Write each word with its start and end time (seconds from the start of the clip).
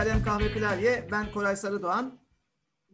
Kalem 0.00 0.22
Kahve 0.22 0.52
Klavye. 0.52 1.08
Ben 1.12 1.32
Koray 1.32 1.56
Sarıdoğan. 1.56 2.18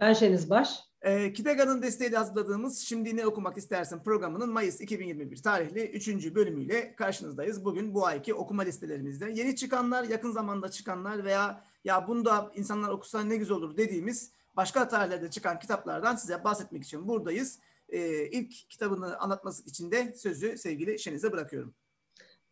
Ben 0.00 0.12
Şeniz 0.12 0.50
Baş. 0.50 0.80
E, 1.02 1.32
Kitega'nın 1.32 1.82
desteğiyle 1.82 2.16
hazırladığımız 2.16 2.78
Şimdi 2.78 3.16
Ne 3.16 3.26
Okumak 3.26 3.56
İstersin 3.56 3.98
programının 3.98 4.52
Mayıs 4.52 4.80
2021 4.80 5.42
tarihli 5.42 5.90
3. 5.90 6.34
bölümüyle 6.34 6.94
karşınızdayız. 6.96 7.64
Bugün 7.64 7.94
bu 7.94 8.06
ayki 8.06 8.34
okuma 8.34 8.62
listelerimizde 8.62 9.30
yeni 9.34 9.56
çıkanlar, 9.56 10.04
yakın 10.04 10.30
zamanda 10.30 10.70
çıkanlar 10.70 11.24
veya 11.24 11.64
ya 11.84 12.08
bunu 12.08 12.24
da 12.24 12.52
insanlar 12.54 12.88
okusa 12.88 13.24
ne 13.24 13.36
güzel 13.36 13.56
olur 13.56 13.76
dediğimiz 13.76 14.32
başka 14.56 14.88
tarihlerde 14.88 15.30
çıkan 15.30 15.58
kitaplardan 15.58 16.16
size 16.16 16.44
bahsetmek 16.44 16.84
için 16.84 17.08
buradayız. 17.08 17.58
E, 17.88 18.26
ilk 18.26 18.70
kitabını 18.70 19.18
anlatması 19.18 19.70
için 19.70 19.90
de 19.90 20.14
sözü 20.16 20.58
sevgili 20.58 20.98
Şeniz'e 20.98 21.32
bırakıyorum. 21.32 21.74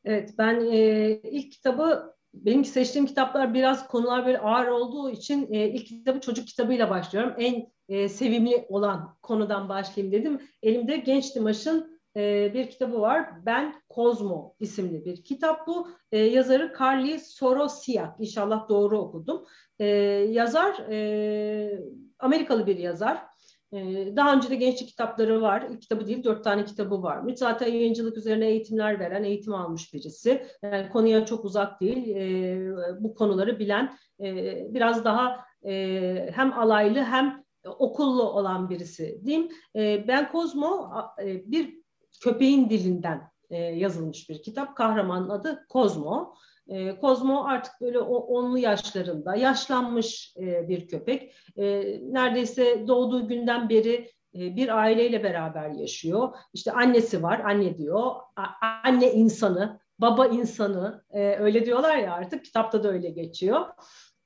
Evet, 0.05 0.35
ben 0.39 0.61
e, 0.61 1.11
ilk 1.23 1.53
kitabı 1.53 2.14
benim 2.35 2.65
seçtiğim 2.65 3.07
kitaplar 3.07 3.55
biraz 3.55 3.89
konular 3.89 4.27
böyle 4.27 4.39
ağır 4.39 4.67
olduğu 4.67 5.11
için 5.11 5.53
e, 5.53 5.69
ilk 5.69 5.87
kitabı 5.87 6.21
çocuk 6.21 6.47
kitabıyla 6.47 6.91
başlıyorum. 6.91 7.35
En 7.39 7.67
e, 7.89 8.09
sevimli 8.09 8.67
olan 8.69 9.17
konudan 9.23 9.69
başlayayım 9.69 10.13
dedim. 10.13 10.41
Elimde 10.63 10.97
Genç 10.97 11.35
Dimaş'ın 11.35 12.01
e, 12.17 12.55
bir 12.55 12.71
kitabı 12.71 13.01
var. 13.01 13.47
Ben 13.47 13.75
Kozmo 13.89 14.55
isimli 14.61 15.05
bir 15.05 15.25
kitap 15.25 15.67
bu. 15.67 15.89
E, 16.13 16.19
yazarı 16.19 16.73
Carly 16.81 17.19
Sorosiak. 17.19 18.21
İnşallah 18.21 18.69
doğru 18.69 18.99
okudum. 18.99 19.45
E, 19.79 19.87
yazar 20.31 20.79
e, 20.91 21.81
Amerikalı 22.19 22.67
bir 22.67 22.77
yazar. 22.79 23.34
Ee, 23.75 24.17
daha 24.17 24.35
önce 24.37 24.51
de 24.51 24.57
gençlik 24.57 24.89
kitapları 24.89 25.43
var. 25.43 25.81
Kitabı 25.81 26.07
değil, 26.07 26.25
dört 26.25 26.45
tane 26.45 26.65
kitabı 26.65 27.03
varmış. 27.03 27.39
Zaten 27.39 27.67
yayıncılık 27.67 28.17
üzerine 28.17 28.47
eğitimler 28.47 29.01
veren, 29.01 29.25
eğitim 29.25 29.55
almış 29.55 29.95
birisi. 29.95 30.47
Yani 30.63 30.89
konuya 30.89 31.27
çok 31.27 31.45
uzak 31.45 31.81
değil. 31.81 32.17
Ee, 32.17 32.73
bu 33.01 33.15
konuları 33.15 33.59
bilen, 33.59 33.97
e, 34.21 34.75
biraz 34.75 35.05
daha 35.05 35.45
e, 35.67 36.31
hem 36.33 36.59
alaylı 36.59 37.03
hem 37.03 37.45
okullu 37.79 38.23
olan 38.23 38.71
birisi 38.71 39.21
diyeyim. 39.25 39.49
Ee, 39.77 40.05
ben 40.09 40.33
Kozmo 40.33 40.91
e, 41.23 41.51
bir 41.51 41.75
köpeğin 42.23 42.71
dilinden 42.71 43.35
yazılmış 43.75 44.31
bir 44.31 44.43
kitap. 44.43 44.77
Kahramanın 44.77 45.29
adı 45.29 45.67
Kozmo. 45.69 46.35
E, 46.69 46.99
Kozmo 46.99 47.45
artık 47.45 47.73
böyle 47.81 47.99
onlu 47.99 48.59
yaşlarında 48.59 49.37
yaşlanmış 49.37 50.35
e, 50.41 50.69
bir 50.69 50.89
köpek. 50.89 51.35
E, 51.57 51.65
neredeyse 52.03 52.89
doğduğu 52.89 53.29
günden 53.29 53.69
beri 53.69 54.11
e, 54.35 54.57
bir 54.57 54.79
aileyle 54.79 55.25
beraber 55.25 55.71
yaşıyor. 55.71 56.37
İşte 56.55 56.73
annesi 56.73 57.23
var, 57.23 57.41
anne 57.41 57.79
diyor. 57.79 58.11
A, 58.37 58.45
anne 58.85 59.13
insanı, 59.13 59.81
baba 59.99 60.27
insanı 60.27 61.05
e, 61.11 61.37
öyle 61.37 61.67
diyorlar 61.67 61.97
ya 61.97 62.13
artık 62.13 62.45
kitapta 62.45 62.85
da 62.85 62.93
öyle 62.93 63.11
geçiyor. 63.11 63.67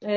E, 0.02 0.14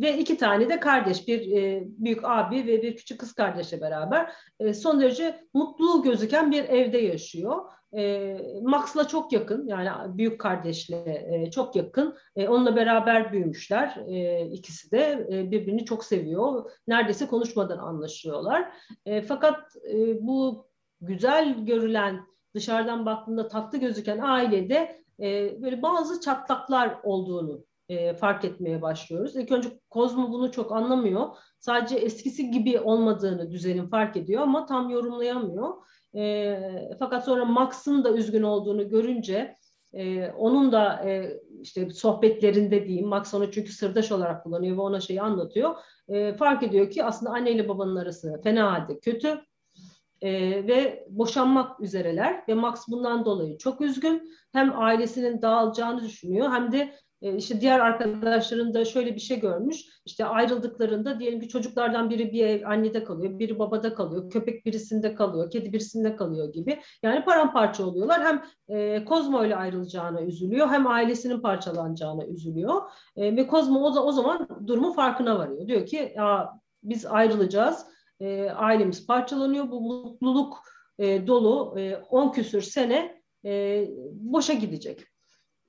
ve 0.00 0.18
iki 0.18 0.36
tane 0.36 0.68
de 0.68 0.80
kardeş, 0.80 1.28
bir 1.28 1.56
e, 1.56 1.82
büyük 1.86 2.24
abi 2.24 2.66
ve 2.66 2.82
bir 2.82 2.96
küçük 2.96 3.20
kız 3.20 3.32
kardeşle 3.32 3.80
beraber 3.80 4.32
e, 4.60 4.74
son 4.74 5.00
derece 5.00 5.44
mutlu 5.54 6.02
gözüken 6.02 6.52
bir 6.52 6.64
evde 6.64 6.98
yaşıyor. 6.98 7.62
E, 7.96 8.36
Max'la 8.62 9.08
çok 9.08 9.32
yakın 9.32 9.66
yani 9.66 10.18
büyük 10.18 10.40
kardeşle 10.40 11.26
e, 11.30 11.50
çok 11.50 11.76
yakın. 11.76 12.16
E, 12.36 12.48
onunla 12.48 12.76
beraber 12.76 13.32
büyümüşler 13.32 13.96
e, 14.08 14.46
ikisi 14.46 14.90
de 14.90 15.26
e, 15.32 15.50
birbirini 15.50 15.84
çok 15.84 16.04
seviyor. 16.04 16.70
Neredeyse 16.88 17.26
konuşmadan 17.26 17.78
anlaşıyorlar. 17.78 18.72
E, 19.06 19.22
fakat 19.22 19.76
e, 19.92 20.26
bu 20.26 20.66
güzel 21.00 21.64
görülen 21.64 22.20
dışarıdan 22.54 23.06
baktığında 23.06 23.48
tatlı 23.48 23.78
gözüken 23.78 24.18
ailede 24.18 25.04
e, 25.20 25.62
böyle 25.62 25.82
bazı 25.82 26.20
çatlaklar 26.20 26.98
olduğunu 27.02 27.64
e, 27.88 28.14
fark 28.14 28.44
etmeye 28.44 28.82
başlıyoruz. 28.82 29.36
İlk 29.36 29.52
önce 29.52 29.68
Kozmo 29.90 30.32
bunu 30.32 30.52
çok 30.52 30.72
anlamıyor. 30.72 31.28
Sadece 31.58 31.96
eskisi 31.96 32.50
gibi 32.50 32.80
olmadığını 32.80 33.50
düzenin 33.50 33.86
fark 33.86 34.16
ediyor 34.16 34.42
ama 34.42 34.66
tam 34.66 34.90
yorumlayamıyor. 34.90 35.74
E, 36.16 36.60
fakat 36.98 37.24
sonra 37.24 37.44
Max'ın 37.44 38.04
da 38.04 38.12
üzgün 38.12 38.42
olduğunu 38.42 38.88
görünce 38.88 39.56
e, 39.92 40.30
onun 40.30 40.72
da 40.72 41.08
e, 41.08 41.40
işte 41.60 41.90
sohbetlerinde 41.90 42.86
diyeyim 42.86 43.08
Max 43.08 43.34
onu 43.34 43.50
çünkü 43.50 43.72
sırdaş 43.72 44.12
olarak 44.12 44.42
kullanıyor 44.42 44.76
ve 44.76 44.80
ona 44.80 45.00
şeyi 45.00 45.22
anlatıyor. 45.22 45.74
E, 46.08 46.34
fark 46.34 46.62
ediyor 46.62 46.90
ki 46.90 47.04
aslında 47.04 47.32
anne 47.32 47.52
ile 47.52 47.68
babanın 47.68 47.96
arası 47.96 48.40
fena 48.42 48.72
halde 48.72 48.98
kötü. 48.98 49.40
E, 50.20 50.32
ve 50.66 51.06
boşanmak 51.10 51.80
üzereler 51.80 52.44
ve 52.48 52.54
Max 52.54 52.88
bundan 52.88 53.24
dolayı 53.24 53.58
çok 53.58 53.80
üzgün. 53.80 54.34
Hem 54.52 54.78
ailesinin 54.78 55.42
dağılacağını 55.42 56.02
düşünüyor 56.04 56.52
hem 56.52 56.72
de 56.72 56.94
işte 57.22 57.60
diğer 57.60 57.80
arkadaşların 57.80 58.74
da 58.74 58.84
şöyle 58.84 59.14
bir 59.14 59.20
şey 59.20 59.40
görmüş. 59.40 59.84
İşte 60.04 60.24
ayrıldıklarında 60.24 61.20
diyelim 61.20 61.40
ki 61.40 61.48
çocuklardan 61.48 62.10
biri 62.10 62.32
bir 62.32 62.46
ev 62.46 62.66
annede 62.66 63.04
kalıyor, 63.04 63.38
biri 63.38 63.58
babada 63.58 63.94
kalıyor, 63.94 64.30
köpek 64.30 64.66
birisinde 64.66 65.14
kalıyor, 65.14 65.50
kedi 65.50 65.72
birisinde 65.72 66.16
kalıyor 66.16 66.52
gibi. 66.52 66.80
Yani 67.02 67.24
paramparça 67.24 67.86
oluyorlar. 67.86 68.22
Hem 68.22 68.42
e, 68.68 69.04
Kozmo 69.04 69.44
ile 69.44 69.56
ayrılacağına 69.56 70.22
üzülüyor, 70.22 70.68
hem 70.68 70.86
ailesinin 70.86 71.40
parçalanacağına 71.40 72.26
üzülüyor. 72.26 72.82
E, 73.16 73.36
ve 73.36 73.46
Kozmo 73.46 73.80
o, 73.80 74.00
o 74.00 74.12
zaman 74.12 74.48
durumu 74.66 74.92
farkına 74.92 75.38
varıyor. 75.38 75.66
Diyor 75.66 75.86
ki 75.86 76.12
ya 76.16 76.60
biz 76.82 77.06
ayrılacağız, 77.06 77.86
e, 78.20 78.50
ailemiz 78.50 79.06
parçalanıyor, 79.06 79.70
bu 79.70 79.80
mutluluk 79.80 80.58
e, 80.98 81.26
dolu 81.26 81.76
10 82.10 82.28
e, 82.28 82.32
küsür 82.32 82.62
sene 82.62 83.22
e, 83.44 83.84
boşa 84.12 84.52
gidecek. 84.52 85.13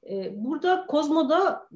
E, 0.10 0.44
burada 0.44 0.86
Kozmo'da 0.88 1.68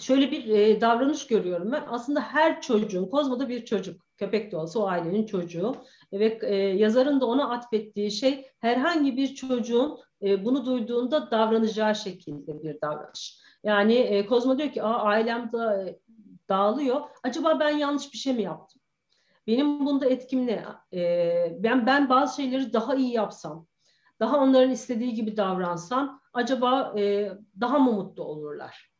şöyle 0.00 0.30
bir 0.30 0.48
e, 0.48 0.80
davranış 0.80 1.26
görüyorum 1.26 1.72
ben. 1.72 1.84
Aslında 1.88 2.20
her 2.20 2.60
çocuğun, 2.60 3.10
Kozmo'da 3.10 3.48
bir 3.48 3.64
çocuk, 3.64 4.06
köpek 4.16 4.52
de 4.52 4.56
olsa 4.56 4.80
o 4.80 4.86
ailenin 4.86 5.26
çocuğu 5.26 5.74
ve 6.12 6.38
e, 6.42 6.54
yazarın 6.54 7.20
da 7.20 7.26
ona 7.26 7.50
atfettiği 7.50 8.10
şey 8.10 8.46
herhangi 8.58 9.16
bir 9.16 9.34
çocuğun 9.34 9.98
e, 10.22 10.44
bunu 10.44 10.66
duyduğunda 10.66 11.30
davranacağı 11.30 11.94
şekilde 11.94 12.62
bir 12.62 12.80
davranış. 12.80 13.40
Yani 13.64 13.94
e, 13.94 14.26
Kozmo 14.26 14.58
diyor 14.58 14.72
ki 14.72 14.82
Aa, 14.82 15.02
ailem 15.02 15.52
da 15.52 15.82
e, 15.82 15.98
dağılıyor. 16.48 17.00
Acaba 17.22 17.60
ben 17.60 17.70
yanlış 17.70 18.12
bir 18.12 18.18
şey 18.18 18.32
mi 18.32 18.42
yaptım? 18.42 18.82
Benim 19.46 19.86
bunda 19.86 20.06
etkim 20.06 20.46
ne? 20.46 20.64
E, 20.94 21.56
ben 21.58 21.86
ben 21.86 22.08
bazı 22.08 22.42
şeyleri 22.42 22.72
daha 22.72 22.94
iyi 22.94 23.12
yapsam, 23.12 23.66
daha 24.20 24.40
onların 24.40 24.70
istediği 24.70 25.14
gibi 25.14 25.36
davransam 25.36 26.20
acaba 26.32 26.94
e, 26.98 27.32
daha 27.60 27.78
mı 27.78 27.92
mutlu 27.92 28.24
olurlar? 28.24 28.90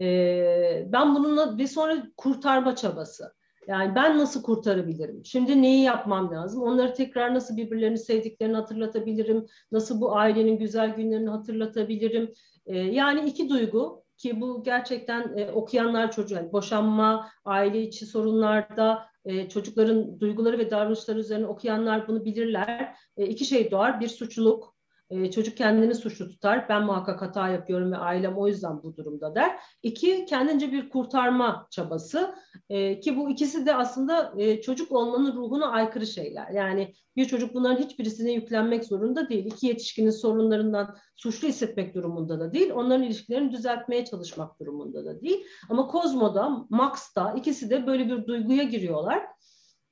E, 0.00 0.88
ben 0.92 1.14
bununla 1.14 1.58
bir 1.58 1.66
sonra 1.66 2.06
kurtarma 2.16 2.76
çabası. 2.76 3.34
Yani 3.68 3.94
ben 3.94 4.18
nasıl 4.18 4.42
kurtarabilirim? 4.42 5.24
Şimdi 5.24 5.62
neyi 5.62 5.82
yapmam 5.82 6.32
lazım? 6.32 6.62
Onları 6.62 6.94
tekrar 6.94 7.34
nasıl 7.34 7.56
birbirlerini 7.56 7.98
sevdiklerini 7.98 8.56
hatırlatabilirim? 8.56 9.46
Nasıl 9.72 10.00
bu 10.00 10.16
ailenin 10.16 10.58
güzel 10.58 10.94
günlerini 10.94 11.30
hatırlatabilirim? 11.30 12.32
E, 12.66 12.78
yani 12.78 13.28
iki 13.28 13.48
duygu 13.48 14.03
ki 14.16 14.40
bu 14.40 14.62
gerçekten 14.62 15.36
e, 15.36 15.50
okuyanlar 15.52 16.12
çocuğu 16.12 16.34
yani 16.34 16.52
boşanma, 16.52 17.30
aile 17.44 17.82
içi 17.82 18.06
sorunlarda 18.06 19.06
e, 19.24 19.48
çocukların 19.48 20.20
duyguları 20.20 20.58
ve 20.58 20.70
davranışları 20.70 21.18
üzerine 21.18 21.46
okuyanlar 21.46 22.08
bunu 22.08 22.24
bilirler. 22.24 22.96
E, 23.16 23.26
iki 23.26 23.44
şey 23.44 23.70
doğar. 23.70 24.00
Bir 24.00 24.08
suçluluk, 24.08 24.73
e, 25.10 25.30
çocuk 25.30 25.56
kendini 25.56 25.94
suçlu 25.94 26.28
tutar. 26.28 26.68
Ben 26.68 26.84
muhakkak 26.84 27.22
hata 27.22 27.48
yapıyorum 27.48 27.92
ve 27.92 27.96
ailem 27.96 28.36
o 28.36 28.48
yüzden 28.48 28.82
bu 28.82 28.96
durumda 28.96 29.34
der. 29.34 29.56
İki, 29.82 30.24
kendince 30.24 30.72
bir 30.72 30.88
kurtarma 30.88 31.66
çabası 31.70 32.34
e, 32.68 33.00
ki 33.00 33.16
bu 33.16 33.30
ikisi 33.30 33.66
de 33.66 33.74
aslında 33.74 34.32
e, 34.36 34.60
çocuk 34.60 34.92
olmanın 34.92 35.36
ruhuna 35.36 35.70
aykırı 35.70 36.06
şeyler. 36.06 36.50
Yani 36.50 36.94
bir 37.16 37.24
çocuk 37.24 37.54
bunların 37.54 37.82
hiçbirisine 37.82 38.32
yüklenmek 38.32 38.84
zorunda 38.84 39.28
değil. 39.28 39.46
İki 39.46 39.66
yetişkinin 39.66 40.10
sorunlarından 40.10 40.96
suçlu 41.16 41.48
hissetmek 41.48 41.94
durumunda 41.94 42.40
da 42.40 42.52
değil. 42.52 42.70
Onların 42.70 43.02
ilişkilerini 43.02 43.52
düzeltmeye 43.52 44.04
çalışmak 44.04 44.60
durumunda 44.60 45.04
da 45.04 45.20
değil. 45.20 45.44
Ama 45.68 45.86
Kozmo'da, 45.86 46.66
Max'ta 46.70 47.32
ikisi 47.32 47.70
de 47.70 47.86
böyle 47.86 48.06
bir 48.06 48.26
duyguya 48.26 48.62
giriyorlar. 48.62 49.22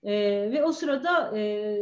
E, 0.02 0.12
ve 0.52 0.64
o 0.64 0.72
sırada 0.72 1.38
e, 1.38 1.76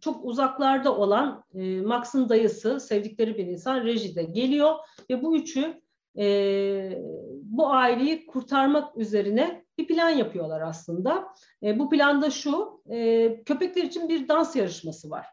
çok 0.00 0.24
uzaklarda 0.24 0.96
olan 0.96 1.44
e, 1.54 1.80
Max'ın 1.80 2.28
dayısı, 2.28 2.80
sevdikleri 2.80 3.38
bir 3.38 3.46
insan 3.46 3.84
rejide 3.84 4.22
geliyor 4.22 4.74
ve 5.10 5.22
bu 5.22 5.36
üçü 5.36 5.80
e, 6.18 7.02
bu 7.42 7.68
aileyi 7.68 8.26
kurtarmak 8.26 8.96
üzerine 8.96 9.64
bir 9.78 9.86
plan 9.86 10.08
yapıyorlar 10.08 10.60
aslında. 10.60 11.28
E, 11.62 11.78
bu 11.78 11.90
planda 11.90 12.30
şu, 12.30 12.82
e, 12.90 13.42
köpekler 13.44 13.82
için 13.82 14.08
bir 14.08 14.28
dans 14.28 14.56
yarışması 14.56 15.10
var. 15.10 15.26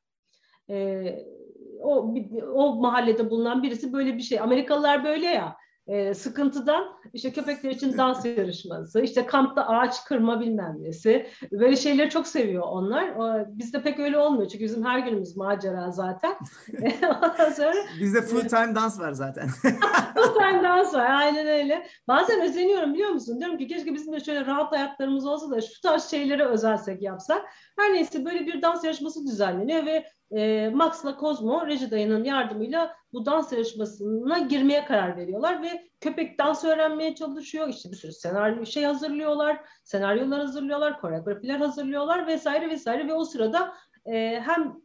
E, 0.70 1.06
o, 1.82 2.14
o 2.54 2.76
mahallede 2.76 3.30
bulunan 3.30 3.64
birisi 3.64 3.94
böyle 3.94 4.18
bir 4.18 4.22
şey. 4.22 4.40
Amerikalılar 4.40 5.04
böyle 5.04 5.26
ya, 5.26 5.56
e, 5.88 6.14
sıkıntıdan 6.14 6.84
işte 7.14 7.32
köpekler 7.32 7.72
için 7.72 7.98
dans 7.98 8.26
yarışması, 8.26 9.02
işte 9.02 9.26
kampta 9.26 9.68
ağaç 9.68 10.04
kırma 10.04 10.40
bilmem 10.40 10.76
nesi. 10.80 11.28
Böyle 11.52 11.76
şeyleri 11.76 12.10
çok 12.10 12.28
seviyor 12.28 12.64
onlar. 12.68 13.16
O, 13.16 13.46
bizde 13.48 13.82
pek 13.82 14.00
öyle 14.00 14.18
olmuyor 14.18 14.50
çünkü 14.50 14.64
bizim 14.64 14.86
her 14.86 15.00
günümüz 15.00 15.38
macera 15.38 15.92
zaten. 15.92 16.36
Ondan 17.04 17.52
sonra 17.52 17.74
bizde 18.00 18.22
full 18.22 18.48
time 18.48 18.76
dans 18.76 19.00
var 19.00 19.12
zaten. 19.12 19.48
full 20.16 20.34
time 20.34 20.64
dans 20.64 20.94
var 20.94 21.10
aynen 21.10 21.48
öyle. 21.48 21.88
Bazen 22.08 22.42
özeniyorum 22.42 22.94
biliyor 22.94 23.10
musun? 23.10 23.40
Diyorum 23.40 23.58
ki 23.58 23.68
keşke 23.68 23.94
bizim 23.94 24.14
de 24.14 24.20
şöyle 24.20 24.46
rahat 24.46 24.72
hayatlarımız 24.72 25.26
olsa 25.26 25.52
da 25.52 25.62
şu 25.62 25.82
tarz 25.82 26.04
şeyleri 26.04 26.46
özelsek 26.46 27.02
yapsak. 27.02 27.42
Her 27.80 27.94
neyse 27.94 28.26
böyle 28.26 28.48
bir 28.48 28.62
dans 28.62 28.84
yarışması 28.84 29.28
düzenleniyor 29.28 29.86
ve 29.86 30.06
e, 30.32 30.70
Max'la 30.70 31.18
Cosmo 31.20 31.68
Reji 31.68 31.92
dayının 31.92 32.24
yardımıyla 32.24 32.96
bu 33.14 33.26
dans 33.26 33.52
yarışmasına 33.52 34.40
girmeye 34.40 34.86
karar 34.86 35.18
veriyorlar 35.18 35.64
ve 35.64 35.90
köpek 36.02 36.40
dans 36.40 36.64
öğrenmeye 36.64 37.16
çalışıyor. 37.16 37.70
İşte 37.70 37.92
bir 37.92 37.96
sürü 37.96 38.12
senaryo 38.12 38.66
şey 38.66 38.84
hazırlıyorlar, 38.84 39.60
senaryolar 39.84 40.40
hazırlıyorlar, 40.40 41.02
koreografiler 41.02 41.58
hazırlıyorlar 41.58 42.28
vesaire 42.28 42.70
vesaire 42.70 43.08
ve 43.08 43.14
o 43.14 43.26
sırada 43.26 43.74
e, 44.06 44.42
hem 44.46 44.82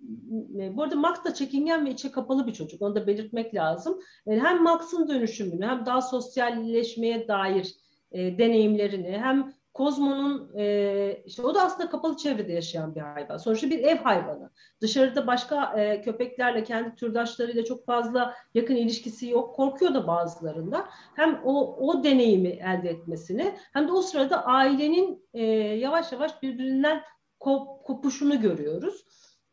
e, 0.60 0.76
bu 0.76 0.82
arada 0.82 0.96
Max 0.96 1.24
da 1.24 1.34
çekingen 1.34 1.86
ve 1.86 1.90
içe 1.90 2.10
kapalı 2.10 2.46
bir 2.46 2.52
çocuk. 2.52 2.82
Onu 2.82 2.94
da 2.94 3.06
belirtmek 3.06 3.54
lazım. 3.54 4.00
E, 4.26 4.38
hem 4.38 4.62
Max'ın 4.62 5.08
dönüşümünü 5.08 5.66
hem 5.66 5.86
daha 5.86 6.02
sosyalleşmeye 6.02 7.28
dair 7.28 7.74
e, 8.12 8.38
deneyimlerini 8.38 9.18
hem 9.18 9.52
Kozmo'nun 9.74 10.50
e, 10.56 11.22
işte 11.26 11.42
o 11.42 11.54
da 11.54 11.62
aslında 11.62 11.90
kapalı 11.90 12.16
çevrede 12.16 12.52
yaşayan 12.52 12.94
bir 12.94 13.00
hayvan. 13.00 13.36
Sonuçta 13.36 13.70
bir 13.70 13.78
ev 13.78 13.96
hayvanı. 13.96 14.50
Dışarıda 14.80 15.26
başka 15.26 15.80
e, 15.80 16.00
köpeklerle 16.00 16.64
kendi 16.64 16.94
türdaşlarıyla 16.94 17.64
çok 17.64 17.86
fazla 17.86 18.34
yakın 18.54 18.76
ilişkisi 18.76 19.28
yok. 19.28 19.54
Korkuyor 19.56 19.94
da 19.94 20.06
bazılarında. 20.06 20.88
Hem 21.16 21.40
o 21.44 21.76
o 21.88 22.04
deneyimi 22.04 22.48
elde 22.48 22.90
etmesini 22.90 23.54
hem 23.72 23.88
de 23.88 23.92
o 23.92 24.02
sırada 24.02 24.44
ailenin 24.44 25.28
e, 25.34 25.42
yavaş 25.54 26.12
yavaş 26.12 26.42
birbirinden 26.42 27.02
kop, 27.40 27.84
kopuşunu 27.84 28.40
görüyoruz. 28.40 29.04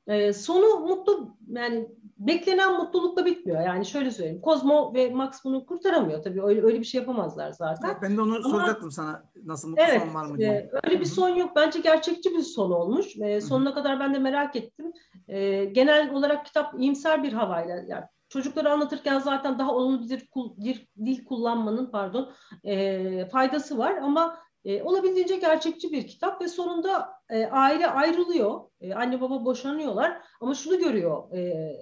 E, 0.07 0.33
sonu 0.33 0.80
mutlu 0.80 1.36
yani 1.50 1.88
beklenen 2.19 2.74
mutlulukla 2.74 3.25
bitmiyor. 3.25 3.62
Yani 3.62 3.86
şöyle 3.86 4.12
söyleyeyim. 4.12 4.42
Kozmo 4.42 4.94
ve 4.94 5.09
Max 5.09 5.44
bunu 5.44 5.65
kurtaramıyor. 5.65 6.24
Tabii 6.24 6.44
öyle, 6.44 6.63
öyle 6.63 6.80
bir 6.80 6.86
şey 6.86 7.01
yapamazlar 7.01 7.51
zaten. 7.51 7.89
Evet, 7.89 7.98
ben 8.01 8.18
de 8.18 8.21
onu 8.21 8.36
Ama, 8.36 8.50
soracaktım 8.50 8.92
sana. 8.92 9.24
Nasıl 9.45 9.69
mutlu 9.69 9.83
evet, 9.83 10.01
son 10.01 10.13
var 10.13 10.25
mı 10.25 10.38
diye. 10.38 10.50
E, 10.50 10.69
öyle 10.83 11.00
bir 11.00 11.06
son 11.06 11.30
yok. 11.30 11.51
Bence 11.56 11.80
gerçekçi 11.80 12.31
bir 12.31 12.42
son 12.42 12.71
olmuş. 12.71 13.18
E, 13.19 13.42
sonuna 13.42 13.74
kadar 13.74 14.00
ben 14.00 14.13
de 14.13 14.19
merak 14.19 14.56
ettim. 14.56 14.94
E, 15.27 15.65
genel 15.65 16.13
olarak 16.13 16.45
kitap 16.45 16.80
iyimser 16.80 17.24
bir 17.24 17.33
havayla 17.33 17.75
yani 17.88 18.04
çocukları 18.30 18.71
anlatırken 18.71 19.19
zaten 19.19 19.59
daha 19.59 19.75
olumlu 19.75 20.09
bir 20.09 20.30
dil, 20.62 20.77
dil 21.06 21.25
kullanmanın 21.25 21.92
pardon 21.92 22.31
e, 22.63 23.30
faydası 23.30 23.77
var 23.77 23.95
ama 23.95 24.38
e, 24.65 24.83
olabildiğince 24.83 25.36
gerçekçi 25.36 25.92
bir 25.92 26.07
kitap 26.07 26.42
ve 26.42 26.48
sonunda 26.48 27.09
e, 27.30 27.45
aile 27.45 27.88
ayrılıyor. 27.88 28.62
E, 28.81 28.94
anne 28.94 29.21
baba 29.21 29.45
boşanıyorlar 29.45 30.21
ama 30.42 30.54
şunu 30.54 30.80
görüyor 30.80 31.33
e, 31.38 31.77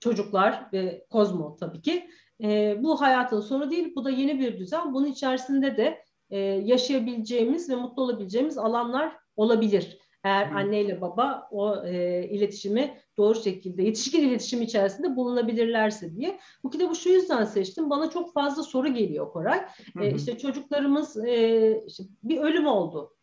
çocuklar 0.00 0.68
ve 0.72 1.06
Kozmo 1.10 1.56
tabii 1.60 1.82
ki. 1.82 2.10
E, 2.42 2.76
bu 2.82 3.00
hayatın 3.00 3.40
sonu 3.40 3.70
değil, 3.70 3.92
bu 3.96 4.04
da 4.04 4.10
yeni 4.10 4.38
bir 4.38 4.58
düzen. 4.58 4.94
Bunun 4.94 5.06
içerisinde 5.06 5.76
de 5.76 6.04
e, 6.30 6.38
yaşayabileceğimiz 6.38 7.70
ve 7.70 7.76
mutlu 7.76 8.02
olabileceğimiz 8.02 8.58
alanlar 8.58 9.16
olabilir. 9.36 9.98
Eğer 10.24 10.50
hmm. 10.50 10.56
anneyle 10.56 11.00
baba 11.00 11.48
o 11.50 11.84
e, 11.84 12.24
iletişimi 12.28 12.96
doğru 13.18 13.42
şekilde 13.42 13.82
yetişkin 13.82 14.28
iletişim 14.28 14.62
içerisinde 14.62 15.16
bulunabilirlerse 15.16 16.16
diye. 16.16 16.38
Bu 16.64 16.70
kitabı 16.70 16.94
şu 16.94 17.08
yüzden 17.08 17.44
seçtim. 17.44 17.90
Bana 17.90 18.10
çok 18.10 18.32
fazla 18.32 18.62
soru 18.62 18.94
geliyor 18.94 19.32
Koray. 19.32 19.66
Hmm. 19.92 20.02
E, 20.02 20.14
işte 20.14 20.38
çocuklarımız 20.38 21.24
e, 21.24 21.84
işte 21.86 22.04
bir 22.22 22.38
ölüm 22.38 22.66
oldu. 22.66 23.14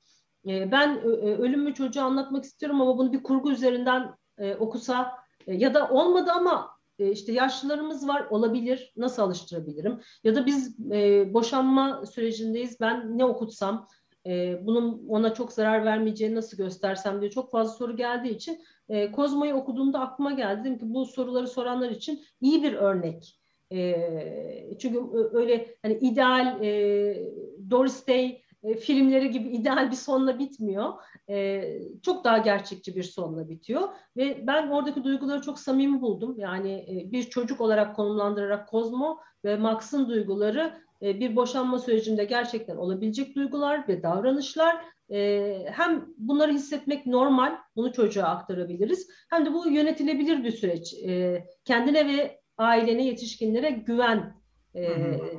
E, 0.47 0.71
ben 0.71 0.95
e, 0.95 1.07
ölümü 1.35 1.73
çocuğa 1.73 2.03
anlatmak 2.03 2.43
istiyorum 2.43 2.81
ama 2.81 2.97
bunu 2.97 3.13
bir 3.13 3.23
kurgu 3.23 3.51
üzerinden 3.51 4.15
e, 4.37 4.55
okusa 4.55 5.11
e, 5.47 5.55
ya 5.55 5.73
da 5.73 5.89
olmadı 5.89 6.31
ama 6.35 6.69
e, 6.99 7.11
işte 7.11 7.31
yaşlılarımız 7.31 8.07
var 8.07 8.27
olabilir 8.29 8.93
nasıl 8.97 9.21
alıştırabilirim 9.21 9.99
ya 10.23 10.35
da 10.35 10.45
biz 10.45 10.77
e, 10.91 11.33
boşanma 11.33 12.05
sürecindeyiz 12.05 12.79
ben 12.79 13.17
ne 13.17 13.25
okutsam 13.25 13.87
e, 14.27 14.59
bunun 14.65 15.07
ona 15.07 15.33
çok 15.33 15.53
zarar 15.53 15.85
vermeyeceğini 15.85 16.35
nasıl 16.35 16.57
göstersem 16.57 17.21
diye 17.21 17.31
çok 17.31 17.51
fazla 17.51 17.73
soru 17.73 17.95
geldiği 17.95 18.35
için 18.35 18.59
e, 18.89 19.11
Kozmo'yu 19.11 19.53
okuduğumda 19.53 19.99
aklıma 19.99 20.31
geldi. 20.31 20.59
Dedim 20.59 20.77
ki 20.77 20.93
bu 20.93 21.05
soruları 21.05 21.47
soranlar 21.47 21.89
için 21.89 22.23
iyi 22.41 22.63
bir 22.63 22.73
örnek. 22.73 23.39
E, 23.71 24.77
çünkü 24.79 25.01
öyle 25.33 25.75
hani 25.81 25.93
ideal 25.93 26.63
e, 26.63 27.31
Doris 27.69 28.07
Day 28.07 28.41
e, 28.63 28.73
filmleri 28.73 29.31
gibi 29.31 29.49
ideal 29.57 29.91
bir 29.91 29.95
sonla 29.95 30.39
bitmiyor. 30.39 30.93
E, 31.29 31.63
çok 32.01 32.23
daha 32.23 32.37
gerçekçi 32.37 32.95
bir 32.95 33.03
sonla 33.03 33.49
bitiyor. 33.49 33.81
Ve 34.17 34.47
ben 34.47 34.67
oradaki 34.67 35.03
duyguları 35.03 35.41
çok 35.41 35.59
samimi 35.59 36.01
buldum. 36.01 36.39
Yani 36.39 36.71
e, 36.71 37.11
bir 37.11 37.23
çocuk 37.23 37.61
olarak 37.61 37.95
konumlandırarak 37.95 38.69
Kozmo 38.69 39.19
ve 39.45 39.55
Max'ın 39.55 40.09
duyguları 40.09 40.59
e, 40.59 40.86
bir 41.01 41.35
boşanma 41.35 41.79
sürecinde 41.79 42.23
gerçekten 42.25 42.75
olabilecek 42.75 43.35
duygular 43.35 43.87
ve 43.87 44.03
davranışlar 44.03 44.85
e, 45.11 45.65
hem 45.71 46.05
bunları 46.17 46.53
hissetmek 46.53 47.05
normal, 47.05 47.57
bunu 47.75 47.93
çocuğa 47.93 48.25
aktarabiliriz. 48.25 49.09
Hem 49.29 49.45
de 49.45 49.53
bu 49.53 49.69
yönetilebilir 49.69 50.43
bir 50.43 50.51
süreç. 50.51 50.93
E, 50.93 51.43
kendine 51.65 52.07
ve 52.07 52.39
ailene, 52.57 53.05
yetişkinlere 53.05 53.69
güven 53.69 54.33
e, 54.75 54.89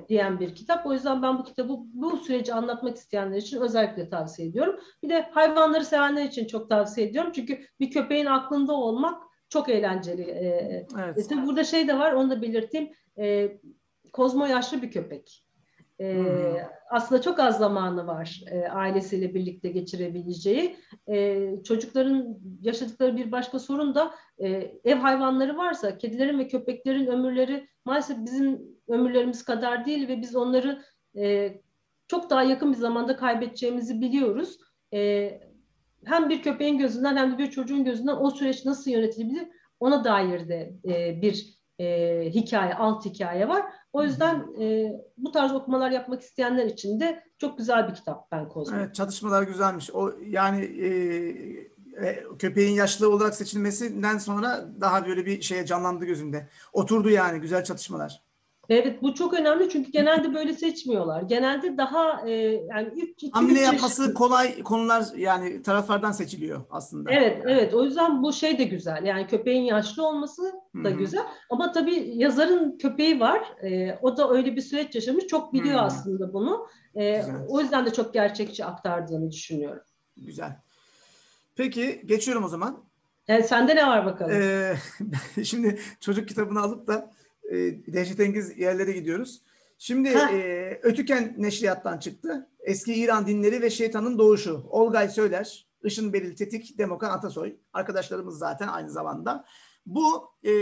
diyen 0.09 0.41
bir 0.41 0.55
kitap. 0.55 0.87
O 0.87 0.93
yüzden 0.93 1.23
ben 1.23 1.39
bu 1.39 1.45
kitabı 1.45 1.75
bu 1.79 2.17
süreci 2.17 2.55
anlatmak 2.55 2.97
isteyenler 2.97 3.37
için 3.37 3.61
özellikle 3.61 4.09
tavsiye 4.09 4.49
ediyorum. 4.49 4.81
Bir 5.03 5.09
de 5.09 5.23
hayvanları 5.31 5.85
sevenler 5.85 6.25
için 6.25 6.47
çok 6.47 6.69
tavsiye 6.69 7.07
ediyorum. 7.07 7.33
Çünkü 7.35 7.59
bir 7.81 7.91
köpeğin 7.91 8.27
aklında 8.27 8.73
olmak 8.73 9.23
çok 9.49 9.69
eğlenceli. 9.69 10.23
E, 10.23 10.87
evet. 10.99 11.29
Tabii 11.29 11.47
burada 11.47 11.65
şey 11.65 11.89
de 11.89 11.99
var, 11.99 12.13
onu 12.13 12.31
da 12.31 12.43
belirteyim. 12.43 12.91
E, 13.19 13.57
Kozmo 14.13 14.47
yaşlı 14.47 14.83
bir 14.83 14.91
köpek. 14.91 15.45
E, 16.01 16.17
aslında 16.91 17.23
çok 17.23 17.41
az 17.41 17.59
zamanı 17.59 18.07
var 18.07 18.43
e, 18.51 18.69
ailesiyle 18.69 19.35
birlikte 19.35 19.69
geçirebileceği. 19.69 20.77
E, 21.09 21.49
çocukların 21.65 22.39
yaşadıkları 22.63 23.17
bir 23.17 23.33
başka 23.33 23.59
sorun 23.59 23.95
da 23.95 24.15
e, 24.39 24.49
ev 24.85 24.97
hayvanları 24.97 25.57
varsa 25.57 25.99
kedilerin 25.99 26.39
ve 26.39 26.49
köpeklerin 26.49 27.07
ömürleri 27.07 27.69
maalesef 27.85 28.17
bizim 28.25 28.63
ömürlerimiz 28.89 29.45
kadar 29.45 29.87
değil 29.87 30.09
ve 30.09 30.21
biz 30.23 30.37
onları 30.37 30.83
e, 31.17 31.55
çok 32.09 32.31
daha 32.31 32.43
yakın 32.43 32.73
bir 32.73 32.79
zamanda 32.79 33.17
kaybedeceğimizi 33.17 34.01
biliyoruz. 34.01 34.59
E, 34.95 35.31
hem 36.05 36.29
bir 36.29 36.43
köpeğin 36.43 36.79
gözünden 36.79 37.17
hem 37.17 37.33
de 37.33 37.39
bir 37.39 37.51
çocuğun 37.51 37.85
gözünden 37.85 38.17
o 38.17 38.31
süreç 38.31 38.65
nasıl 38.65 38.91
yönetilebilir 38.91 39.49
ona 39.81 40.05
dair 40.05 40.49
de 40.49 40.73
e, 40.89 41.23
bir 41.23 41.59
e, 41.79 42.31
hikaye, 42.35 42.75
alt 42.75 43.05
hikaye 43.05 43.49
var. 43.49 43.65
O 43.93 44.03
yüzden 44.03 44.47
e, 44.61 44.93
bu 45.17 45.33
tarz 45.33 45.53
okumalar 45.53 45.91
yapmak 45.91 46.23
isteyenler 46.23 46.67
için 46.67 47.01
de 47.01 47.25
çok 47.39 47.59
güzel 47.59 47.89
bir 47.89 47.95
kitap 47.95 48.33
Ben 48.33 48.49
Kozmo. 48.49 48.77
Evet, 48.77 48.95
çalışmalar 48.95 49.43
güzelmiş. 49.43 49.91
O 49.91 50.13
yani 50.27 50.65
e, 50.65 50.89
e, 52.07 52.25
köpeğin 52.39 52.75
yaşlı 52.75 53.11
olarak 53.11 53.35
seçilmesinden 53.35 54.19
sonra 54.19 54.69
daha 54.81 55.07
böyle 55.07 55.27
bir 55.27 55.43
şeye 55.43 55.67
canlandı 55.67 56.05
gözümde. 56.05 56.49
Oturdu 56.73 57.11
yani 57.11 57.41
güzel 57.41 57.65
çatışmalar. 57.65 58.28
Evet 58.69 59.03
bu 59.03 59.15
çok 59.15 59.35
önemli 59.35 59.71
çünkü 59.71 59.91
genelde 59.91 60.35
böyle 60.35 60.53
seçmiyorlar. 60.53 61.23
Genelde 61.23 61.77
daha 61.77 62.29
e, 62.29 62.33
yani 62.71 62.89
ilk 62.97 63.11
iki, 63.11 63.31
hamle 63.31 63.61
yapması 63.61 64.03
yaş... 64.03 64.15
kolay 64.15 64.63
konular 64.63 65.05
yani 65.17 65.63
taraflardan 65.63 66.13
seçiliyor 66.13 66.61
aslında. 66.71 67.11
Evet 67.13 67.43
evet 67.47 67.75
o 67.75 67.85
yüzden 67.85 68.23
bu 68.23 68.33
şey 68.33 68.59
de 68.59 68.65
güzel. 68.65 69.05
Yani 69.05 69.27
köpeğin 69.27 69.63
yaşlı 69.63 70.07
olması 70.07 70.43
da 70.85 70.89
Hı-hı. 70.89 70.99
güzel. 70.99 71.23
Ama 71.51 71.73
tabii 71.73 72.13
yazarın 72.15 72.79
köpeği 72.79 73.21
var. 73.21 73.43
E, 73.63 73.99
o 74.03 74.17
da 74.17 74.31
öyle 74.31 74.57
bir 74.57 74.61
süreç 74.61 74.95
yaşamış. 74.95 75.27
Çok 75.27 75.53
biliyor 75.53 75.77
Hı-hı. 75.77 75.85
aslında 75.85 76.33
bunu. 76.33 76.67
E, 76.95 77.25
o 77.49 77.61
yüzden 77.61 77.87
de 77.87 77.93
çok 77.93 78.15
gerçekçi 78.15 78.65
aktardığını 78.65 79.31
düşünüyorum. 79.31 79.83
Güzel. 80.17 80.57
Peki 81.57 82.03
geçiyorum 82.07 82.45
o 82.45 82.49
zaman. 82.49 82.85
Yani 83.29 83.43
sende 83.43 83.77
ne 83.77 83.87
var 83.87 84.07
bakalım? 84.07 84.33
Ee, 84.35 84.77
şimdi 85.45 85.81
çocuk 86.01 86.29
kitabını 86.29 86.61
alıp 86.61 86.87
da 86.87 87.11
e, 87.53 87.57
dehşetengiz 87.93 88.59
yerlere 88.59 88.93
gidiyoruz. 88.93 89.43
Şimdi 89.79 90.09
e, 90.09 90.81
Ötüken 90.83 91.35
Neşriyat'tan 91.39 91.99
çıktı. 91.99 92.51
Eski 92.61 92.95
İran 92.95 93.27
dinleri 93.27 93.63
ve 93.63 93.71
şeytanın 93.71 94.19
doğuşu. 94.19 94.67
Olgay 94.71 95.09
Söyler, 95.09 95.69
Işın 95.85 96.13
Beril 96.13 96.37
Tetik, 96.37 96.79
Demokan 96.79 97.11
Atasoy. 97.11 97.57
Arkadaşlarımız 97.73 98.39
zaten 98.39 98.69
aynı 98.69 98.91
zamanda. 98.91 99.45
Bu 99.87 100.31
e, 100.47 100.53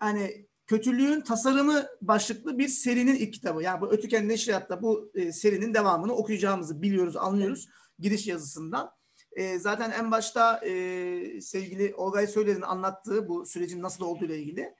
hani 0.00 0.46
kötülüğün 0.66 1.20
tasarımı 1.20 1.86
başlıklı 2.02 2.58
bir 2.58 2.68
serinin 2.68 3.14
ilk 3.14 3.34
kitabı. 3.34 3.62
Yani 3.62 3.80
bu 3.80 3.92
Ötüken 3.92 4.28
Neşriyat'ta 4.28 4.82
bu 4.82 5.10
e, 5.14 5.32
serinin 5.32 5.74
devamını 5.74 6.14
okuyacağımızı 6.14 6.82
biliyoruz, 6.82 7.16
anlıyoruz 7.16 7.68
giriş 7.98 8.26
yazısından. 8.26 8.90
E, 9.32 9.58
zaten 9.58 9.90
en 9.90 10.10
başta 10.10 10.58
e, 10.58 11.40
sevgili 11.40 11.94
Olgay 11.94 12.26
Söyler'in 12.26 12.62
anlattığı 12.62 13.28
bu 13.28 13.46
sürecin 13.46 13.82
nasıl 13.82 14.04
olduğu 14.04 14.24
ile 14.24 14.38
ilgili 14.38 14.74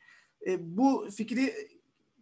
e, 0.47 0.77
bu 0.77 1.09
fikri 1.17 1.55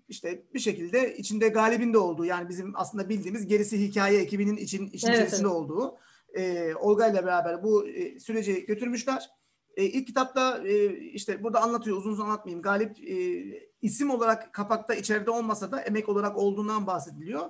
işte 0.08 0.42
bir 0.54 0.58
şekilde 0.58 1.16
içinde 1.16 1.48
galibin 1.48 1.92
de 1.92 1.98
olduğu 1.98 2.24
yani 2.24 2.48
bizim 2.48 2.72
aslında 2.74 3.08
bildiğimiz 3.08 3.46
gerisi 3.46 3.88
hikaye 3.88 4.20
ekibinin 4.20 4.56
için, 4.56 4.86
için 4.86 5.08
Evet, 5.08 5.18
içerisinde 5.18 5.48
evet. 5.48 5.56
olduğu 5.56 5.98
e, 6.34 6.74
Olga 6.74 7.06
ile 7.06 7.24
beraber 7.24 7.62
bu 7.62 7.88
e, 7.88 8.20
süreci 8.20 8.66
götürmüşler. 8.66 9.30
E, 9.76 9.84
ilk 9.84 10.06
kitapta 10.06 10.58
e, 10.66 10.96
işte 10.96 11.44
burada 11.44 11.62
anlatıyor 11.62 11.96
uzun 11.96 12.12
uzun 12.12 12.24
anlatmayayım. 12.24 12.62
Galip 12.62 13.08
e, 13.08 13.44
isim 13.82 14.10
olarak 14.10 14.52
kapakta 14.52 14.94
içeride 14.94 15.30
olmasa 15.30 15.72
da 15.72 15.80
emek 15.80 16.08
olarak 16.08 16.36
olduğundan 16.36 16.86
bahsediliyor. 16.86 17.48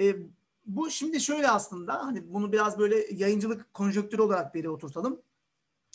E, 0.00 0.16
bu 0.66 0.90
şimdi 0.90 1.20
şöyle 1.20 1.48
aslında 1.48 2.06
hani 2.06 2.34
bunu 2.34 2.52
biraz 2.52 2.78
böyle 2.78 3.06
yayıncılık 3.14 3.74
konjonktürü 3.74 4.22
olarak 4.22 4.54
bir 4.54 4.58
yere 4.58 4.70
oturtalım. 4.70 5.22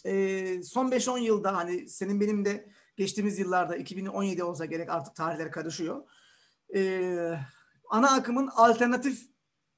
E, 0.06 0.64
son 0.64 0.92
5-10 0.92 1.20
yılda 1.20 1.56
hani 1.56 1.90
senin 1.90 2.22
benim 2.22 2.46
de 2.46 2.70
geçtiğimiz 2.98 3.40
yıllarda 3.40 3.76
2017 3.76 4.44
olsa 4.44 4.66
gerek 4.66 4.90
artık 4.90 5.16
tarihler 5.16 5.52
karışıyor. 5.52 6.04
E, 6.76 7.40
ana 7.90 8.12
akımın 8.12 8.48
alternatif 8.48 9.22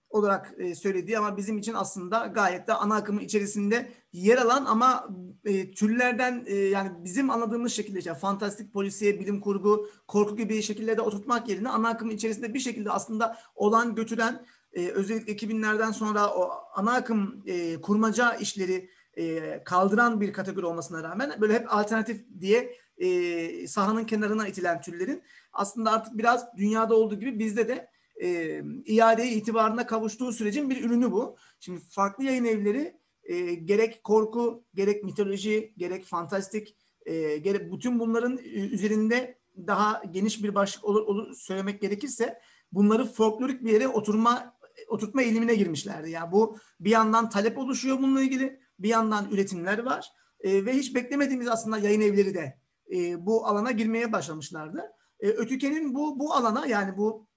olarak 0.09 0.53
e, 0.57 0.75
söylediği 0.75 1.17
ama 1.17 1.37
bizim 1.37 1.57
için 1.57 1.73
aslında 1.73 2.27
gayet 2.27 2.67
de 2.67 2.73
ana 2.73 2.95
akımın 2.95 3.21
içerisinde 3.21 3.91
yer 4.13 4.37
alan 4.37 4.65
ama 4.65 5.09
e, 5.45 5.71
türlerden 5.71 6.43
e, 6.47 6.55
yani 6.55 6.91
bizim 7.03 7.29
anladığımız 7.29 7.73
şekilde 7.73 7.99
işte 7.99 8.13
fantastik 8.13 8.73
polisiye, 8.73 9.19
bilim 9.19 9.41
kurgu, 9.41 9.89
korku 10.07 10.37
gibi 10.37 10.61
şekillerde 10.61 11.01
oturtmak 11.01 11.49
yerine 11.49 11.69
ana 11.69 11.89
akımın 11.89 12.13
içerisinde 12.13 12.53
bir 12.53 12.59
şekilde 12.59 12.91
aslında 12.91 13.37
olan 13.55 13.95
götüren 13.95 14.45
e, 14.73 14.87
özellikle 14.87 15.33
2000'lerden 15.33 15.91
sonra 15.91 16.33
o 16.33 16.51
ana 16.75 16.93
akım 16.93 17.43
e, 17.45 17.81
kurmaca 17.81 18.33
işleri 18.33 18.89
e, 19.17 19.63
kaldıran 19.63 20.21
bir 20.21 20.33
kategori 20.33 20.65
olmasına 20.65 21.03
rağmen 21.03 21.41
böyle 21.41 21.53
hep 21.53 21.73
alternatif 21.73 22.25
diye 22.39 22.75
e, 22.99 23.67
sahanın 23.67 24.03
kenarına 24.03 24.47
itilen 24.47 24.81
türlerin 24.81 25.23
aslında 25.53 25.91
artık 25.91 26.17
biraz 26.17 26.57
dünyada 26.57 26.95
olduğu 26.95 27.19
gibi 27.19 27.39
bizde 27.39 27.67
de 27.67 27.89
e, 28.21 28.61
iadeye 28.85 29.31
itibarına 29.31 29.87
kavuştuğu 29.87 30.31
sürecin 30.31 30.69
bir 30.69 30.83
ürünü 30.83 31.11
bu. 31.11 31.37
Şimdi 31.59 31.79
farklı 31.89 32.23
yayın 32.23 32.45
evleri 32.45 32.99
e, 33.23 33.53
gerek 33.53 34.03
korku, 34.03 34.63
gerek 34.73 35.03
mitoloji, 35.03 35.73
gerek 35.77 36.05
fantastik, 36.05 36.75
e, 37.05 37.37
gerek 37.37 37.73
bütün 37.73 37.99
bunların 37.99 38.37
üzerinde 38.53 39.39
daha 39.67 40.03
geniş 40.11 40.43
bir 40.43 40.55
başlık 40.55 40.85
olur, 40.85 41.01
olur 41.01 41.35
söylemek 41.35 41.81
gerekirse 41.81 42.41
bunları 42.71 43.05
folklorik 43.05 43.63
bir 43.63 43.71
yere 43.71 43.87
oturma 43.87 44.55
oturtma 44.87 45.21
eğilimine 45.21 45.55
girmişlerdi. 45.55 46.09
Yani 46.09 46.31
bu 46.31 46.57
bir 46.79 46.89
yandan 46.89 47.29
talep 47.29 47.57
oluşuyor 47.57 47.97
bununla 47.97 48.21
ilgili, 48.21 48.59
bir 48.79 48.89
yandan 48.89 49.31
üretimler 49.31 49.79
var 49.79 50.11
e, 50.39 50.65
ve 50.65 50.73
hiç 50.73 50.95
beklemediğimiz 50.95 51.47
aslında 51.47 51.77
yayın 51.77 52.01
evleri 52.01 52.33
de 52.33 52.59
e, 52.93 53.25
bu 53.25 53.47
alana 53.47 53.71
girmeye 53.71 54.11
başlamışlardı. 54.11 54.91
E, 55.19 55.27
Ötüken'in 55.27 55.93
bu 55.95 56.19
bu 56.19 56.33
alana 56.33 56.65
yani 56.65 56.97
bu 56.97 57.27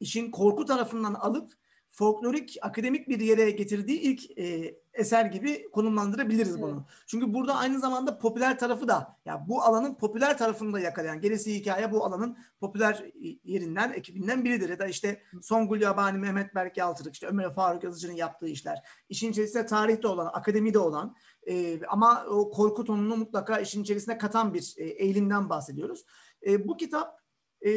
işin 0.00 0.30
korku 0.30 0.64
tarafından 0.64 1.14
alıp 1.14 1.52
folklorik, 1.90 2.56
akademik 2.62 3.08
bir 3.08 3.20
yere 3.20 3.50
getirdiği 3.50 4.00
ilk 4.00 4.38
e, 4.38 4.76
eser 4.94 5.24
gibi 5.24 5.70
konumlandırabiliriz 5.70 6.50
Evet. 6.50 6.62
bunu. 6.62 6.86
Çünkü 7.06 7.34
burada 7.34 7.54
aynı 7.54 7.80
zamanda 7.80 8.18
popüler 8.18 8.58
tarafı 8.58 8.88
da, 8.88 9.16
ya 9.24 9.44
bu 9.48 9.62
alanın 9.62 9.94
popüler 9.94 10.38
tarafını 10.38 10.72
da 10.72 10.80
yakalayan, 10.80 11.20
gerisi 11.20 11.54
hikaye 11.54 11.92
bu 11.92 12.04
alanın 12.04 12.36
popüler 12.60 13.04
yerinden, 13.44 13.92
ekibinden 13.92 14.44
biridir. 14.44 14.68
Ya 14.68 14.78
da 14.78 14.86
işte 14.86 15.22
Songül 15.42 15.80
Yabani, 15.80 16.18
Mehmet 16.18 16.54
Berk 16.54 16.76
Yaltırık, 16.76 17.14
işte 17.14 17.26
Ömer 17.26 17.54
Faruk 17.54 17.84
Yazıcı'nın 17.84 18.16
yaptığı 18.16 18.48
işler. 18.48 18.78
İşin 19.08 19.30
içerisinde 19.30 19.66
tarihte 19.66 20.08
olan, 20.08 20.30
akademide 20.32 20.78
olan 20.78 21.16
e, 21.48 21.80
ama 21.86 22.24
o 22.28 22.50
korku 22.50 22.84
tonunu 22.84 23.16
mutlaka 23.16 23.58
işin 23.58 23.82
içerisine 23.82 24.18
katan 24.18 24.54
bir 24.54 24.74
e, 24.78 24.84
eğilimden 24.84 25.50
bahsediyoruz. 25.50 26.04
E, 26.46 26.68
bu 26.68 26.76
kitap 26.76 27.18
e, 27.66 27.70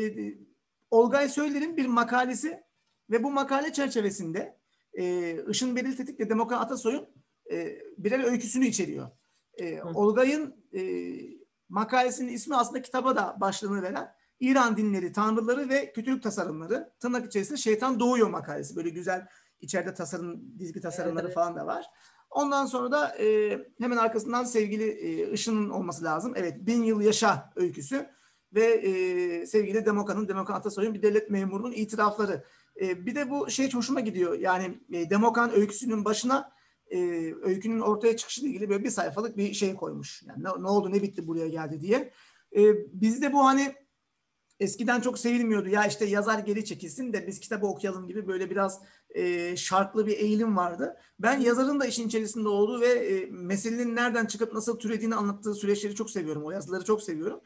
Olgay 0.92 1.30
Söyler'in 1.30 1.78
bir 1.78 1.86
makalesi 1.86 2.64
ve 3.10 3.24
bu 3.24 3.32
makale 3.32 3.74
çerçevesinde 3.74 4.58
e, 4.98 5.38
Işın 5.50 5.76
Beril 5.76 5.98
Tetik 5.98 6.20
ve 6.20 6.30
Demokrat 6.30 6.62
Atasoy'un 6.62 7.08
e, 7.52 7.80
birer 7.98 8.24
öyküsünü 8.24 8.66
içeriyor. 8.66 9.10
E, 9.58 9.82
Olgay'ın 9.84 10.56
e, 10.74 10.82
makalesinin 11.70 12.34
ismi 12.34 12.56
aslında 12.56 12.82
kitaba 12.82 13.16
da 13.16 13.38
başlığını 13.42 13.82
veren 13.82 14.16
İran 14.40 14.78
dinleri, 14.78 15.12
tanrıları 15.12 15.70
ve 15.70 15.94
kötülük 15.94 16.24
tasarımları 16.24 16.94
tırnak 17.00 17.26
içerisinde 17.26 17.58
şeytan 17.58 18.00
doğuyor 18.00 18.30
makalesi. 18.30 18.76
Böyle 18.76 18.90
güzel 18.90 19.28
içeride 19.62 19.94
tasarım, 19.94 20.60
dizgi 20.60 20.82
tasarımları 20.82 21.26
Evet, 21.26 21.36
falan 21.36 21.56
da 21.56 21.66
var. 21.66 21.86
Ondan 22.30 22.66
sonra 22.66 22.92
da 22.92 23.18
e, 23.18 23.60
hemen 23.80 23.98
arkasından 23.98 24.44
sevgili 24.44 24.90
e, 24.90 25.32
Işın'ın 25.32 25.70
olması 25.70 26.04
lazım. 26.04 26.34
Evet, 26.36 26.66
Bin 26.66 26.84
Yıl 26.84 27.02
Yaşa 27.02 27.50
öyküsü 27.56 28.10
ve 28.54 28.66
e, 28.66 29.46
sevgili 29.46 29.86
Demoka'nın, 29.86 30.28
Demokrat 30.28 30.58
Atasoy'un 30.58 30.94
bir 30.94 31.02
devlet 31.02 31.30
memurunun 31.30 31.72
itirafları. 31.72 32.44
E, 32.82 33.06
bir 33.06 33.16
de 33.16 33.30
bu 33.30 33.50
şey 33.50 33.74
hoşuma 33.74 34.00
gidiyor. 34.00 34.40
Yani 34.40 34.80
e, 34.94 35.10
Demokan 35.10 35.56
öyküsünün 35.56 36.06
başına 36.06 36.52
e, 36.92 37.00
öykünün 37.44 37.80
ortaya 37.80 38.18
çıkışıyla 38.18 38.50
ilgili 38.50 38.70
böyle 38.70 38.84
bir 38.84 38.90
sayfalık 38.90 39.38
bir 39.38 39.54
şey 39.54 39.76
koymuş. 39.76 40.24
Yani 40.24 40.44
ne, 40.44 40.64
ne 40.64 40.68
oldu, 40.68 40.92
ne 40.92 41.02
bitti 41.02 41.28
buraya 41.28 41.48
geldi 41.48 41.82
diye. 41.82 42.12
E, 42.56 42.62
bizde 43.02 43.34
bu 43.34 43.46
hani 43.46 43.76
eskiden 44.60 45.02
çok 45.02 45.20
sevilmiyordu. 45.20 45.70
Ya 45.70 45.86
işte 45.86 46.06
yazar 46.06 46.40
geri 46.40 46.66
çekilsin 46.66 47.14
de 47.14 47.28
biz 47.28 47.40
kitabı 47.40 47.68
okuyalım 47.68 48.08
gibi 48.08 48.28
böyle 48.28 48.50
biraz 48.50 48.82
e, 49.10 49.56
şartlı 49.58 50.08
bir 50.08 50.18
eğilim 50.18 50.58
vardı. 50.58 50.98
Ben 51.20 51.40
yazarın 51.40 51.80
da 51.80 51.86
işin 51.86 52.08
içerisinde 52.08 52.50
olduğu 52.50 52.82
ve 52.82 52.88
e, 52.88 53.26
meselenin 53.32 53.96
nereden 53.96 54.26
çıkıp 54.26 54.54
nasıl 54.54 54.80
türediğini 54.80 55.16
anlattığı 55.16 55.54
süreçleri 55.54 55.96
çok 55.96 56.10
seviyorum. 56.10 56.46
O 56.46 56.52
yazıları 56.52 56.86
çok 56.86 57.04
seviyorum. 57.04 57.42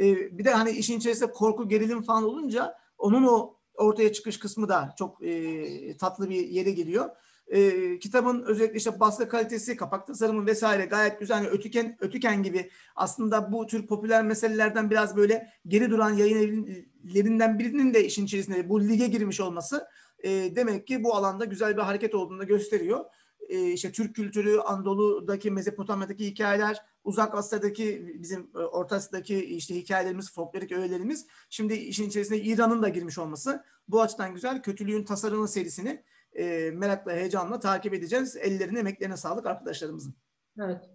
E, 0.00 0.38
bir 0.38 0.44
de 0.44 0.50
hani 0.50 0.70
işin 0.70 0.98
içerisinde 0.98 1.30
korku, 1.30 1.68
gerilim 1.68 2.02
falan 2.02 2.24
olunca 2.24 2.74
onun 2.98 3.22
o 3.22 3.53
ortaya 3.74 4.12
çıkış 4.12 4.38
kısmı 4.38 4.68
da 4.68 4.94
çok 4.98 5.24
e, 5.24 5.96
tatlı 5.96 6.30
bir 6.30 6.48
yere 6.48 6.70
geliyor. 6.70 7.10
E, 7.46 7.98
kitabın 7.98 8.42
özellikle 8.42 8.76
işte 8.76 9.00
baskı 9.00 9.28
kalitesi, 9.28 9.76
kapak 9.76 10.06
tasarımı 10.06 10.46
vesaire 10.46 10.84
gayet 10.84 11.20
güzel. 11.20 11.36
Yani 11.36 11.48
ötüken, 11.48 11.96
ötüken 12.00 12.42
gibi 12.42 12.70
aslında 12.96 13.52
bu 13.52 13.66
tür 13.66 13.86
popüler 13.86 14.24
meselelerden 14.24 14.90
biraz 14.90 15.16
böyle 15.16 15.52
geri 15.68 15.90
duran 15.90 16.10
yayın 16.10 16.86
evlerinden 17.04 17.58
birinin 17.58 17.94
de 17.94 18.04
işin 18.04 18.24
içerisinde 18.24 18.68
bu 18.68 18.88
lige 18.88 19.06
girmiş 19.06 19.40
olması 19.40 19.86
e, 20.18 20.56
demek 20.56 20.86
ki 20.86 21.04
bu 21.04 21.14
alanda 21.14 21.44
güzel 21.44 21.76
bir 21.76 21.82
hareket 21.82 22.14
olduğunu 22.14 22.46
gösteriyor. 22.46 23.04
E, 23.48 23.72
işte 23.72 23.92
Türk 23.92 24.14
kültürü, 24.14 24.58
Anadolu'daki, 24.58 25.50
Mezopotamya'daki 25.50 26.26
hikayeler, 26.26 26.82
Uzak 27.04 27.34
Asya'daki 27.34 28.14
bizim 28.22 28.50
e, 28.54 28.58
Orta 28.58 28.96
Asya'daki 28.96 29.44
işte 29.44 29.74
hikayelerimiz, 29.74 30.32
folklorik 30.32 30.72
öğelerimiz. 30.72 31.26
Şimdi 31.50 31.74
işin 31.74 32.08
içerisine 32.08 32.38
İran'ın 32.38 32.82
da 32.82 32.88
girmiş 32.88 33.18
olması 33.18 33.64
bu 33.88 34.02
açıdan 34.02 34.34
güzel. 34.34 34.62
Kötülüğün 34.62 35.04
tasarımı 35.04 35.48
serisini 35.48 36.02
e, 36.32 36.70
merakla, 36.70 37.12
heyecanla 37.12 37.60
takip 37.60 37.94
edeceğiz. 37.94 38.36
Ellerine, 38.36 38.78
emeklerine 38.78 39.16
sağlık 39.16 39.46
arkadaşlarımızın. 39.46 40.14
Evet. 40.60 40.90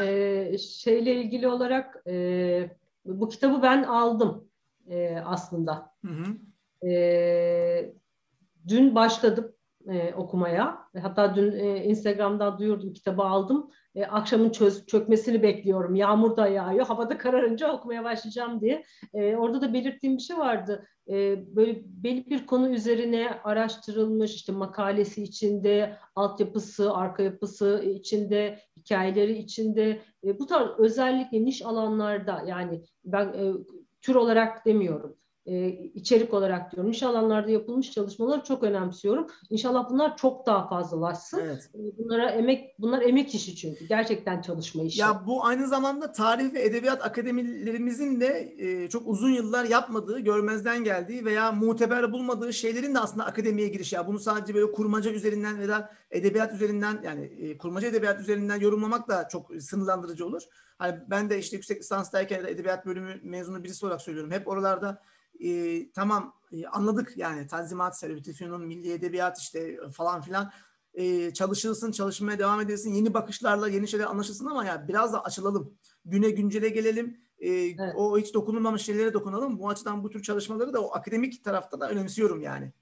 Ee, 0.00 0.58
şeyle 0.58 1.14
ilgili 1.14 1.48
olarak 1.48 2.02
e, 2.06 2.76
bu 3.04 3.28
kitabı 3.28 3.62
ben 3.62 3.82
aldım 3.82 4.48
e, 4.88 5.16
aslında. 5.24 5.94
Hı 6.04 6.10
hı. 6.12 6.88
E, 6.88 7.94
dün 8.68 8.94
başladım 8.94 9.53
e, 9.88 10.14
okumaya. 10.14 10.78
Hatta 11.02 11.36
dün 11.36 11.52
e, 11.52 11.84
Instagram'dan 11.84 12.58
duyurdum 12.58 12.92
kitabı 12.92 13.22
aldım. 13.22 13.70
E, 13.94 14.04
akşamın 14.04 14.50
çöz, 14.50 14.86
çökmesini 14.86 15.42
bekliyorum. 15.42 15.94
Yağmur 15.94 16.36
da 16.36 16.48
yağıyor. 16.48 16.86
Havada 16.86 17.18
kararınca 17.18 17.72
okumaya 17.72 18.04
başlayacağım 18.04 18.60
diye. 18.60 18.84
E, 19.14 19.36
orada 19.36 19.60
da 19.60 19.74
belirttiğim 19.74 20.16
bir 20.16 20.22
şey 20.22 20.38
vardı. 20.38 20.86
E, 21.08 21.44
böyle 21.56 21.82
belli 21.84 22.30
bir 22.30 22.46
konu 22.46 22.68
üzerine 22.68 23.40
araştırılmış 23.44 24.34
işte 24.34 24.52
makalesi 24.52 25.22
içinde, 25.22 25.96
altyapısı, 26.16 26.94
arka 26.94 27.22
yapısı 27.22 27.84
içinde, 27.94 28.58
hikayeleri 28.76 29.38
içinde. 29.38 30.00
E, 30.24 30.38
bu 30.38 30.46
tarz 30.46 30.68
özellikle 30.78 31.44
niş 31.44 31.62
alanlarda 31.62 32.42
yani 32.46 32.82
ben 33.04 33.26
e, 33.26 33.52
tür 34.02 34.14
olarak 34.14 34.66
demiyorum 34.66 35.16
e, 35.46 35.68
içerik 35.94 36.34
olarak 36.34 36.72
diyorum. 36.72 36.90
Niş 36.90 37.02
alanlarda 37.02 37.50
yapılmış 37.50 37.90
çalışmaları 37.90 38.44
çok 38.44 38.62
önemsiyorum. 38.62 39.26
İnşallah 39.50 39.90
bunlar 39.90 40.16
çok 40.16 40.46
daha 40.46 40.68
fazlalaşsın. 40.68 41.40
Evet. 41.40 41.70
E, 41.74 41.98
Bunlara 41.98 42.30
emek, 42.30 42.78
bunlar 42.78 43.02
emek 43.02 43.34
işi 43.34 43.56
çünkü. 43.56 43.86
Gerçekten 43.86 44.42
çalışma 44.42 44.82
işi. 44.82 45.00
Ya 45.00 45.22
bu 45.26 45.44
aynı 45.44 45.68
zamanda 45.68 46.12
tarih 46.12 46.54
ve 46.54 46.62
edebiyat 46.62 47.04
akademilerimizin 47.04 48.20
de 48.20 48.54
e, 48.58 48.88
çok 48.88 49.08
uzun 49.08 49.30
yıllar 49.30 49.64
yapmadığı, 49.64 50.20
görmezden 50.20 50.84
geldiği 50.84 51.24
veya 51.24 51.52
muteber 51.52 52.12
bulmadığı 52.12 52.52
şeylerin 52.52 52.94
de 52.94 52.98
aslında 52.98 53.26
akademiye 53.26 53.68
girişi. 53.68 53.94
Ya 53.94 54.06
bunu 54.06 54.18
sadece 54.18 54.54
böyle 54.54 54.72
kurmaca 54.72 55.10
üzerinden 55.10 55.58
veya 55.58 55.90
edebiyat 56.10 56.54
üzerinden 56.54 57.00
yani 57.04 57.24
e, 57.24 57.58
kurmaca 57.58 57.88
edebiyat 57.88 58.20
üzerinden 58.20 58.60
yorumlamak 58.60 59.08
da 59.08 59.28
çok 59.28 59.50
sınırlandırıcı 59.60 60.26
olur. 60.26 60.42
Hani 60.78 60.94
ben 61.10 61.30
de 61.30 61.38
işte 61.38 61.56
yüksek 61.56 61.80
lisanstayken 61.80 62.36
ya 62.36 62.44
da 62.44 62.48
edebiyat 62.48 62.86
bölümü 62.86 63.20
mezunu 63.22 63.64
birisi 63.64 63.86
olarak 63.86 64.02
söylüyorum. 64.02 64.30
Hep 64.30 64.48
oralarda 64.48 65.02
e, 65.40 65.90
tamam 65.92 66.34
e, 66.52 66.66
anladık 66.66 67.12
yani 67.16 67.46
Tanzimat, 67.46 67.98
Servet-i 67.98 68.46
Milli 68.46 68.92
Edebiyat 68.92 69.38
işte 69.38 69.78
falan 69.92 70.20
filan 70.20 70.50
e, 70.94 71.32
çalışılsın, 71.32 71.92
çalışmaya 71.92 72.38
devam 72.38 72.60
edilsin, 72.60 72.94
yeni 72.94 73.14
bakışlarla 73.14 73.68
yeni 73.68 73.88
şeyler 73.88 74.04
anlaşılsın 74.04 74.46
ama 74.46 74.64
ya 74.64 74.88
biraz 74.88 75.12
da 75.12 75.24
açılalım. 75.24 75.74
Güne 76.04 76.30
güncele 76.30 76.68
gelelim. 76.68 77.20
e, 77.38 77.50
evet. 77.50 77.94
o 77.96 78.18
hiç 78.18 78.34
dokunulmamış 78.34 78.82
şeylere 78.82 79.12
dokunalım. 79.12 79.58
Bu 79.58 79.68
açıdan 79.68 80.04
bu 80.04 80.10
tür 80.10 80.22
çalışmaları 80.22 80.72
da 80.72 80.80
o 80.80 80.94
akademik 80.94 81.44
tarafta 81.44 81.80
da 81.80 81.90
önemsiyorum 81.90 82.40
yani. 82.40 82.72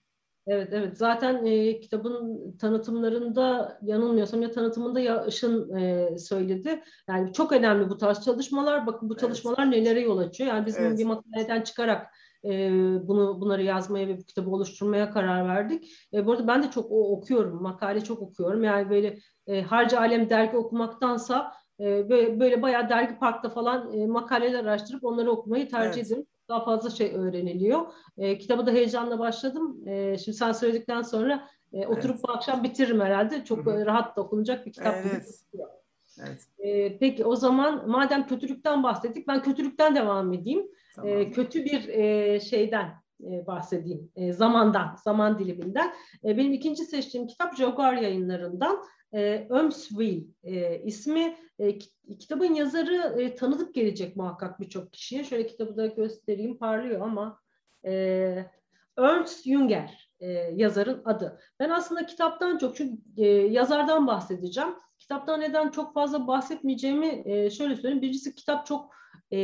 Evet 0.47 0.69
evet 0.73 0.99
zaten 0.99 1.47
e, 1.47 1.81
kitabın 1.81 2.57
tanıtımlarında 2.57 3.79
yanılmıyorsam 3.83 4.43
ya 4.43 4.51
tanıtımında 4.51 5.01
ya 5.01 5.27
Işın 5.27 5.77
e, 5.77 6.19
söyledi. 6.19 6.83
Yani 7.09 7.33
çok 7.33 7.53
önemli 7.53 7.91
bu 7.91 7.99
tarz 7.99 8.25
çalışmalar. 8.25 8.87
Bakın 8.87 9.11
bu 9.11 9.17
çalışmalar 9.17 9.65
evet. 9.67 9.77
nelere 9.77 10.01
yol 10.01 10.19
açıyor. 10.19 10.51
Yani 10.51 10.67
bizim 10.67 10.85
evet. 10.85 10.99
bir 10.99 11.05
makaleden 11.05 11.63
çıkarak 11.63 12.07
e, 12.45 12.71
bunu 13.09 13.41
bunları 13.41 13.63
yazmaya 13.63 14.09
ve 14.09 14.19
bu 14.19 14.23
kitabı 14.23 14.51
oluşturmaya 14.51 15.11
karar 15.11 15.49
verdik. 15.49 15.93
E, 16.15 16.27
bu 16.27 16.33
arada 16.33 16.47
ben 16.47 16.63
de 16.63 16.71
çok 16.71 16.93
o, 16.93 17.17
okuyorum. 17.17 17.63
Makale 17.63 18.05
çok 18.05 18.23
okuyorum. 18.23 18.65
Yani 18.65 18.91
böyle 18.91 19.19
e, 19.47 19.63
harca 19.63 19.99
alem 19.99 20.31
dergi 20.31 20.57
okumaktansa 20.57 21.53
e, 21.81 22.09
böyle, 22.11 22.41
böyle 22.41 22.63
bayağı 22.63 22.89
dergi 22.89 23.19
parkta 23.19 23.49
falan 23.51 23.93
e, 23.93 24.07
makaleler 24.07 24.65
araştırıp 24.65 25.05
onları 25.05 25.31
okumayı 25.31 25.69
tercih 25.69 26.01
evet. 26.01 26.13
ederim 26.13 26.27
daha 26.49 26.65
fazla 26.65 26.91
şey 26.91 27.15
öğreniliyor. 27.15 27.87
E, 28.19 28.39
kitabı 28.39 28.67
da 28.67 28.71
heyecanla 28.71 29.19
başladım. 29.19 29.89
E, 29.89 30.19
şimdi 30.19 30.39
sen 30.39 30.53
söyledikten 30.53 31.03
sonra 31.03 31.49
e, 31.73 31.87
oturup 31.87 32.17
evet. 32.17 32.25
bu 32.29 32.33
akşam 32.33 32.65
bitiririm 32.65 33.01
herhalde. 33.01 33.45
Çok 33.45 33.67
Hı-hı. 33.67 33.87
rahat 33.87 34.17
da 34.17 34.21
okunacak 34.21 34.67
bir 34.67 34.73
kitap. 34.73 34.95
Evet. 34.95 35.45
Evet. 36.21 36.47
E, 36.59 36.99
peki 36.99 37.25
o 37.25 37.37
zaman 37.37 37.91
madem 37.91 38.27
kötülükten 38.27 38.83
bahsettik 38.83 39.29
ben 39.29 39.43
kötülükten 39.43 39.95
devam 39.95 40.33
edeyim. 40.33 40.69
Tamam. 40.97 41.19
E, 41.19 41.31
kötü 41.31 41.65
bir 41.65 41.89
e, 41.89 42.41
şeyden 42.41 43.03
e, 43.21 43.47
bahsedeyim. 43.47 44.11
E, 44.17 44.33
zamandan, 44.33 44.97
zaman 45.05 45.39
diliminden. 45.39 45.93
E, 46.25 46.37
benim 46.37 46.53
ikinci 46.53 46.85
seçtiğim 46.85 47.27
kitap 47.27 47.57
Jaguar 47.57 47.95
yayınlarından 47.95 48.85
e, 49.15 49.47
Ömsville 49.51 50.25
e, 50.45 50.83
ismi. 50.83 51.37
E, 51.59 51.79
kitabın 52.19 52.55
yazarı 52.55 53.21
e, 53.21 53.35
tanıdık 53.35 53.75
gelecek 53.75 54.17
muhakkak 54.17 54.61
birçok 54.61 54.93
kişiye. 54.93 55.25
Şöyle 55.25 55.47
kitabı 55.47 55.77
da 55.77 55.87
göstereyim 55.87 56.59
parlıyor 56.59 57.01
ama 57.01 57.41
e, 57.85 58.47
Ernst 58.99 59.45
Jünger 59.45 60.11
e, 60.21 60.29
yazarın 60.55 61.03
adı. 61.05 61.41
Ben 61.61 61.71
aslında 61.71 62.07
kitaptan 62.07 62.59
çok 62.59 62.77
çünkü 62.77 63.03
e, 63.17 63.27
yazardan 63.29 64.07
bahsedeceğim. 64.07 64.71
Kitaptan 64.99 65.41
neden 65.41 65.69
çok 65.69 65.95
fazla 65.95 66.27
bahsetmeyeceğimi 66.27 67.23
e, 67.25 67.51
şöyle 67.51 67.77
söyleyeyim. 67.77 68.03
Birincisi 68.03 68.35
kitap 68.35 68.67
çok 68.67 68.95
e, 69.33 69.39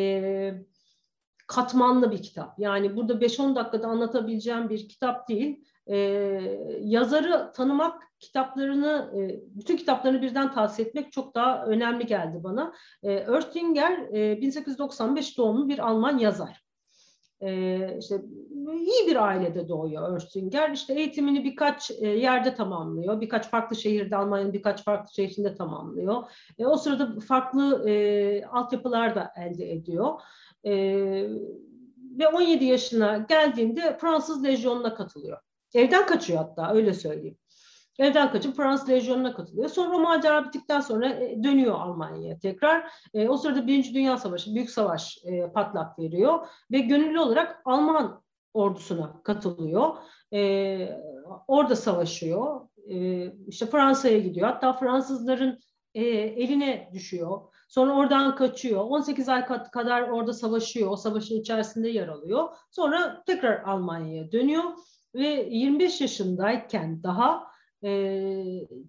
katmanlı 1.49 2.11
bir 2.11 2.23
kitap. 2.23 2.59
Yani 2.59 2.97
burada 2.97 3.13
5-10 3.13 3.55
dakikada 3.55 3.87
anlatabileceğim 3.87 4.69
bir 4.69 4.89
kitap 4.89 5.29
değil. 5.29 5.65
E, 5.87 5.97
yazarı 6.81 7.53
tanımak, 7.53 8.03
kitaplarını, 8.21 9.13
e, 9.17 9.41
bütün 9.57 9.77
kitaplarını 9.77 10.23
birden 10.23 10.53
tavsiye 10.53 10.89
etmek 10.89 11.13
çok 11.13 11.35
daha 11.35 11.65
önemli 11.65 12.07
geldi 12.07 12.41
bana. 12.43 12.73
E, 13.03 13.13
Erstinger 13.13 13.99
e, 13.99 14.41
1895 14.41 15.39
doğumlu 15.39 15.69
bir 15.69 15.79
Alman 15.79 16.19
yazar. 16.19 16.68
E, 17.41 17.97
işte 17.99 18.23
iyi 18.87 19.07
bir 19.07 19.27
ailede 19.27 19.69
doğuyor 19.69 20.15
Erstinger. 20.15 20.71
İşte 20.71 20.95
eğitimini 20.95 21.45
birkaç 21.45 21.91
e, 21.91 22.07
yerde 22.07 22.55
tamamlıyor. 22.55 23.21
Birkaç 23.21 23.51
farklı 23.51 23.77
şehirde, 23.77 24.17
Almanya'nın 24.17 24.53
birkaç 24.53 24.85
farklı 24.85 25.15
şehrinde 25.15 25.55
tamamlıyor. 25.55 26.25
E, 26.59 26.67
o 26.67 26.77
sırada 26.77 27.21
farklı 27.21 27.91
e, 27.91 28.45
altyapılar 28.45 29.15
da 29.15 29.33
elde 29.37 29.73
ediyor. 29.73 30.21
E, 30.65 30.73
ve 32.19 32.29
17 32.29 32.65
yaşına 32.65 33.27
geldiğinde 33.29 33.99
Fransız 34.01 34.45
Lejyonu'na 34.45 34.95
katılıyor. 34.95 35.39
Evden 35.75 36.07
kaçıyor 36.07 36.39
hatta 36.39 36.75
öyle 36.75 36.95
söyleyeyim. 36.95 37.39
Evden 37.99 38.33
kaçıp 38.33 38.57
Fransız 38.57 38.89
Lejyonu'na 38.89 39.35
katılıyor. 39.35 39.69
Sonra 39.69 39.99
macera 39.99 40.45
bittikten 40.45 40.81
sonra 40.81 41.09
e, 41.09 41.43
dönüyor 41.43 41.75
Almanya'ya 41.75 42.39
tekrar. 42.39 42.93
E, 43.15 43.29
o 43.29 43.37
sırada 43.37 43.67
Birinci 43.67 43.95
Dünya 43.95 44.17
Savaşı, 44.17 44.55
Büyük 44.55 44.71
Savaş 44.71 45.19
e, 45.25 45.53
patlak 45.53 45.99
veriyor. 45.99 46.47
Ve 46.73 46.79
gönüllü 46.79 47.21
olarak 47.21 47.63
Alman 47.65 48.23
ordusuna 48.55 49.23
katılıyor. 49.23 49.97
E, 50.35 51.01
orada 51.49 51.77
savaşıyor. 51.77 52.61
E, 52.91 53.27
işte 53.47 53.67
Fransa'ya 53.67 54.19
gidiyor. 54.19 54.49
Hatta 54.49 54.73
Fransızların 54.73 55.59
eline 55.95 56.91
düşüyor. 56.93 57.41
Sonra 57.69 57.97
oradan 57.97 58.37
kaçıyor. 58.37 58.81
18 58.81 59.29
ay 59.29 59.47
kadar 59.73 60.03
orada 60.03 60.33
savaşıyor. 60.33 60.91
O 60.91 60.97
savaşın 60.97 61.41
içerisinde 61.41 61.89
yer 61.89 62.09
alıyor. 62.09 62.49
Sonra 62.71 63.23
tekrar 63.27 63.63
Almanya'ya 63.63 64.33
dönüyor 64.33 64.65
ve 65.15 65.49
25 65.51 66.01
yaşındayken 66.01 67.03
daha 67.03 67.49
e, 67.85 67.89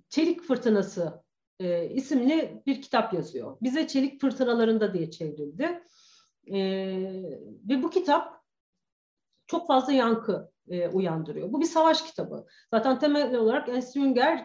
Çelik 0.09 0.41
Fırtınası 0.41 1.23
e, 1.59 1.89
isimli 1.89 2.63
bir 2.67 2.81
kitap 2.81 3.13
yazıyor. 3.13 3.57
Bize 3.61 3.87
Çelik 3.87 4.21
Fırtınalarında 4.21 4.93
diye 4.93 5.11
çevrildi. 5.11 5.83
E, 6.47 6.59
ve 7.69 7.83
bu 7.83 7.89
kitap 7.89 8.39
çok 9.47 9.67
fazla 9.67 9.93
yankı 9.93 10.51
e, 10.69 10.87
uyandırıyor. 10.87 11.53
Bu 11.53 11.61
bir 11.61 11.65
savaş 11.65 12.01
kitabı. 12.01 12.45
Zaten 12.71 12.99
temel 12.99 13.35
olarak 13.35 13.69
Ernst 13.69 13.97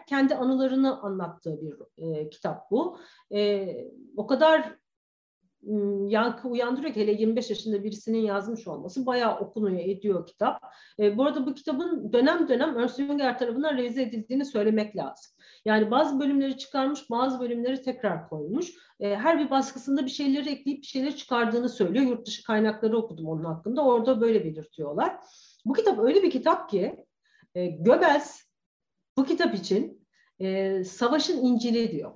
kendi 0.07 0.35
anılarını 0.35 1.01
anlattığı 1.01 1.61
bir 1.61 1.75
e, 1.97 2.29
kitap 2.29 2.71
bu. 2.71 2.99
E, 3.33 3.67
o 4.17 4.27
kadar 4.27 4.75
yankı 6.07 6.47
uyandırıyor 6.47 6.93
ki 6.93 7.01
hele 7.01 7.11
25 7.11 7.49
yaşında 7.49 7.83
birisinin 7.83 8.19
yazmış 8.19 8.67
olması 8.67 9.05
bayağı 9.05 9.39
okunuyor, 9.39 9.79
ediyor 9.79 10.25
kitap. 10.25 10.61
E, 10.99 11.17
bu 11.17 11.25
arada 11.25 11.45
bu 11.45 11.53
kitabın 11.53 12.13
dönem 12.13 12.47
dönem 12.49 12.79
Ernst 12.79 12.97
Jünger 12.97 13.39
tarafından 13.39 13.77
revize 13.77 14.01
edildiğini 14.01 14.45
söylemek 14.45 14.95
lazım. 14.95 15.31
Yani 15.65 15.91
bazı 15.91 16.19
bölümleri 16.19 16.57
çıkarmış, 16.57 17.09
bazı 17.09 17.39
bölümleri 17.39 17.81
tekrar 17.81 18.29
koymuş. 18.29 18.73
E, 18.99 19.15
her 19.15 19.39
bir 19.39 19.49
baskısında 19.49 20.05
bir 20.05 20.11
şeyleri 20.11 20.49
ekleyip 20.49 20.81
bir 20.81 20.87
şeyleri 20.87 21.15
çıkardığını 21.15 21.69
söylüyor. 21.69 22.05
Yurt 22.05 22.27
dışı 22.27 22.43
kaynakları 22.43 22.97
okudum 22.97 23.25
onun 23.25 23.43
hakkında. 23.43 23.85
Orada 23.85 24.21
böyle 24.21 24.45
belirtiyorlar. 24.45 25.15
Bu 25.65 25.73
kitap 25.73 25.99
öyle 25.99 26.23
bir 26.23 26.31
kitap 26.31 26.69
ki 26.69 27.05
e, 27.55 27.65
Göbels 27.65 28.41
bu 29.17 29.25
kitap 29.25 29.55
için 29.55 30.07
e, 30.39 30.83
savaşın 30.83 31.45
İncil'i 31.45 31.91
diyor. 31.91 32.11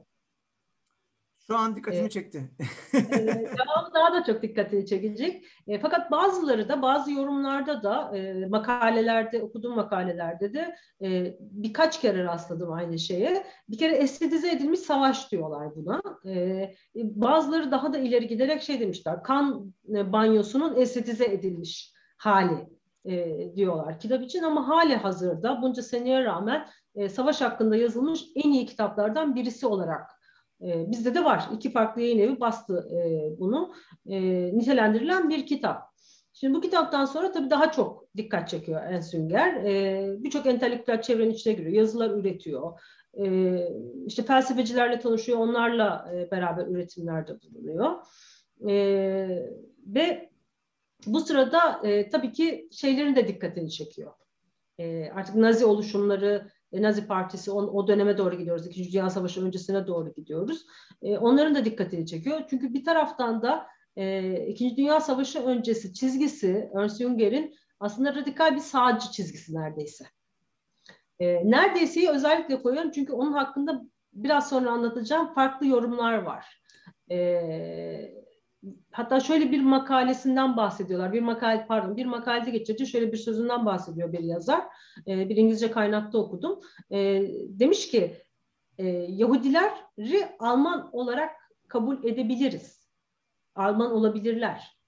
Şu 1.49 1.57
an 1.57 1.75
dikkatimi 1.75 2.01
evet. 2.01 2.12
çekti. 2.12 2.51
devamı 2.93 3.93
daha 3.93 4.13
da 4.13 4.23
çok 4.23 4.41
dikkatini 4.41 4.85
çekecek. 4.85 5.45
E, 5.67 5.79
fakat 5.79 6.12
bazıları 6.12 6.69
da 6.69 6.81
bazı 6.81 7.12
yorumlarda 7.12 7.83
da 7.83 8.17
e, 8.17 8.45
makalelerde 8.45 9.41
okuduğum 9.41 9.75
makalelerde 9.75 10.53
de 10.53 10.75
e, 11.01 11.38
birkaç 11.39 12.01
kere 12.01 12.23
rastladım 12.23 12.71
aynı 12.71 12.99
şeye. 12.99 13.43
Bir 13.69 13.77
kere 13.77 13.95
estetize 13.95 14.51
edilmiş 14.51 14.79
savaş 14.79 15.31
diyorlar 15.31 15.75
buna. 15.75 16.01
E, 16.25 16.75
bazıları 16.95 17.71
daha 17.71 17.93
da 17.93 17.97
ileri 17.97 18.27
giderek 18.27 18.62
şey 18.62 18.79
demişler. 18.79 19.23
Kan 19.23 19.73
e, 19.95 20.12
banyosunun 20.12 20.75
estetize 20.75 21.25
edilmiş 21.25 21.93
hali 22.17 22.69
e, 23.05 23.38
diyorlar 23.55 23.99
kitap 23.99 24.23
için 24.23 24.43
ama 24.43 24.67
hali 24.67 24.95
hazırda 24.95 25.62
bunca 25.62 25.81
seneye 25.81 26.23
rağmen 26.23 26.67
e, 26.95 27.09
savaş 27.09 27.41
hakkında 27.41 27.75
yazılmış 27.75 28.25
en 28.35 28.51
iyi 28.51 28.65
kitaplardan 28.65 29.35
birisi 29.35 29.67
olarak 29.67 30.18
e, 30.61 30.91
bizde 30.91 31.15
de 31.15 31.25
var. 31.25 31.49
İki 31.55 31.71
farklı 31.71 32.01
yayın 32.01 32.19
evi 32.19 32.39
bastı 32.39 32.89
e, 32.93 32.99
bunu. 33.39 33.73
E, 34.05 34.21
nitelendirilen 34.57 35.29
bir 35.29 35.45
kitap. 35.45 35.89
Şimdi 36.33 36.53
bu 36.53 36.61
kitaptan 36.61 37.05
sonra 37.05 37.31
tabii 37.31 37.49
daha 37.49 37.71
çok 37.71 38.05
dikkat 38.17 38.49
çekiyor 38.49 38.83
Ensünger. 38.83 39.53
E, 39.53 40.15
Birçok 40.23 40.45
entelektüel 40.45 41.01
çevrenin 41.01 41.31
içine 41.31 41.53
giriyor. 41.53 41.73
Yazılar 41.73 42.09
üretiyor. 42.09 42.79
E, 43.19 43.55
işte 44.05 44.23
felsefecilerle 44.23 44.99
tanışıyor. 44.99 45.37
Onlarla 45.37 46.11
e, 46.15 46.31
beraber 46.31 46.67
üretimlerde 46.67 47.37
bulunuyor. 47.41 47.95
E, 48.69 48.73
ve 49.85 50.29
bu 51.07 51.19
sırada 51.19 51.87
e, 51.87 52.09
tabii 52.09 52.31
ki 52.31 52.67
şeylerin 52.71 53.15
de 53.15 53.27
dikkatini 53.27 53.71
çekiyor. 53.71 54.13
E, 54.79 55.09
artık 55.09 55.35
Nazi 55.35 55.65
oluşumları, 55.65 56.47
Nazi 56.73 57.08
Partisi 57.08 57.51
o, 57.51 57.55
o 57.55 57.88
döneme 57.88 58.17
doğru 58.17 58.38
gidiyoruz. 58.38 58.67
İkinci 58.67 58.91
Dünya 58.93 59.10
Savaşı 59.10 59.45
öncesine 59.45 59.88
doğru 59.88 60.13
gidiyoruz. 60.13 60.65
E, 61.01 61.17
onların 61.17 61.55
da 61.55 61.65
dikkatini 61.65 62.05
çekiyor. 62.05 62.41
Çünkü 62.49 62.73
bir 62.73 62.86
taraftan 62.86 63.41
da 63.41 63.67
e, 63.95 64.34
İkinci 64.47 64.77
Dünya 64.77 64.99
Savaşı 64.99 65.43
öncesi 65.43 65.93
çizgisi 65.93 66.69
Ernst 66.75 67.01
Jünger'in 67.01 67.55
aslında 67.79 68.15
radikal 68.15 68.55
bir 68.55 68.62
sağcı 68.62 69.12
çizgisi 69.12 69.55
neredeyse. 69.55 70.05
E, 71.19 71.51
neredeyse 71.51 72.12
özellikle 72.12 72.62
koyuyorum 72.62 72.91
çünkü 72.91 73.13
onun 73.13 73.34
hakkında 73.34 73.82
biraz 74.13 74.49
sonra 74.49 74.71
anlatacağım 74.71 75.34
farklı 75.34 75.67
yorumlar 75.67 76.17
var. 76.17 76.62
E, 77.12 77.17
hatta 78.91 79.19
şöyle 79.19 79.51
bir 79.51 79.61
makalesinden 79.61 80.57
bahsediyorlar. 80.57 81.13
Bir 81.13 81.21
makale 81.21 81.65
pardon 81.67 81.97
bir 81.97 82.05
makalede 82.05 82.51
geçici 82.51 82.87
şöyle 82.87 83.11
bir 83.11 83.17
sözünden 83.17 83.65
bahsediyor 83.65 84.13
bir 84.13 84.19
yazar. 84.19 84.61
E, 85.07 85.29
bir 85.29 85.37
İngilizce 85.37 85.71
kaynakta 85.71 86.17
okudum. 86.17 86.59
E, 86.91 87.21
demiş 87.47 87.89
ki 87.89 88.17
e, 88.77 88.87
Yahudileri 89.09 90.27
Alman 90.39 90.89
olarak 90.95 91.31
kabul 91.67 92.03
edebiliriz. 92.03 92.89
Alman 93.55 93.91
olabilirler. 93.91 94.79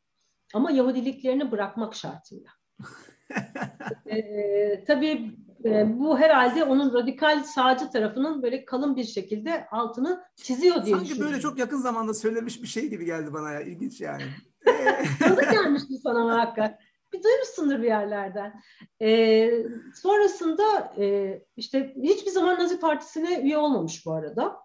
Ama 0.53 0.71
Yahudiliklerini 0.71 1.51
bırakmak 1.51 1.95
şartıyla. 1.95 2.49
e, 4.05 4.83
tabii 4.83 5.35
e, 5.65 5.99
bu 5.99 6.19
herhalde 6.19 6.63
onun 6.63 6.93
radikal 6.93 7.43
sağcı 7.43 7.89
tarafının 7.89 8.43
böyle 8.43 8.65
kalın 8.65 8.95
bir 8.95 9.03
şekilde 9.03 9.67
altını 9.71 10.23
çiziyor 10.35 10.85
diye 10.85 10.95
Sanki 10.95 11.19
böyle 11.19 11.39
çok 11.39 11.57
yakın 11.57 11.77
zamanda 11.77 12.13
söylemiş 12.13 12.61
bir 12.61 12.67
şey 12.67 12.89
gibi 12.89 13.05
geldi 13.05 13.33
bana 13.33 13.51
ya. 13.51 13.61
İlginç 13.61 14.01
yani. 14.01 14.23
Tanıdık 15.19 15.51
gelmişti 15.51 15.93
sana 16.03 16.23
muhakkak. 16.23 16.79
Bir 17.13 17.23
duymuşsundur 17.23 17.79
bir 17.79 17.87
yerlerden. 17.87 18.61
Ee, 19.01 19.51
sonrasında 19.95 20.93
e, 20.97 21.37
işte 21.55 21.95
hiçbir 22.03 22.31
zaman 22.31 22.59
Nazi 22.59 22.79
Partisi'ne 22.79 23.41
üye 23.41 23.57
olmamış 23.57 24.05
bu 24.05 24.13
arada. 24.13 24.57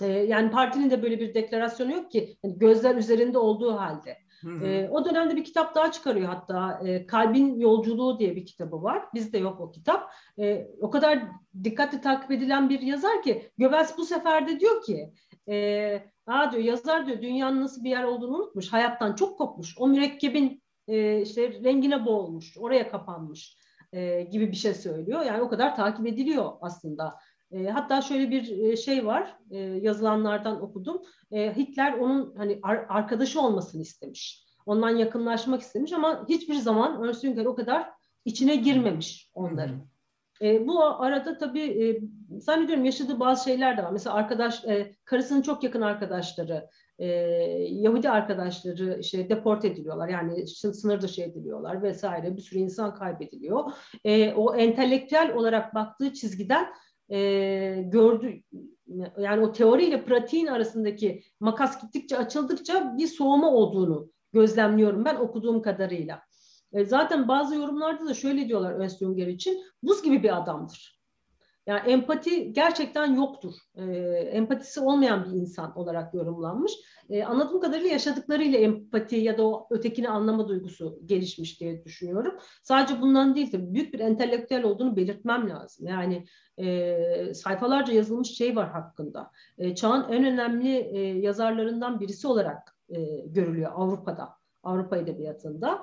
Ee, 0.00 0.06
yani 0.06 0.50
partinin 0.50 0.90
de 0.90 1.02
böyle 1.02 1.20
bir 1.20 1.34
deklarasyonu 1.34 1.92
yok 1.92 2.10
ki 2.10 2.38
yani 2.44 2.58
gözler 2.58 2.96
üzerinde 2.96 3.38
olduğu 3.38 3.72
halde. 3.72 4.18
E, 4.64 4.88
o 4.88 5.04
dönemde 5.04 5.36
bir 5.36 5.44
kitap 5.44 5.74
daha 5.74 5.92
çıkarıyor 5.92 6.28
hatta 6.28 6.82
Kalbin 7.08 7.58
Yolculuğu 7.58 8.18
diye 8.18 8.36
bir 8.36 8.46
kitabı 8.46 8.82
var. 8.82 9.02
Bizde 9.14 9.38
yok 9.38 9.60
o 9.60 9.70
kitap. 9.70 10.10
O 10.80 10.90
kadar 10.90 11.22
dikkatli 11.64 12.00
takip 12.00 12.30
edilen 12.30 12.70
bir 12.70 12.80
yazar 12.80 13.22
ki 13.22 13.50
Göbels 13.58 13.98
bu 13.98 14.04
sefer 14.04 14.48
de 14.48 14.60
diyor 14.60 14.82
ki 14.82 15.12
e, 15.48 16.12
Aa 16.26 16.52
diyor 16.52 16.64
yazar 16.64 17.06
diyor 17.06 17.22
dünyanın 17.22 17.60
nasıl 17.60 17.84
bir 17.84 17.90
yer 17.90 18.04
olduğunu 18.04 18.36
unutmuş. 18.36 18.72
Hayattan 18.72 19.14
çok 19.14 19.38
kopmuş. 19.38 19.74
O 19.78 19.88
mürekkebin 19.88 20.62
işte 21.22 21.62
rengine 21.64 22.06
boğulmuş. 22.06 22.58
Oraya 22.58 22.88
kapanmış 22.88 23.56
gibi 24.30 24.50
bir 24.50 24.56
şey 24.56 24.74
söylüyor. 24.74 25.22
Yani 25.22 25.42
o 25.42 25.48
kadar 25.48 25.76
takip 25.76 26.06
ediliyor 26.06 26.52
aslında. 26.60 27.14
E, 27.52 27.66
hatta 27.66 28.02
şöyle 28.02 28.30
bir 28.30 28.58
e, 28.58 28.76
şey 28.76 29.06
var. 29.06 29.36
E, 29.50 29.58
yazılanlardan 29.58 30.62
okudum. 30.62 31.02
E, 31.32 31.56
Hitler 31.56 31.92
onun 31.92 32.34
hani 32.36 32.58
ar- 32.62 32.86
arkadaşı 32.88 33.40
olmasını 33.40 33.82
istemiş. 33.82 34.44
Ondan 34.66 34.90
yakınlaşmak 34.90 35.60
istemiş 35.60 35.92
ama 35.92 36.26
hiçbir 36.28 36.54
zaman 36.54 37.04
Ernst 37.04 37.22
Jünger 37.22 37.44
o 37.44 37.54
kadar 37.54 37.90
içine 38.24 38.56
girmemiş 38.56 39.30
onların. 39.34 39.80
E, 40.42 40.66
bu 40.66 40.84
arada 40.84 41.38
tabii 41.38 41.60
e, 41.60 42.00
zannediyorum 42.40 42.84
yaşadığı 42.84 43.20
bazı 43.20 43.44
şeyler 43.44 43.76
de 43.76 43.84
var. 43.84 43.90
Mesela 43.92 44.16
arkadaş, 44.16 44.64
e, 44.64 44.92
karısının 45.04 45.42
çok 45.42 45.62
yakın 45.62 45.80
arkadaşları, 45.80 46.68
e, 46.98 47.06
Yahudi 47.70 48.10
arkadaşları 48.10 48.98
işte 49.00 49.28
deport 49.28 49.64
ediliyorlar. 49.64 50.08
Yani 50.08 50.46
sınır 50.46 51.00
dışı 51.00 51.22
ediliyorlar 51.22 51.82
vesaire. 51.82 52.36
Bir 52.36 52.42
sürü 52.42 52.58
insan 52.58 52.94
kaybediliyor. 52.94 53.72
E, 54.04 54.32
o 54.32 54.54
entelektüel 54.54 55.34
olarak 55.34 55.74
baktığı 55.74 56.12
çizgiden 56.12 56.66
e, 57.12 57.18
gördü 57.86 58.42
yani 59.18 59.44
o 59.44 59.52
teoriyle 59.52 60.04
pratiğin 60.04 60.46
arasındaki 60.46 61.22
makas 61.40 61.82
gittikçe 61.82 62.16
açıldıkça 62.18 62.94
bir 62.98 63.06
soğuma 63.06 63.50
olduğunu 63.50 64.10
gözlemliyorum 64.32 65.04
ben 65.04 65.16
okuduğum 65.16 65.62
kadarıyla. 65.62 66.22
E, 66.72 66.84
zaten 66.84 67.28
bazı 67.28 67.54
yorumlarda 67.54 68.06
da 68.06 68.14
şöyle 68.14 68.48
diyorlar 68.48 68.88
Jünger 68.88 69.26
için 69.26 69.62
buz 69.82 70.02
gibi 70.02 70.22
bir 70.22 70.36
adamdır. 70.36 71.01
Yani 71.66 71.90
empati 71.90 72.52
gerçekten 72.52 73.14
yoktur. 73.14 73.54
E, 73.74 73.84
empatisi 74.32 74.80
olmayan 74.80 75.24
bir 75.24 75.40
insan 75.40 75.78
olarak 75.78 76.14
yorumlanmış. 76.14 76.72
E, 77.08 77.24
anladığım 77.24 77.60
kadarıyla 77.60 77.90
yaşadıklarıyla 77.90 78.58
empati 78.58 79.16
ya 79.16 79.38
da 79.38 79.46
o 79.46 79.66
ötekini 79.70 80.08
anlama 80.08 80.48
duygusu 80.48 80.98
gelişmiş 81.06 81.60
diye 81.60 81.84
düşünüyorum. 81.84 82.34
Sadece 82.62 83.00
bundan 83.00 83.34
değil 83.34 83.50
tabii 83.50 83.74
büyük 83.74 83.94
bir 83.94 84.00
entelektüel 84.00 84.64
olduğunu 84.64 84.96
belirtmem 84.96 85.50
lazım. 85.50 85.86
Yani 85.86 86.26
e, 86.58 87.34
sayfalarca 87.34 87.92
yazılmış 87.92 88.28
şey 88.28 88.56
var 88.56 88.70
hakkında. 88.70 89.30
E, 89.58 89.74
çağın 89.74 90.12
en 90.12 90.24
önemli 90.24 90.76
e, 90.76 90.98
yazarlarından 91.00 92.00
birisi 92.00 92.26
olarak 92.26 92.76
e, 92.88 93.26
görülüyor 93.26 93.72
Avrupa'da, 93.74 94.28
Avrupa 94.62 94.96
Edebiyatı'nda. 94.96 95.82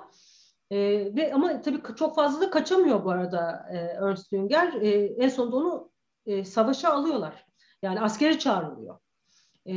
E, 0.71 0.77
ve 1.15 1.33
ama 1.33 1.61
tabii 1.61 1.81
çok 1.95 2.15
fazla 2.15 2.41
da 2.41 2.49
kaçamıyor 2.49 3.05
bu 3.05 3.11
arada 3.11 3.69
e, 3.71 3.77
Ernst 3.77 4.29
Jünger. 4.29 4.73
E, 4.73 4.89
en 5.05 5.29
sonunda 5.29 5.55
onu 5.55 5.91
e, 6.25 6.45
savaşa 6.45 6.93
alıyorlar. 6.93 7.45
Yani 7.81 8.01
askere 8.01 8.39
çağrılıyor. 8.39 8.99
E, 9.65 9.75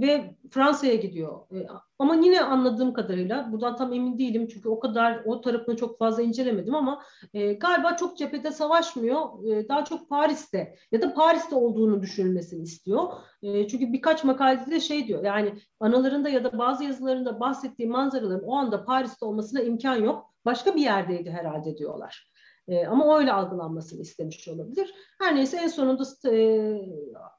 ve 0.00 0.34
Fransa'ya 0.50 0.94
gidiyor. 0.94 1.40
E, 1.52 1.66
ama 1.98 2.14
yine 2.14 2.40
anladığım 2.40 2.92
kadarıyla, 2.92 3.52
buradan 3.52 3.76
tam 3.76 3.92
emin 3.92 4.18
değilim 4.18 4.48
çünkü 4.48 4.68
o 4.68 4.80
kadar 4.80 5.22
o 5.24 5.40
tarafını 5.40 5.76
çok 5.76 5.98
fazla 5.98 6.22
incelemedim 6.22 6.74
ama 6.74 7.02
e, 7.34 7.52
galiba 7.52 7.96
çok 7.96 8.18
cephede 8.18 8.50
savaşmıyor. 8.50 9.44
E, 9.48 9.68
daha 9.68 9.84
çok 9.84 10.08
Paris'te 10.08 10.76
ya 10.92 11.02
da 11.02 11.14
Paris'te 11.14 11.54
olduğunu 11.54 12.02
düşünülmesini 12.02 12.62
istiyor. 12.62 13.12
E, 13.42 13.68
çünkü 13.68 13.92
birkaç 13.92 14.24
makalede 14.24 14.70
de 14.70 14.80
şey 14.80 15.06
diyor 15.06 15.24
yani 15.24 15.54
analarında 15.80 16.28
ya 16.28 16.44
da 16.44 16.58
bazı 16.58 16.84
yazılarında 16.84 17.40
bahsettiği 17.40 17.88
manzaraların 17.88 18.48
o 18.48 18.54
anda 18.54 18.84
Paris'te 18.84 19.26
olmasına 19.26 19.60
imkan 19.60 19.96
yok. 19.96 20.34
Başka 20.44 20.74
bir 20.74 20.80
yerdeydi 20.80 21.30
herhalde 21.30 21.78
diyorlar. 21.78 22.30
E, 22.68 22.86
ama 22.86 23.18
öyle 23.18 23.32
algılanmasını 23.32 24.02
istemiş 24.02 24.48
olabilir. 24.48 24.94
Her 25.20 25.36
neyse 25.36 25.56
en 25.56 25.68
sonunda 25.68 26.04
e, 26.32 26.72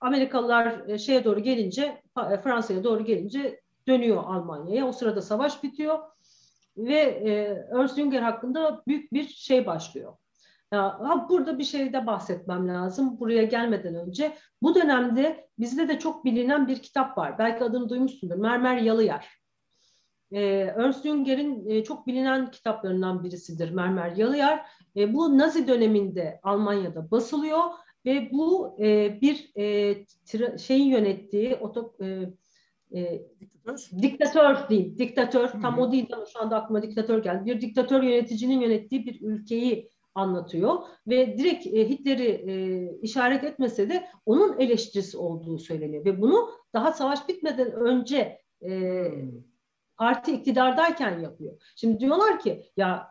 Amerikalılar 0.02 0.90
e, 0.90 0.98
şeye 0.98 1.24
doğru 1.24 1.40
gelince, 1.40 2.02
e, 2.32 2.38
Fransa'ya 2.38 2.84
doğru 2.84 3.06
gelince 3.06 3.62
dönüyor 3.88 4.24
Almanya'ya. 4.24 4.88
O 4.88 4.92
sırada 4.92 5.22
savaş 5.22 5.64
bitiyor 5.64 6.00
ve 6.78 7.00
e, 7.00 7.32
Ernst 7.78 7.96
Jünger 7.96 8.22
hakkında 8.22 8.84
büyük 8.88 9.14
bir 9.14 9.28
şey 9.28 9.66
başlıyor. 9.66 10.14
Ya, 10.74 11.00
burada 11.30 11.60
bir 11.60 11.64
şeyde 11.64 12.08
bahsetmem 12.08 12.68
lazım 12.68 13.20
buraya 13.20 13.44
gelmeden 13.44 13.96
önce. 13.96 14.34
Bu 14.62 14.76
dönemde 14.76 15.50
bizde 15.60 15.88
de 15.88 16.00
çok 16.00 16.26
bilinen 16.26 16.68
bir 16.68 16.82
kitap 16.82 17.18
var. 17.18 17.38
Belki 17.40 17.64
adını 17.64 17.90
duymuşsundur. 17.90 18.36
Mermer 18.36 18.78
Yalıyer. 18.78 19.28
E, 20.32 20.42
Ernst 20.78 21.04
Jünger'in 21.04 21.70
e, 21.70 21.84
çok 21.84 22.08
bilinen 22.08 22.52
kitaplarından 22.52 23.24
birisidir 23.24 23.72
Mermer 23.72 24.12
Yalıyer. 24.12 24.66
E, 24.98 25.14
bu 25.14 25.38
Nazi 25.38 25.68
döneminde 25.68 26.40
Almanya'da 26.44 27.12
basılıyor 27.12 27.62
ve 28.06 28.30
bu 28.32 28.76
e, 28.80 29.18
bir 29.22 29.52
e, 29.58 30.58
şeyin 30.58 30.90
yönettiği 30.90 31.56
oto, 31.56 31.94
e, 32.02 32.06
e, 33.00 33.22
diktatör. 33.40 34.02
diktatör 34.02 34.70
değil, 34.70 34.98
diktatör 34.98 35.50
Hı-hı. 35.50 35.62
tam 35.62 35.80
o 35.80 35.92
değil 35.92 36.08
ama 36.14 36.26
şu 36.26 36.42
anda 36.42 36.56
aklıma 36.56 36.84
diktatör 36.84 37.24
geldi. 37.24 37.46
Bir 37.46 37.62
diktatör 37.62 38.04
yöneticinin 38.04 38.62
yönettiği 38.62 39.06
bir 39.06 39.22
ülkeyi 39.22 39.90
anlatıyor 40.16 40.80
ve 41.08 41.38
direkt 41.38 41.68
e, 41.68 41.90
Hitler'i 41.90 42.28
e, 42.28 42.92
işaret 43.02 43.44
etmese 43.44 43.90
de 43.90 44.08
onun 44.26 44.60
eleştirisi 44.60 45.18
olduğu 45.18 45.60
söyleniyor 45.60 46.06
ve 46.06 46.22
bunu 46.22 46.50
daha 46.74 46.92
savaş 46.92 47.28
bitmeden 47.28 47.72
önce 47.72 48.42
e, 48.66 49.04
parti 49.98 50.32
iktidardayken 50.32 51.20
yapıyor. 51.20 51.62
Şimdi 51.76 52.00
diyorlar 52.00 52.40
ki 52.40 52.72
ya 52.78 53.08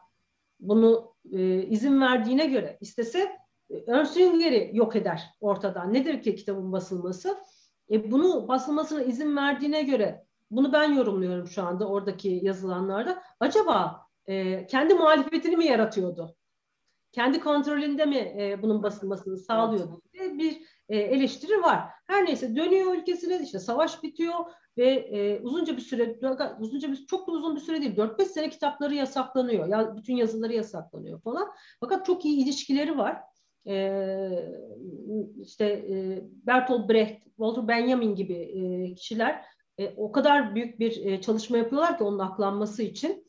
bunu 0.61 1.16
e, 1.33 1.63
izin 1.63 2.01
verdiğine 2.01 2.47
göre 2.47 2.79
istese 2.81 3.39
e, 3.71 3.77
Ernst 3.89 4.19
Jünger'i 4.19 4.71
yok 4.73 4.97
eder 4.97 5.23
ortadan. 5.41 5.95
Nedir 5.95 6.23
ki 6.23 6.37
kitabın 6.37 6.73
basılması? 6.73 7.39
E, 7.91 8.11
bunu 8.11 8.49
basılmasına 8.49 9.03
izin 9.03 9.37
verdiğine 9.37 9.83
göre 9.83 10.27
bunu 10.51 10.73
ben 10.73 10.93
yorumluyorum 10.93 11.47
şu 11.47 11.63
anda 11.63 11.89
oradaki 11.89 12.41
yazılanlarda. 12.43 13.23
Acaba 13.41 14.07
e, 14.27 14.67
kendi 14.67 14.95
muhalefetini 14.95 15.57
mi 15.57 15.67
yaratıyordu? 15.67 16.37
Kendi 17.13 17.41
kontrolünde 17.41 18.07
mi 18.07 18.17
e, 18.17 18.59
bunun 18.63 18.83
basılmasını 18.83 19.37
sağlıyordu? 19.37 20.03
Evet. 20.15 20.39
Bir 20.39 20.63
e, 20.89 20.99
eleştiri 20.99 21.63
var. 21.63 21.89
Her 22.07 22.25
neyse 22.25 22.57
dönüyor 22.57 22.95
ülkesine 22.95 23.41
işte 23.43 23.59
savaş 23.59 24.03
bitiyor 24.03 24.35
ve 24.79 24.91
e, 24.91 25.41
uzunca 25.41 25.77
bir 25.77 25.83
süre 25.83 26.19
uzunca 26.61 26.93
bir 26.93 27.07
çok 27.07 27.29
uzun 27.29 27.57
bir 27.57 27.61
süre 27.61 27.81
değil 27.83 27.97
4-5 27.97 28.25
sene 28.25 28.51
kitapları 28.51 28.95
yasaklanıyor. 28.95 29.69
Ya 29.69 29.97
bütün 29.97 30.17
yazıları 30.17 30.53
yasaklanıyor 30.53 31.21
falan. 31.21 31.49
Fakat 31.81 32.07
çok 32.07 32.25
iyi 32.25 32.45
ilişkileri 32.45 32.99
var. 32.99 33.23
E, 33.69 33.93
işte 35.43 35.65
e, 35.65 36.23
Bertolt 36.47 36.89
Brecht, 36.89 37.25
Walter 37.25 37.69
Benjamin 37.69 38.15
gibi 38.15 38.35
e, 38.35 38.95
kişiler 38.95 39.45
e, 39.79 39.95
o 39.97 40.13
kadar 40.13 40.55
büyük 40.55 40.81
bir 40.81 41.07
e, 41.07 41.21
çalışma 41.21 41.57
yapıyorlar 41.57 41.99
ki 41.99 42.05
onun 42.05 42.19
aklanması 42.19 42.83
için. 42.83 43.26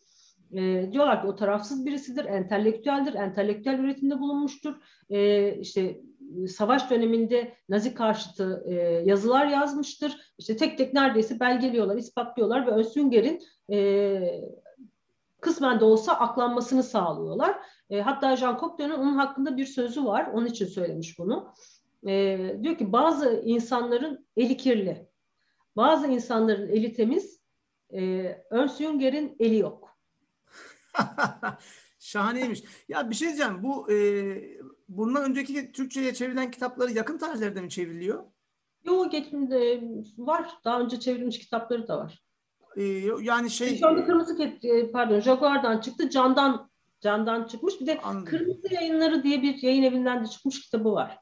E, 0.54 0.90
diyorlar 0.92 1.22
ki 1.22 1.28
o 1.28 1.36
tarafsız 1.36 1.86
birisidir, 1.86 2.26
entelektüeldir, 2.26 3.14
entelektüel 3.14 3.80
üretimde 3.80 4.20
bulunmuştur. 4.20 4.76
E, 5.10 5.52
işte 5.60 6.02
savaş 6.48 6.90
döneminde 6.90 7.54
Nazi 7.70 7.94
karşıtı 7.94 8.64
e, 8.68 8.74
yazılar 9.06 9.46
yazmıştır. 9.46 10.34
İşte 10.38 10.58
tek 10.58 10.78
tek 10.78 10.94
neredeyse 10.94 11.40
belgeliyorlar, 11.40 11.96
ispatlıyorlar 11.96 12.68
ve 12.68 12.72
Özsünger'in 12.72 13.42
e, 13.72 14.42
kısmen 15.42 15.80
de 15.80 15.86
olsa 15.86 16.14
aklanmasını 16.14 16.84
sağlıyorlar. 16.84 17.58
E, 17.90 18.02
hatta 18.02 18.36
Jean 18.36 18.58
Cocteau'nun 18.60 19.00
onun 19.00 19.16
hakkında 19.16 19.58
bir 19.58 19.66
sözü 19.66 20.06
var. 20.06 20.28
Onun 20.34 20.46
için 20.46 20.66
söylemiş 20.66 21.20
bunu. 21.20 21.54
E, 22.08 22.38
diyor 22.64 22.78
ki 22.78 22.92
bazı 22.92 23.42
insanların 23.46 24.28
eli 24.38 24.58
kirli. 24.58 25.08
Bazı 25.76 26.08
insanların 26.08 26.68
eli 26.68 26.94
temiz. 26.94 27.42
E, 27.94 28.02
Ernst 28.52 28.82
eli 29.40 29.58
yok. 29.58 29.87
Şahaneymiş. 32.00 32.64
Ya 32.90 33.10
bir 33.10 33.16
şey 33.16 33.28
diyeceğim. 33.28 33.64
Bu 33.64 33.92
e, 33.92 33.98
bundan 34.90 35.24
önceki 35.24 35.72
Türkçe'ye 35.72 36.14
çevrilen 36.14 36.52
kitapları 36.52 36.92
yakın 36.92 37.18
tarihlerde 37.18 37.62
mi 37.62 37.70
çevriliyor? 37.70 38.24
Yok 38.84 39.12
geçimde 39.12 39.82
var. 40.18 40.50
Daha 40.66 40.80
önce 40.80 41.00
çevrilmiş 41.00 41.40
kitapları 41.40 41.88
da 41.88 41.98
var. 41.98 42.24
Ee, 42.76 42.84
yani 43.22 43.50
şey... 43.50 43.78
Şu 43.78 43.88
anda 43.88 44.06
Kırmızı 44.06 44.38
Ket, 44.38 44.66
e, 44.66 44.92
pardon 44.92 45.20
Jaguar'dan 45.20 45.80
çıktı. 45.80 46.10
Candan 46.10 46.70
Candan 47.02 47.44
çıkmış. 47.44 47.82
Bir 47.82 47.88
de 47.88 48.00
Anladım. 48.04 48.26
Kırmızı 48.26 48.74
Yayınları 48.74 49.24
diye 49.24 49.42
bir 49.42 49.64
yayın 49.64 49.84
evinden 49.84 50.26
de 50.26 50.28
çıkmış 50.28 50.62
kitabı 50.62 50.92
var. 50.92 51.18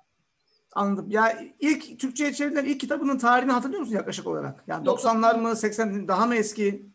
Anladım. 0.73 1.05
Ya 1.09 1.33
ilk 1.59 1.99
Türkçe'ye 1.99 2.33
çevrilen 2.33 2.65
ilk 2.65 2.79
kitabının 2.79 3.17
tarihini 3.17 3.51
hatırlıyor 3.51 3.79
musun 3.79 3.95
yaklaşık 3.95 4.27
olarak? 4.27 4.63
Yani 4.67 4.87
Yok. 4.87 4.99
90'lar 4.99 5.41
mı, 5.41 5.55
80 5.55 6.07
daha 6.07 6.25
mı 6.25 6.35
eski? 6.35 6.85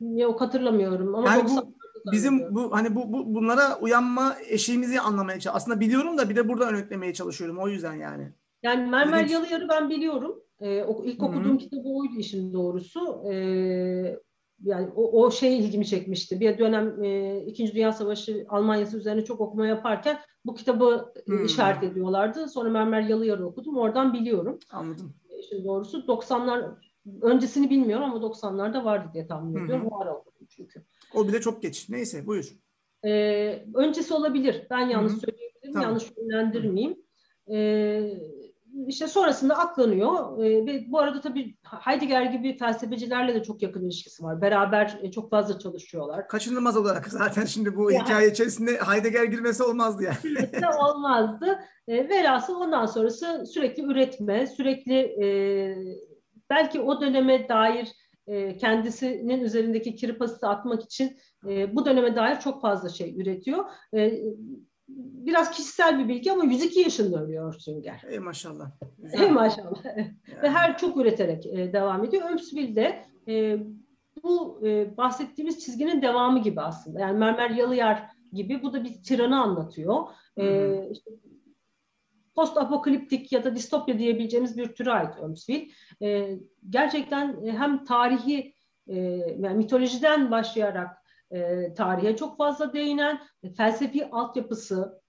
Yok 0.00 0.40
hatırlamıyorum 0.40 1.14
ama 1.14 1.28
Yani 1.28 1.44
bu 1.44 1.48
90'larda 1.48 1.75
bizim 2.12 2.54
bu 2.54 2.72
hani 2.72 2.94
bu, 2.94 3.12
bu 3.12 3.34
bunlara 3.34 3.78
uyanma 3.80 4.36
eşiğimizi 4.48 5.00
anlamaya 5.00 5.40
çalışıyorum. 5.40 5.56
Aslında 5.56 5.80
biliyorum 5.80 6.18
da 6.18 6.28
bir 6.28 6.36
de 6.36 6.48
burada 6.48 6.68
örneklemeye 6.68 7.14
çalışıyorum. 7.14 7.58
O 7.58 7.68
yüzden 7.68 7.94
yani. 7.94 8.32
Yani 8.62 8.90
Mermer 8.90 9.18
İlginç. 9.18 9.32
Yalıyar'ı 9.32 9.68
ben 9.68 9.90
biliyorum. 9.90 10.42
Ee, 10.60 10.82
o, 10.82 11.04
ilk 11.04 11.22
okuduğum 11.22 11.58
kitabı 11.58 11.88
oydu 11.88 12.12
işin 12.18 12.52
doğrusu. 12.52 13.22
Ee, 13.30 14.16
yani 14.64 14.88
o, 14.96 15.22
o 15.22 15.30
şey 15.30 15.58
ilgimi 15.58 15.86
çekmişti. 15.86 16.40
Bir 16.40 16.58
dönem 16.58 17.04
e, 17.04 17.40
İkinci 17.46 17.74
Dünya 17.74 17.92
Savaşı 17.92 18.46
Almanya'sı 18.48 18.98
üzerine 18.98 19.24
çok 19.24 19.40
okuma 19.40 19.66
yaparken 19.66 20.18
bu 20.44 20.54
kitabı 20.54 21.12
e, 21.28 21.32
Hı. 21.32 21.44
işaret 21.44 21.82
ediyorlardı. 21.82 22.48
Sonra 22.48 22.70
Mermer 22.70 23.00
Yalıyar'ı 23.00 23.46
okudum. 23.46 23.76
Oradan 23.76 24.12
biliyorum. 24.12 24.58
Anladım. 24.72 25.14
İşin 25.38 25.64
doğrusu 25.64 25.98
90'lar 25.98 26.74
öncesini 27.22 27.70
bilmiyorum 27.70 28.04
ama 28.04 28.26
90'larda 28.26 28.84
vardı 28.84 29.10
diye 29.14 29.26
tahmin 29.26 29.64
ediyorum. 29.64 29.86
O 29.90 30.00
ara 30.00 30.14
okudum 30.14 30.46
çünkü. 30.50 30.84
O 31.14 31.28
bile 31.28 31.40
çok 31.40 31.62
geç. 31.62 31.88
Neyse 31.88 32.26
buyur. 32.26 32.52
Ee, 33.04 33.64
öncesi 33.74 34.14
olabilir. 34.14 34.66
Ben 34.70 34.88
yanlış 34.88 35.12
Hı 35.12 35.16
hı. 35.16 35.20
söyleyebilirim. 35.20 35.72
Tamam. 35.72 35.82
Yanlış 35.88 36.04
yönlendirmeyeyim. 36.16 36.96
Ee, 37.52 38.12
işte 38.86 39.08
sonrasında 39.08 39.58
aklanıyor. 39.58 40.38
Ee, 40.44 40.66
ve 40.66 40.84
bu 40.88 40.98
arada 40.98 41.20
tabii 41.20 41.56
Heidegger 41.80 42.22
gibi 42.22 42.56
felsefecilerle 42.58 43.34
de 43.34 43.42
çok 43.42 43.62
yakın 43.62 43.84
ilişkisi 43.84 44.22
var. 44.22 44.40
Beraber 44.40 44.98
e, 45.02 45.10
çok 45.10 45.30
fazla 45.30 45.58
çalışıyorlar. 45.58 46.28
Kaçınılmaz 46.28 46.76
olarak 46.76 47.06
zaten 47.10 47.44
şimdi 47.44 47.76
bu 47.76 47.92
Ya. 47.92 48.04
hikaye 48.04 48.30
içerisinde 48.30 48.70
Heidegger 48.76 49.24
girmesi 49.24 49.62
olmazdı 49.62 50.02
yani. 50.02 50.16
olmazdı. 50.80 51.58
E, 51.88 52.08
velhasıl 52.08 52.54
ondan 52.60 52.86
sonrası 52.86 53.44
sürekli 53.46 53.82
üretme, 53.82 54.46
sürekli 54.46 54.94
e, 55.24 55.26
belki 56.50 56.80
o 56.80 57.00
döneme 57.00 57.48
dair 57.48 57.88
e, 58.26 58.56
kendisinin 58.56 59.40
üzerindeki 59.40 59.94
kirpası 59.94 60.48
atmak 60.48 60.82
için 60.84 61.16
e, 61.48 61.76
bu 61.76 61.86
döneme 61.86 62.16
dair 62.16 62.40
çok 62.40 62.62
fazla 62.62 62.88
şey 62.88 63.20
üretiyor. 63.20 63.64
E, 63.94 64.22
biraz 64.88 65.50
kişisel 65.50 65.98
bir 65.98 66.08
bilgi 66.08 66.32
ama 66.32 66.44
102 66.44 66.80
yaşında 66.80 67.24
ölüyor 67.24 67.54
Sünger. 67.54 68.02
Ey 68.08 68.18
maşallah. 68.18 68.70
Ey 68.82 68.88
Güzel. 68.98 69.30
maşallah. 69.30 69.84
Yani. 69.84 70.14
Ve 70.42 70.50
her 70.50 70.78
çok 70.78 70.96
üreterek 70.96 71.46
e, 71.46 71.72
devam 71.72 72.04
ediyor. 72.04 72.30
Ömsville 72.30 72.76
de 72.76 73.04
e, 73.28 73.58
bu 74.22 74.60
e, 74.66 74.96
bahsettiğimiz 74.96 75.64
çizginin 75.64 76.02
devamı 76.02 76.42
gibi 76.42 76.60
aslında. 76.60 77.00
Yani 77.00 77.18
Mermer 77.18 77.50
Yalıyar 77.50 78.02
gibi 78.32 78.62
bu 78.62 78.72
da 78.72 78.84
bir 78.84 79.02
tiranı 79.02 79.42
anlatıyor. 79.42 80.04
Hı 80.38 80.42
E, 80.42 80.88
işte 80.90 81.10
post 82.36 82.56
apokaliptik 82.56 83.32
ya 83.32 83.44
da 83.44 83.56
distopya 83.56 83.98
diyebileceğimiz 83.98 84.58
bir 84.58 84.74
türe 84.74 84.90
ait 84.90 85.18
Ömsville. 85.18 85.68
E, 86.02 86.38
gerçekten 86.70 87.46
hem 87.46 87.84
tarihi 87.84 88.54
e, 88.88 88.96
yani 89.38 89.56
mitolojiden 89.56 90.30
başlayarak 90.30 90.96
e, 91.30 91.74
tarihe 91.74 92.16
çok 92.16 92.38
fazla 92.38 92.72
değinen 92.72 93.20
e, 93.42 93.50
felsefi 93.50 94.06
altyapısı 94.10 95.02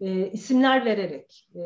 e, 0.00 0.30
isimler 0.30 0.84
vererek, 0.84 1.48
e, 1.54 1.60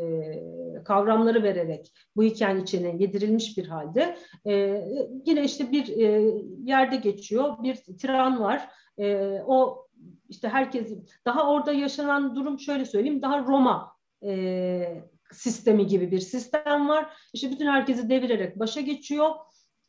kavramları 0.84 1.42
vererek 1.42 1.92
bu 2.16 2.22
hikayenin 2.22 2.62
içine 2.62 2.96
yedirilmiş 2.98 3.58
bir 3.58 3.66
halde 3.66 4.16
e, 4.46 4.84
yine 5.26 5.44
işte 5.44 5.72
bir 5.72 5.88
e, 5.88 6.34
yerde 6.64 6.96
geçiyor, 6.96 7.62
bir 7.62 7.74
tiran 7.74 8.40
var. 8.40 8.68
E, 8.98 9.16
o 9.46 9.86
işte 10.28 10.48
herkes 10.48 10.92
daha 11.24 11.50
orada 11.50 11.72
yaşanan 11.72 12.36
durum 12.36 12.58
şöyle 12.58 12.84
söyleyeyim, 12.84 13.22
daha 13.22 13.38
Roma 13.38 13.93
e, 14.24 15.04
sistemi 15.32 15.86
gibi 15.86 16.10
bir 16.10 16.20
sistem 16.20 16.88
var. 16.88 17.16
İşte 17.32 17.50
bütün 17.50 17.66
herkesi 17.66 18.10
devirerek 18.10 18.58
başa 18.58 18.80
geçiyor. 18.80 19.30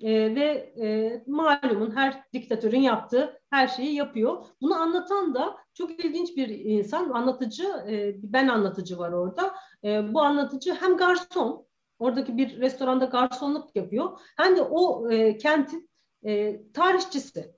E, 0.01 0.35
ve 0.35 0.73
e, 0.81 1.23
malumun 1.27 1.95
her 1.95 2.23
diktatörün 2.33 2.79
yaptığı 2.79 3.41
her 3.49 3.67
şeyi 3.67 3.95
yapıyor. 3.95 4.45
Bunu 4.61 4.75
anlatan 4.75 5.35
da 5.35 5.57
çok 5.73 6.05
ilginç 6.05 6.37
bir 6.37 6.49
insan, 6.49 7.09
anlatıcı, 7.09 7.67
e, 7.89 8.15
ben 8.23 8.47
anlatıcı 8.47 8.97
var 8.97 9.11
orada. 9.11 9.55
E, 9.83 10.13
bu 10.13 10.21
anlatıcı 10.21 10.73
hem 10.73 10.97
garson, 10.97 11.65
oradaki 11.99 12.37
bir 12.37 12.59
restoranda 12.59 13.05
garsonluk 13.05 13.75
yapıyor, 13.75 14.19
hem 14.37 14.55
de 14.55 14.61
o 14.61 15.11
e, 15.11 15.37
kentin 15.37 15.89
e, 16.25 16.61
tarihçisi. 16.73 17.54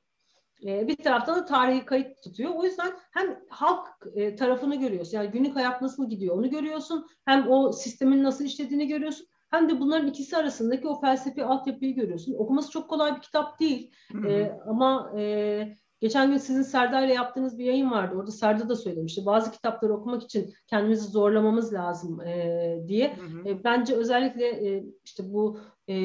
E, 0.65 0.87
bir 0.87 0.95
taraftan 0.95 1.35
da 1.35 1.45
tarihi 1.45 1.85
kayıt 1.85 2.23
tutuyor. 2.23 2.51
O 2.55 2.63
yüzden 2.63 2.93
hem 3.11 3.39
halk 3.49 3.87
e, 4.15 4.35
tarafını 4.35 4.75
görüyorsun, 4.75 5.17
yani 5.17 5.31
günlük 5.31 5.55
hayat 5.55 5.81
nasıl 5.81 6.09
gidiyor 6.09 6.37
onu 6.37 6.49
görüyorsun, 6.49 7.07
hem 7.25 7.51
o 7.51 7.71
sistemin 7.71 8.23
nasıl 8.23 8.45
işlediğini 8.45 8.87
görüyorsun, 8.87 9.27
hem 9.49 9.69
de 9.69 9.79
bunların 9.79 10.07
ikisi 10.07 10.37
arasındaki 10.37 10.87
o 10.87 11.01
felsefi 11.01 11.43
altyapıyı 11.45 11.95
görüyorsun. 11.95 12.33
Okuması 12.33 12.71
çok 12.71 12.89
kolay 12.89 13.15
bir 13.15 13.21
kitap 13.21 13.59
değil. 13.59 13.91
E, 14.27 14.51
ama 14.67 15.13
e, 15.17 15.77
geçen 15.99 16.29
gün 16.29 16.37
sizin 16.37 16.61
Serdar 16.61 17.03
ile 17.03 17.13
yaptığınız 17.13 17.57
bir 17.57 17.65
yayın 17.65 17.91
vardı. 17.91 18.15
Orada 18.15 18.31
Serdar 18.31 18.69
da 18.69 18.75
söylemişti. 18.75 19.25
Bazı 19.25 19.51
kitapları 19.51 19.93
okumak 19.93 20.23
için 20.23 20.53
kendimizi 20.67 21.07
zorlamamız 21.07 21.73
lazım 21.73 22.21
e, 22.21 22.77
diye. 22.87 23.15
E, 23.45 23.63
bence 23.63 23.95
özellikle 23.95 24.45
e, 24.47 24.83
işte 25.05 25.23
bu 25.33 25.59
e, 25.89 25.95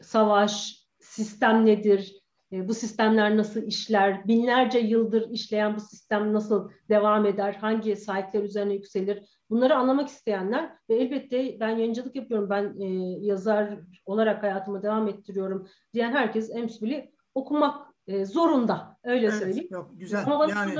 savaş, 0.00 0.82
sistem 1.00 1.66
nedir, 1.66 2.21
bu 2.52 2.74
sistemler 2.74 3.36
nasıl 3.36 3.62
işler, 3.62 4.28
binlerce 4.28 4.78
yıldır 4.78 5.30
işleyen 5.30 5.76
bu 5.76 5.80
sistem 5.80 6.32
nasıl 6.32 6.70
devam 6.88 7.26
eder, 7.26 7.54
hangi 7.54 7.96
sahipler 7.96 8.42
üzerine 8.42 8.74
yükselir, 8.74 9.22
bunları 9.50 9.76
anlamak 9.76 10.08
isteyenler 10.08 10.70
ve 10.90 10.94
elbette 10.94 11.60
ben 11.60 11.68
yayıncılık 11.68 12.16
yapıyorum, 12.16 12.50
ben 12.50 12.80
e, 12.80 12.86
yazar 13.26 13.78
olarak 14.06 14.42
hayatımı 14.42 14.82
devam 14.82 15.08
ettiriyorum 15.08 15.68
diyen 15.94 16.12
herkes 16.12 16.50
Emsül'ü 16.50 17.04
okumak 17.34 17.92
e, 18.06 18.24
zorunda, 18.24 18.96
öyle 19.04 19.26
Evet, 19.26 19.34
söyleyeyim. 19.34 19.68
yok 19.70 19.90
güzel. 19.94 20.22
Ama 20.26 20.38
bana 20.38 20.50
Yani 20.50 20.74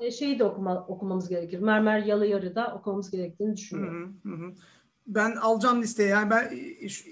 e, 0.00 0.10
şeyi 0.10 0.38
de 0.38 0.44
okuma, 0.44 0.86
okumamız 0.86 1.28
gerekir. 1.28 1.58
Mermer 1.58 1.98
Yalıyar'ı 1.98 2.54
da 2.54 2.74
okumamız 2.74 3.10
gerektiğini 3.10 3.56
düşünüyorum. 3.56 4.20
hı, 4.22 4.28
hı 4.28 4.34
hı. 4.34 4.52
Ben 5.06 5.36
alacağım 5.36 5.82
listeye. 5.82 6.08
Yani 6.08 6.30
ben 6.30 6.50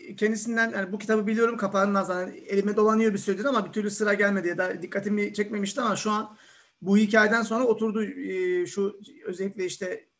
e, 0.08 0.16
kendisinden 0.16 0.70
yani 0.70 0.92
bu 0.92 0.98
kitabı 0.98 1.26
biliyorum 1.26 1.56
kapağından 1.56 2.02
zaten 2.04 2.34
elime 2.46 2.76
dolanıyor 2.76 3.12
bir 3.12 3.18
süredir 3.18 3.44
ama 3.44 3.66
bir 3.66 3.72
türlü 3.72 3.90
sıra 3.90 4.14
gelmedi 4.14 4.48
ya 4.48 4.58
da 4.58 4.82
dikkatimi 4.82 5.34
çekmemişti 5.34 5.80
ama 5.80 5.96
şu 5.96 6.10
an 6.10 6.36
bu 6.82 6.96
hikayeden 6.96 7.42
sonra 7.42 7.64
oturdu 7.64 8.04
e, 8.04 8.66
şu 8.66 9.00
özellikle 9.24 9.64
işte 9.64 10.10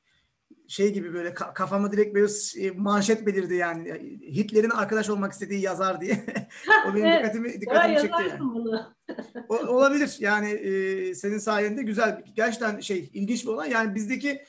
şey 0.69 0.93
gibi 0.93 1.15
böyle 1.15 1.29
ka- 1.29 1.55
kafama 1.55 1.93
direkt 1.93 2.15
böyle 2.15 2.33
e, 2.59 2.71
manşet 2.71 3.27
belirdi 3.27 3.55
yani 3.55 4.19
Hitler'in 4.23 4.71
arkadaş 4.71 5.11
olmak 5.11 5.33
istediği 5.33 5.61
yazar 5.61 6.01
diye. 6.01 6.27
o 6.91 6.95
benim 6.95 7.07
Evet, 7.07 7.19
dikkatimi 7.19 7.61
dikkatimi 7.61 7.97
çekti 8.01 8.23
yani. 8.31 8.41
bunu. 8.41 8.95
O- 9.49 9.67
olabilir. 9.67 10.17
Yani 10.19 10.51
e, 10.51 11.15
senin 11.15 11.39
sayende 11.39 11.83
güzel. 11.83 12.25
Gerçekten 12.37 12.81
şey 12.81 13.11
ilginç 13.15 13.45
bir 13.45 13.49
olay. 13.49 13.71
Yani 13.71 13.95
bizdeki 13.95 14.45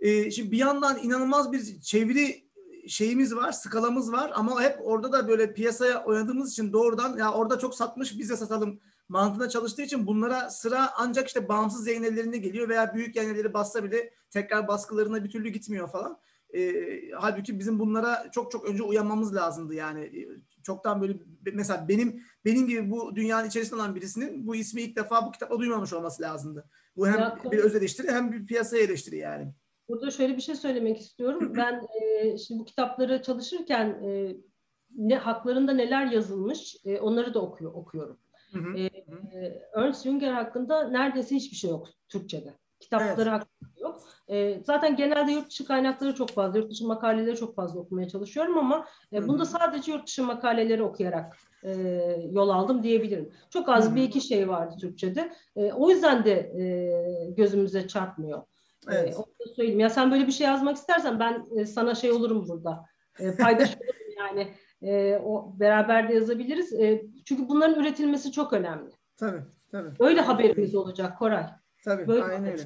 e, 0.00 0.30
şimdi 0.30 0.52
bir 0.52 0.58
yandan 0.58 0.98
inanılmaz 1.02 1.52
bir 1.52 1.80
çeviri 1.80 2.43
şeyimiz 2.88 3.36
var, 3.36 3.52
skalamız 3.52 4.12
var 4.12 4.32
ama 4.34 4.62
hep 4.62 4.78
orada 4.82 5.12
da 5.12 5.28
böyle 5.28 5.54
piyasaya 5.54 6.04
oynadığımız 6.04 6.52
için 6.52 6.72
doğrudan 6.72 7.16
ya 7.16 7.32
orada 7.32 7.58
çok 7.58 7.74
satmış 7.74 8.18
biz 8.18 8.30
de 8.30 8.36
satalım 8.36 8.80
mantığında 9.08 9.48
çalıştığı 9.48 9.82
için 9.82 10.06
bunlara 10.06 10.50
sıra 10.50 10.90
ancak 10.96 11.26
işte 11.26 11.48
bağımsız 11.48 11.86
yayın 11.86 12.02
evlerinde 12.02 12.38
geliyor 12.38 12.68
veya 12.68 12.94
büyük 12.94 13.16
yayın 13.16 13.34
evleri 13.34 13.54
bassa 13.54 13.84
bile 13.84 14.10
tekrar 14.30 14.68
baskılarına 14.68 15.24
bir 15.24 15.30
türlü 15.30 15.48
gitmiyor 15.48 15.88
falan. 15.88 16.18
E, 16.54 16.72
halbuki 17.10 17.58
bizim 17.58 17.78
bunlara 17.78 18.30
çok 18.32 18.52
çok 18.52 18.64
önce 18.64 18.82
uyanmamız 18.82 19.34
lazımdı 19.34 19.74
yani. 19.74 20.00
E, 20.00 20.28
Çoktan 20.62 21.02
böyle 21.02 21.18
mesela 21.52 21.88
benim 21.88 22.22
benim 22.44 22.66
gibi 22.66 22.90
bu 22.90 23.16
dünyanın 23.16 23.48
içerisinde 23.48 23.76
olan 23.76 23.94
birisinin 23.94 24.46
bu 24.46 24.56
ismi 24.56 24.82
ilk 24.82 24.96
defa 24.96 25.26
bu 25.26 25.32
kitapla 25.32 25.58
duymamış 25.58 25.92
olması 25.92 26.22
lazımdı. 26.22 26.68
Bu 26.96 27.08
hem 27.08 27.20
Ya, 27.20 27.38
bir 27.52 27.58
öz 27.58 27.74
eleştiri 27.74 28.12
hem 28.12 28.32
bir 28.32 28.46
piyasaya 28.46 28.82
eleştiri 28.82 29.16
yani. 29.16 29.54
Burada 29.88 30.10
şöyle 30.10 30.36
bir 30.36 30.42
şey 30.42 30.54
söylemek 30.54 31.00
istiyorum. 31.00 31.52
Ben 31.56 31.86
e, 32.00 32.38
şimdi 32.38 32.60
bu 32.60 32.64
kitapları 32.64 33.22
çalışırken 33.22 33.86
e, 33.86 34.36
ne 34.96 35.16
haklarında 35.16 35.72
neler 35.72 36.06
yazılmış 36.06 36.76
e, 36.84 37.00
onları 37.00 37.34
da 37.34 37.40
okuyor 37.42 37.74
okuyorum. 37.74 38.18
Hı 38.52 38.58
hı. 38.58 38.78
E, 38.78 38.84
e, 38.84 39.62
Ernst 39.74 40.04
Jünger 40.04 40.32
hakkında 40.32 40.88
neredeyse 40.88 41.36
hiçbir 41.36 41.56
şey 41.56 41.70
yok 41.70 41.88
Türkçe'de. 42.08 42.54
Kitapları 42.80 43.30
Evet. 43.30 43.40
hakkında 43.40 43.70
yok. 43.80 44.00
E, 44.28 44.60
zaten 44.64 44.96
genelde 44.96 45.32
yurt 45.32 45.50
dışı 45.50 45.64
kaynakları 45.66 46.14
çok 46.14 46.30
fazla, 46.30 46.58
yurt 46.58 46.70
dışı 46.70 46.86
makaleleri 46.86 47.36
çok 47.36 47.56
fazla 47.56 47.80
okumaya 47.80 48.08
çalışıyorum 48.08 48.58
ama 48.58 48.86
e, 49.12 49.18
Hı 49.18 49.28
bunda 49.28 49.44
sadece 49.44 49.92
yurt 49.92 50.06
dışı 50.06 50.24
makaleleri 50.24 50.82
okuyarak 50.82 51.36
e, 51.62 51.72
yol 52.30 52.48
aldım 52.48 52.82
diyebilirim. 52.82 53.32
Çok 53.50 53.68
az 53.68 53.96
bir 53.96 54.02
iki 54.02 54.20
şey 54.20 54.48
vardı 54.48 54.74
Türkçe'de. 54.80 55.32
E, 55.56 55.72
o 55.72 55.90
yüzden 55.90 56.24
de 56.24 56.32
e, 56.32 57.30
gözümüze 57.30 57.88
çarpmıyor. 57.88 58.42
Evet. 58.88 59.14
Ee, 59.14 59.16
onu 59.16 59.26
da 59.26 59.54
söyleyeyim. 59.56 59.80
Ya 59.80 59.90
sen 59.90 60.10
böyle 60.10 60.26
bir 60.26 60.32
şey 60.32 60.46
yazmak 60.46 60.76
istersen 60.76 61.20
ben 61.20 61.46
e, 61.56 61.66
sana 61.66 61.94
şey 61.94 62.12
olurum 62.12 62.48
burada. 62.48 62.84
E, 63.18 63.36
paydaş 63.36 63.76
olurum 63.76 63.94
yani. 64.18 64.54
E, 64.82 65.16
o 65.16 65.54
beraber 65.60 66.08
de 66.08 66.14
yazabiliriz. 66.14 66.72
E, 66.72 67.06
çünkü 67.24 67.48
bunların 67.48 67.80
üretilmesi 67.80 68.32
çok 68.32 68.52
önemli. 68.52 68.90
Tabii, 69.16 69.42
tabii. 69.70 69.90
Öyle 70.00 70.20
haberimiz 70.20 70.74
olacak 70.74 71.18
Koray. 71.18 71.46
Tabii, 71.84 72.08
Böyle 72.08 72.24
aynen 72.24 72.52
öyle. 72.52 72.62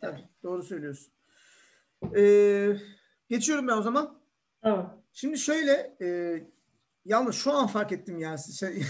Tabii, 0.00 0.28
doğru 0.42 0.62
söylüyorsun. 0.62 1.12
Ee, 2.16 2.76
geçiyorum 3.28 3.68
ben 3.68 3.76
o 3.76 3.82
zaman. 3.82 4.20
Tamam. 4.62 5.02
Şimdi 5.12 5.38
şöyle, 5.38 5.96
e, 6.02 6.38
Yalnız 7.08 7.34
şu 7.34 7.52
an 7.52 7.66
fark 7.66 7.92
ettim 7.92 8.18
ya. 8.18 8.36
Şey, 8.38 8.82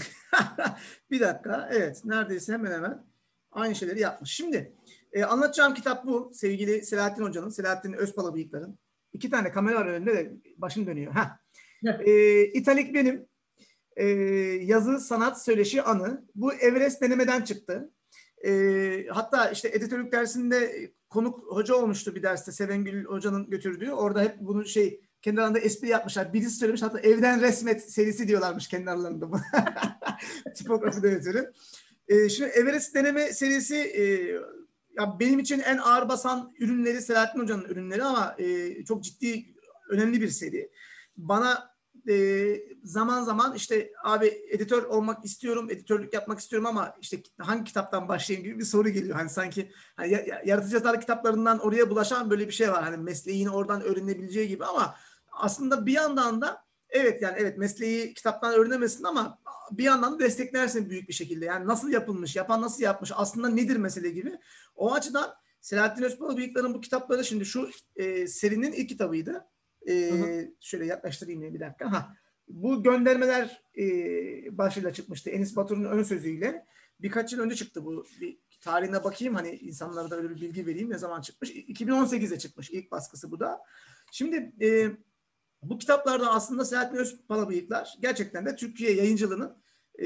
bir 1.11 1.19
dakika. 1.19 1.69
Evet. 1.71 2.01
Neredeyse 2.05 2.53
hemen 2.53 2.71
hemen 2.71 3.05
aynı 3.51 3.75
şeyleri 3.75 3.99
yapmış. 3.99 4.31
Şimdi 4.31 4.73
e, 5.13 5.23
anlatacağım 5.23 5.73
kitap 5.73 6.05
bu. 6.05 6.31
Sevgili 6.33 6.85
Selahattin 6.85 7.23
Hoca'nın, 7.23 7.49
Selahattin 7.49 7.93
Özpala 7.93 8.33
bıyıkların. 8.33 8.79
İki 9.13 9.29
tane 9.29 9.51
kamera 9.51 9.79
var 9.79 9.85
önünde 9.85 10.13
de 10.13 10.33
başım 10.57 10.87
dönüyor. 10.87 11.13
Heh. 11.15 11.39
e, 12.05 12.43
İtalik 12.45 12.93
benim. 12.93 13.25
E, 13.95 14.05
yazı, 14.63 14.99
sanat, 14.99 15.43
söyleşi, 15.43 15.81
anı. 15.81 16.25
Bu 16.35 16.53
Everest 16.53 17.01
denemeden 17.01 17.41
çıktı. 17.41 17.91
E, 18.45 19.07
hatta 19.09 19.49
işte 19.49 19.67
editörlük 19.67 20.11
dersinde 20.11 20.89
konuk 21.09 21.39
hoca 21.39 21.75
olmuştu 21.75 22.15
bir 22.15 22.23
derste 22.23 22.51
Sevengül 22.51 23.05
Hoca'nın 23.05 23.49
götürdüğü. 23.49 23.91
Orada 23.91 24.21
hep 24.21 24.35
bunu 24.39 24.65
şey 24.65 25.01
kendi 25.21 25.39
aralarında 25.39 25.59
espri 25.59 25.87
yapmışlar. 25.87 26.33
Birisi 26.33 26.55
söylemiş 26.55 26.81
hatta 26.81 26.99
evden 26.99 27.41
resmet 27.41 27.91
serisi 27.91 28.27
diyorlarmış 28.27 28.67
kendi 28.67 28.89
aralarında. 28.89 29.29
Tipografi 30.55 31.07
ötürü. 31.07 31.51
E, 32.07 32.29
şimdi 32.29 32.49
Everest 32.49 32.95
deneme 32.95 33.33
serisi 33.33 33.75
e, 33.75 34.03
ya 34.99 35.19
benim 35.19 35.39
için 35.39 35.59
en 35.59 35.77
ağır 35.77 36.09
basan 36.09 36.53
ürünleri 36.59 37.01
Selahattin 37.01 37.39
Hoca'nın 37.39 37.65
ürünleri 37.65 38.03
ama 38.03 38.35
e, 38.37 38.83
çok 38.85 39.03
ciddi 39.03 39.55
önemli 39.89 40.21
bir 40.21 40.29
seri. 40.29 40.71
Bana 41.17 41.69
e, 42.09 42.55
zaman 42.83 43.23
zaman 43.23 43.55
işte 43.55 43.91
abi 44.03 44.41
editör 44.49 44.83
olmak 44.83 45.25
istiyorum, 45.25 45.69
editörlük 45.71 46.13
yapmak 46.13 46.39
istiyorum 46.39 46.65
ama 46.65 46.95
işte 47.01 47.23
hangi 47.37 47.63
kitaptan 47.63 48.07
başlayayım 48.07 48.47
gibi 48.47 48.59
bir 48.59 48.65
soru 48.65 48.89
geliyor. 48.89 49.15
Hani 49.15 49.29
sanki 49.29 49.71
hani 49.95 50.29
yaratıcı 50.45 50.99
kitaplarından 50.99 51.59
oraya 51.59 51.89
bulaşan 51.89 52.29
böyle 52.29 52.47
bir 52.47 52.53
şey 52.53 52.71
var. 52.71 52.83
Hani 52.83 52.97
mesleğini 52.97 53.49
oradan 53.49 53.81
öğrenebileceği 53.81 54.47
gibi 54.47 54.65
ama 54.65 54.95
aslında 55.31 55.85
bir 55.85 55.93
yandan 55.93 56.41
da 56.41 56.63
evet 56.89 57.21
yani 57.21 57.35
evet 57.39 57.57
mesleği 57.57 58.13
kitaptan 58.13 58.53
öğrenemezsin 58.53 59.03
ama 59.03 59.38
bir 59.71 59.83
yandan 59.83 60.15
da 60.15 60.19
desteklersin 60.19 60.89
büyük 60.89 61.09
bir 61.09 61.13
şekilde. 61.13 61.45
Yani 61.45 61.67
nasıl 61.67 61.91
yapılmış, 61.91 62.35
yapan 62.35 62.61
nasıl 62.61 62.83
yapmış, 62.83 63.11
aslında 63.15 63.49
nedir 63.49 63.75
mesele 63.75 64.09
gibi. 64.09 64.39
O 64.75 64.93
açıdan 64.93 65.33
Selahattin 65.61 66.03
Özbal 66.03 66.37
Bıyıklar'ın 66.37 66.73
bu 66.73 66.81
kitapları 66.81 67.25
şimdi 67.25 67.45
şu 67.45 67.69
e, 67.95 68.27
serinin 68.27 68.71
ilk 68.71 68.89
kitabıydı. 68.89 69.45
E, 69.89 70.11
şöyle 70.59 70.85
yaklaştırayım 70.85 71.53
bir 71.53 71.59
dakika. 71.59 71.91
Ha. 71.91 72.15
Bu 72.47 72.83
göndermeler 72.83 73.61
e, 73.77 73.83
başlığıyla 74.57 74.93
çıkmıştı. 74.93 75.29
Enis 75.29 75.55
Batur'un 75.55 75.85
ön 75.85 76.03
sözüyle. 76.03 76.65
Birkaç 76.99 77.33
yıl 77.33 77.39
önce 77.39 77.55
çıktı 77.55 77.85
bu. 77.85 78.05
Bir 78.21 78.37
tarihine 78.61 79.03
bakayım 79.03 79.35
hani 79.35 79.49
insanlara 79.49 80.09
da 80.09 80.17
öyle 80.17 80.29
bir 80.29 80.41
bilgi 80.41 80.65
vereyim. 80.65 80.89
Ne 80.89 80.97
zaman 80.97 81.21
çıkmış? 81.21 81.51
2018'de 81.51 82.39
çıkmış 82.39 82.69
ilk 82.69 82.91
baskısı 82.91 83.31
bu 83.31 83.39
da. 83.39 83.61
Şimdi 84.11 84.51
e, 84.61 84.91
bu 85.63 85.77
kitaplarda 85.77 86.31
aslında 86.31 86.65
Selahattin 86.65 86.97
Özpalabıyıklar 86.97 87.97
gerçekten 88.01 88.45
de 88.45 88.55
Türkiye 88.55 88.93
yayıncılığının 88.93 89.57
e, 89.99 90.05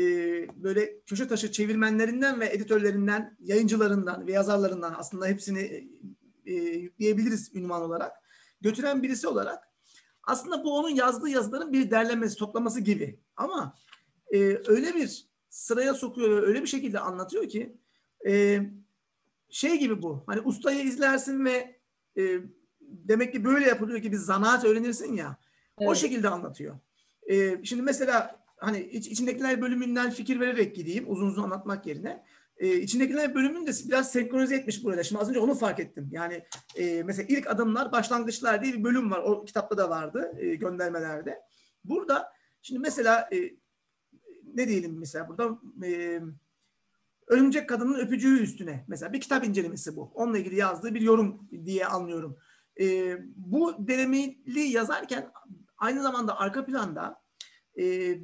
böyle 0.63 0.99
köşe 1.01 1.27
taşı 1.27 1.51
çevirmenlerinden 1.51 2.39
ve 2.39 2.49
editörlerinden, 2.49 3.37
yayıncılarından 3.39 4.27
ve 4.27 4.31
yazarlarından 4.31 4.93
aslında 4.97 5.27
hepsini 5.27 5.89
e, 6.45 6.53
yükleyebiliriz 6.53 7.55
ünvan 7.55 7.81
olarak 7.81 8.11
götüren 8.61 9.03
birisi 9.03 9.27
olarak 9.27 9.63
aslında 10.23 10.63
bu 10.63 10.77
onun 10.77 10.89
yazdığı 10.89 11.29
yazıların 11.29 11.73
bir 11.73 11.91
derlemesi, 11.91 12.35
toplaması 12.37 12.81
gibi. 12.81 13.19
Ama 13.35 13.75
e, 14.31 14.39
öyle 14.67 14.95
bir 14.95 15.27
sıraya 15.49 15.93
sokuyor 15.93 16.29
ve 16.29 16.45
öyle 16.45 16.61
bir 16.61 16.67
şekilde 16.67 16.99
anlatıyor 16.99 17.49
ki 17.49 17.77
e, 18.27 18.59
şey 19.49 19.79
gibi 19.79 20.01
bu. 20.01 20.23
Hani 20.27 20.41
ustayı 20.41 20.83
izlersin 20.83 21.45
ve 21.45 21.79
e, 22.17 22.39
demek 22.93 23.33
ki 23.33 23.45
böyle 23.45 23.67
yapılıyor 23.67 24.01
ki 24.01 24.11
bir 24.11 24.17
zanaat 24.17 24.65
öğrenirsin 24.65 25.13
ya. 25.13 25.37
Evet. 25.79 25.89
O 25.89 25.95
şekilde 25.95 26.29
anlatıyor. 26.29 26.75
E, 27.29 27.65
şimdi 27.65 27.81
mesela 27.81 28.43
hani 28.57 28.79
iç, 28.79 29.07
içindekiler 29.07 29.61
bölümünden 29.61 30.11
fikir 30.11 30.39
vererek 30.39 30.75
gideyim 30.75 31.05
uzun 31.07 31.27
uzun 31.27 31.43
anlatmak 31.43 31.85
yerine. 31.85 32.23
E, 32.57 32.75
içindekiler 32.75 33.35
bölümünü 33.35 33.67
de 33.67 33.71
biraz 33.87 34.11
senkronize 34.11 34.55
etmiş 34.55 34.83
burada. 34.83 35.03
Şimdi 35.03 35.21
az 35.21 35.29
önce 35.29 35.39
onu 35.39 35.55
fark 35.55 35.79
ettim. 35.79 36.09
Yani 36.11 36.43
e, 36.75 37.03
mesela 37.03 37.27
ilk 37.29 37.47
adımlar 37.47 37.91
başlangıçlar 37.91 38.63
diye 38.63 38.73
bir 38.73 38.83
bölüm 38.83 39.11
var. 39.11 39.19
O 39.19 39.45
kitapta 39.45 39.77
da 39.77 39.89
vardı 39.89 40.33
e, 40.37 40.55
göndermelerde. 40.55 41.41
Burada 41.83 42.33
şimdi 42.61 42.81
mesela 42.81 43.29
e, 43.33 43.37
ne 44.53 44.67
diyelim 44.67 44.99
mesela 44.99 45.27
burada 45.27 45.59
e, 45.85 46.19
Örümcek 47.27 47.69
Kadının 47.69 47.99
Öpücüğü 47.99 48.39
üstüne 48.39 48.85
mesela 48.87 49.13
bir 49.13 49.21
kitap 49.21 49.45
incelemesi 49.45 49.95
bu. 49.95 50.11
Onunla 50.13 50.37
ilgili 50.37 50.55
yazdığı 50.55 50.93
bir 50.93 51.01
yorum 51.01 51.49
diye 51.65 51.85
anlıyorum. 51.85 52.37
E, 52.79 53.17
bu 53.35 53.87
denemeli 53.87 54.59
yazarken 54.59 55.31
aynı 55.77 56.01
zamanda 56.01 56.39
arka 56.39 56.65
planda 56.65 57.21
e, 57.77 57.81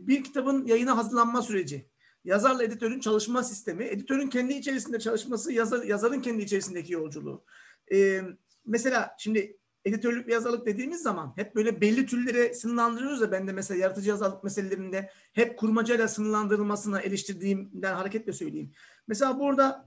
bir 0.08 0.24
kitabın 0.24 0.66
yayına 0.66 0.98
hazırlanma 0.98 1.42
süreci, 1.42 1.90
yazarla 2.24 2.64
editörün 2.64 3.00
çalışma 3.00 3.44
sistemi, 3.44 3.84
editörün 3.84 4.28
kendi 4.28 4.54
içerisinde 4.54 5.00
çalışması, 5.00 5.54
yazar, 5.54 5.84
yazarın 5.84 6.22
kendi 6.22 6.44
içerisindeki 6.44 6.94
yolculuğu. 6.94 7.46
E, 7.94 8.22
mesela 8.66 9.16
şimdi 9.20 9.60
editörlük 9.86 10.28
ve 10.28 10.34
yazarlık 10.34 10.66
dediğimiz 10.66 11.02
zaman 11.02 11.34
hep 11.36 11.56
böyle 11.56 11.82
belli 11.82 12.06
türlere 12.06 12.54
sınırlandırıyoruz 12.54 13.22
da 13.22 13.32
ben 13.32 13.48
de 13.48 13.52
mesela 13.52 13.80
yaratıcı 13.80 14.10
yazarlık 14.10 14.44
meselelerinde 14.44 15.10
hep 15.34 15.58
kurmacayla 15.58 16.08
sınırlandırılmasına 16.08 17.02
eleştirdiğimden 17.02 17.96
hareketle 17.96 18.34
söyleyeyim. 18.34 18.72
Mesela 19.08 19.40
burada 19.40 19.86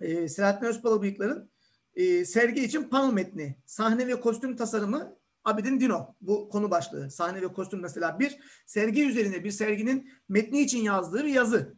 e, 0.00 0.28
Selahattin 0.28 0.66
Özpala 0.66 1.02
bıyıkların 1.02 1.50
e, 1.96 2.24
sergi 2.24 2.64
için 2.64 2.82
pano 2.82 3.12
metni, 3.12 3.56
sahne 3.66 4.06
ve 4.06 4.20
kostüm 4.20 4.56
tasarımı 4.56 5.16
Abidin 5.44 5.80
Dino 5.80 6.14
bu 6.20 6.48
konu 6.48 6.70
başlığı. 6.70 7.10
Sahne 7.10 7.42
ve 7.42 7.52
kostüm 7.52 7.80
mesela 7.80 8.18
bir 8.18 8.38
sergi 8.66 9.06
üzerine 9.06 9.44
bir 9.44 9.50
serginin 9.50 10.10
metni 10.28 10.60
için 10.60 10.82
yazdığı 10.82 11.24
bir 11.24 11.34
yazı. 11.34 11.76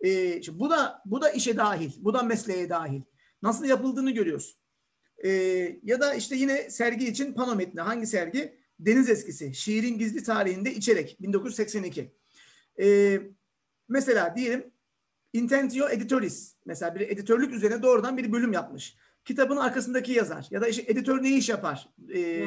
Ee, 0.00 0.42
şimdi 0.42 0.58
bu 0.58 0.70
da 0.70 1.02
bu 1.04 1.22
da 1.22 1.30
işe 1.30 1.56
dahil. 1.56 1.92
Bu 1.98 2.14
da 2.14 2.22
mesleğe 2.22 2.68
dahil. 2.70 3.02
Nasıl 3.42 3.64
yapıldığını 3.64 4.10
görüyorsun. 4.10 4.60
Ee, 5.24 5.30
ya 5.82 6.00
da 6.00 6.14
işte 6.14 6.36
yine 6.36 6.70
sergi 6.70 7.08
için 7.08 7.32
pano 7.32 7.54
metni. 7.54 7.80
Hangi 7.80 8.06
sergi? 8.06 8.60
Deniz 8.78 9.08
Eskisi. 9.08 9.54
Şiirin 9.54 9.98
Gizli 9.98 10.22
Tarihinde 10.22 10.74
içerek 10.74 11.16
1982. 11.20 12.14
Ee, 12.80 13.20
mesela 13.88 14.36
diyelim 14.36 14.72
Intentio 15.32 15.88
Editoris. 15.88 16.56
Mesela 16.66 16.94
bir 16.94 17.00
editörlük 17.00 17.52
üzerine 17.52 17.82
doğrudan 17.82 18.16
bir 18.16 18.32
bölüm 18.32 18.52
yapmış. 18.52 18.96
Kitabın 19.30 19.56
arkasındaki 19.56 20.12
yazar 20.12 20.46
ya 20.50 20.60
da 20.60 20.68
işte 20.68 20.84
editör 20.86 21.22
ne 21.22 21.36
iş 21.36 21.48
yapar? 21.48 21.88
Ee, 22.14 22.44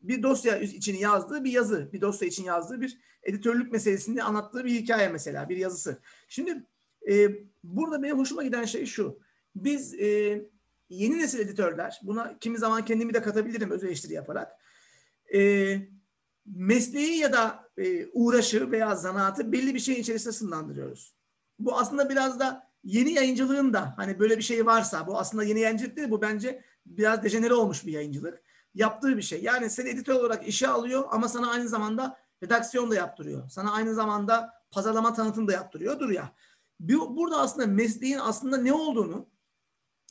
bir 0.00 0.22
dosya 0.22 0.58
için 0.58 0.96
yazdığı 0.96 1.44
bir 1.44 1.52
yazı, 1.52 1.90
bir 1.92 2.00
dosya 2.00 2.28
için 2.28 2.44
yazdığı 2.44 2.80
bir 2.80 2.98
editörlük 3.22 3.72
meselesini 3.72 4.22
anlattığı 4.22 4.64
bir 4.64 4.70
hikaye 4.70 5.08
mesela, 5.08 5.48
bir 5.48 5.56
yazısı. 5.56 6.00
Şimdi 6.28 6.66
e, 7.10 7.28
burada 7.64 8.02
benim 8.02 8.18
hoşuma 8.18 8.42
giden 8.42 8.64
şey 8.64 8.86
şu. 8.86 9.20
Biz 9.56 9.94
e, 9.94 10.42
yeni 10.88 11.18
nesil 11.18 11.38
editörler, 11.38 12.00
buna 12.02 12.38
kimi 12.38 12.58
zaman 12.58 12.84
kendimi 12.84 13.14
de 13.14 13.22
katabilirim 13.22 13.70
öz 13.70 13.84
eleştiri 13.84 14.12
yaparak. 14.12 14.52
E, 15.34 15.78
mesleği 16.46 17.16
ya 17.16 17.32
da 17.32 17.70
e, 17.78 18.06
uğraşı 18.12 18.70
veya 18.70 18.94
zanaatı 18.94 19.52
belli 19.52 19.74
bir 19.74 19.80
şeyin 19.80 20.00
içerisinde 20.00 20.32
sınırlandırıyoruz. 20.32 21.14
Bu 21.58 21.78
aslında 21.78 22.10
biraz 22.10 22.40
da 22.40 22.69
yeni 22.84 23.12
yayıncılığın 23.12 23.72
da 23.72 23.94
hani 23.96 24.18
böyle 24.18 24.38
bir 24.38 24.42
şey 24.42 24.66
varsa 24.66 25.06
bu 25.06 25.18
aslında 25.18 25.44
yeni 25.44 25.60
yayıncılık 25.60 25.96
değil 25.96 26.10
bu 26.10 26.22
bence 26.22 26.64
biraz 26.86 27.22
dejenere 27.22 27.54
olmuş 27.54 27.86
bir 27.86 27.92
yayıncılık 27.92 28.42
yaptığı 28.74 29.16
bir 29.16 29.22
şey. 29.22 29.42
Yani 29.42 29.70
seni 29.70 29.88
editör 29.88 30.14
olarak 30.14 30.48
işe 30.48 30.68
alıyor 30.68 31.04
ama 31.10 31.28
sana 31.28 31.50
aynı 31.50 31.68
zamanda 31.68 32.18
redaksiyon 32.42 32.90
da 32.90 32.94
yaptırıyor. 32.94 33.48
Sana 33.48 33.72
aynı 33.72 33.94
zamanda 33.94 34.54
pazarlama 34.70 35.14
tanıtım 35.14 35.48
da 35.48 35.52
yaptırıyor. 35.52 36.00
Dur 36.00 36.10
ya. 36.10 36.32
Burada 36.80 37.40
aslında 37.40 37.66
mesleğin 37.66 38.18
aslında 38.18 38.56
ne 38.56 38.72
olduğunu, 38.72 39.28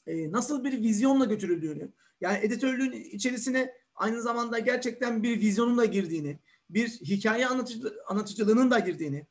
e, 0.08 0.32
nasıl 0.32 0.64
bir 0.64 0.82
vizyonla 0.82 1.26
götürüldüğünü, 1.26 1.92
yani 2.22 2.38
editörlüğün 2.42 2.92
içerisine 2.92 3.74
aynı 3.96 4.22
zamanda 4.22 4.60
gerçekten 4.60 5.24
bir 5.24 5.40
vizyonun 5.40 5.78
da 5.78 5.86
girdiğini, 5.86 6.40
bir 6.70 6.88
hikaye 6.88 7.48
anlatıcı, 7.48 7.94
anlatıcılığının 8.08 8.72
da 8.72 8.80
girdiğini, 8.80 9.28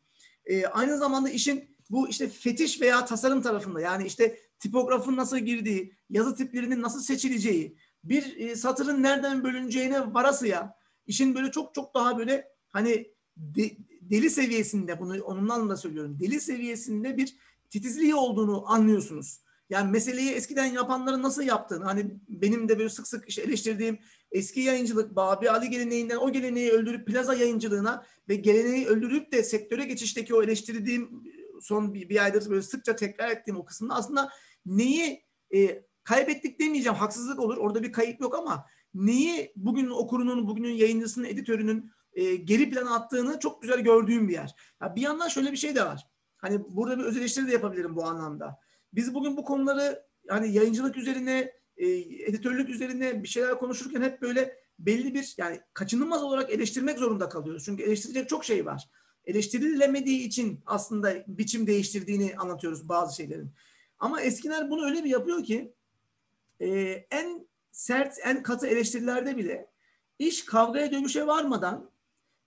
e, 0.46 0.66
aynı 0.66 0.98
zamanda 0.98 1.30
işin 1.30 1.77
bu 1.90 2.08
işte 2.08 2.28
fetiş 2.28 2.80
veya 2.80 3.04
tasarım 3.04 3.42
tarafında 3.42 3.80
yani 3.80 4.06
işte 4.06 4.38
tipografın 4.58 5.16
nasıl 5.16 5.38
girdiği, 5.38 5.94
yazı 6.10 6.34
tiplerinin 6.34 6.82
nasıl 6.82 7.00
seçileceği, 7.00 7.76
bir 8.04 8.36
e, 8.36 8.56
satırın 8.56 9.02
nereden 9.02 9.44
bölüneceğine 9.44 10.14
varasıya 10.14 10.74
işin 11.06 11.34
böyle 11.34 11.50
çok 11.50 11.74
çok 11.74 11.94
daha 11.94 12.18
böyle 12.18 12.48
hani 12.68 13.06
de, 13.36 13.70
deli 14.00 14.30
seviyesinde 14.30 15.00
bunu 15.00 15.22
onun 15.22 15.48
anlamda 15.48 15.76
söylüyorum. 15.76 16.18
Deli 16.20 16.40
seviyesinde 16.40 17.16
bir 17.16 17.36
titizliği 17.70 18.14
olduğunu 18.14 18.72
anlıyorsunuz. 18.72 19.40
Yani 19.70 19.90
meseleyi 19.90 20.30
eskiden 20.30 20.66
yapanların 20.66 21.22
nasıl 21.22 21.42
yaptığını 21.42 21.84
hani 21.84 22.06
benim 22.28 22.68
de 22.68 22.78
böyle 22.78 22.88
sık 22.88 23.08
sık 23.08 23.28
işte 23.28 23.42
eleştirdiğim 23.42 23.98
eski 24.32 24.60
yayıncılık 24.60 25.16
Babi 25.16 25.50
Ali 25.50 25.70
geleneğinden 25.70 26.16
o 26.16 26.32
geleneği 26.32 26.70
öldürüp 26.70 27.06
plaza 27.06 27.34
yayıncılığına 27.34 28.06
ve 28.28 28.34
geleneği 28.34 28.86
öldürüp 28.86 29.32
de 29.32 29.42
sektöre 29.42 29.84
geçişteki 29.84 30.34
o 30.34 30.42
eleştirdiğim 30.42 31.22
son 31.62 31.94
bir, 31.94 32.08
bir 32.08 32.24
aydır 32.24 32.50
böyle 32.50 32.62
sıkça 32.62 32.96
tekrar 32.96 33.28
ettiğim 33.28 33.56
o 33.56 33.64
kısımda 33.64 33.94
aslında 33.94 34.30
neyi 34.66 35.24
e, 35.54 35.82
kaybettik 36.04 36.60
demeyeceğim 36.60 36.98
haksızlık 36.98 37.40
olur 37.40 37.56
orada 37.56 37.82
bir 37.82 37.92
kayıp 37.92 38.20
yok 38.20 38.34
ama 38.34 38.66
neyi 38.94 39.52
bugün 39.56 39.90
okurunun 39.90 40.48
bugünün 40.48 40.72
yayıncısının 40.72 41.26
editörünün 41.26 41.90
e, 42.12 42.36
geri 42.36 42.70
plana 42.70 42.94
attığını 42.94 43.38
çok 43.40 43.62
güzel 43.62 43.80
gördüğüm 43.80 44.28
bir 44.28 44.32
yer. 44.32 44.54
Ya 44.82 44.96
bir 44.96 45.00
yandan 45.00 45.28
şöyle 45.28 45.52
bir 45.52 45.56
şey 45.56 45.74
de 45.74 45.84
var. 45.84 46.06
Hani 46.36 46.60
burada 46.68 46.98
bir 46.98 47.04
öz 47.04 47.16
eleştiri 47.16 47.48
de 47.48 47.52
yapabilirim 47.52 47.96
bu 47.96 48.04
anlamda. 48.04 48.58
Biz 48.92 49.14
bugün 49.14 49.36
bu 49.36 49.44
konuları 49.44 50.02
hani 50.28 50.52
yayıncılık 50.52 50.96
üzerine, 50.96 51.52
e, 51.76 51.88
editörlük 51.98 52.68
üzerine 52.68 53.22
bir 53.22 53.28
şeyler 53.28 53.58
konuşurken 53.58 54.02
hep 54.02 54.22
böyle 54.22 54.58
belli 54.78 55.14
bir 55.14 55.34
yani 55.38 55.60
kaçınılmaz 55.74 56.22
olarak 56.22 56.50
eleştirmek 56.50 56.98
zorunda 56.98 57.28
kalıyoruz. 57.28 57.64
Çünkü 57.64 57.82
eleştirecek 57.82 58.28
çok 58.28 58.44
şey 58.44 58.66
var. 58.66 58.90
Eleştirilemediği 59.28 60.20
için 60.20 60.60
aslında 60.66 61.14
biçim 61.26 61.66
değiştirdiğini 61.66 62.34
anlatıyoruz 62.36 62.88
bazı 62.88 63.16
şeylerin. 63.16 63.50
Ama 63.98 64.20
eskiler 64.20 64.70
bunu 64.70 64.86
öyle 64.86 65.04
bir 65.04 65.10
yapıyor 65.10 65.44
ki 65.44 65.72
e, 66.60 66.68
en 67.10 67.46
sert, 67.72 68.14
en 68.24 68.42
katı 68.42 68.66
eleştirilerde 68.66 69.36
bile 69.36 69.70
iş 70.18 70.44
kavgaya 70.44 70.92
dönüşe 70.92 71.26
varmadan 71.26 71.90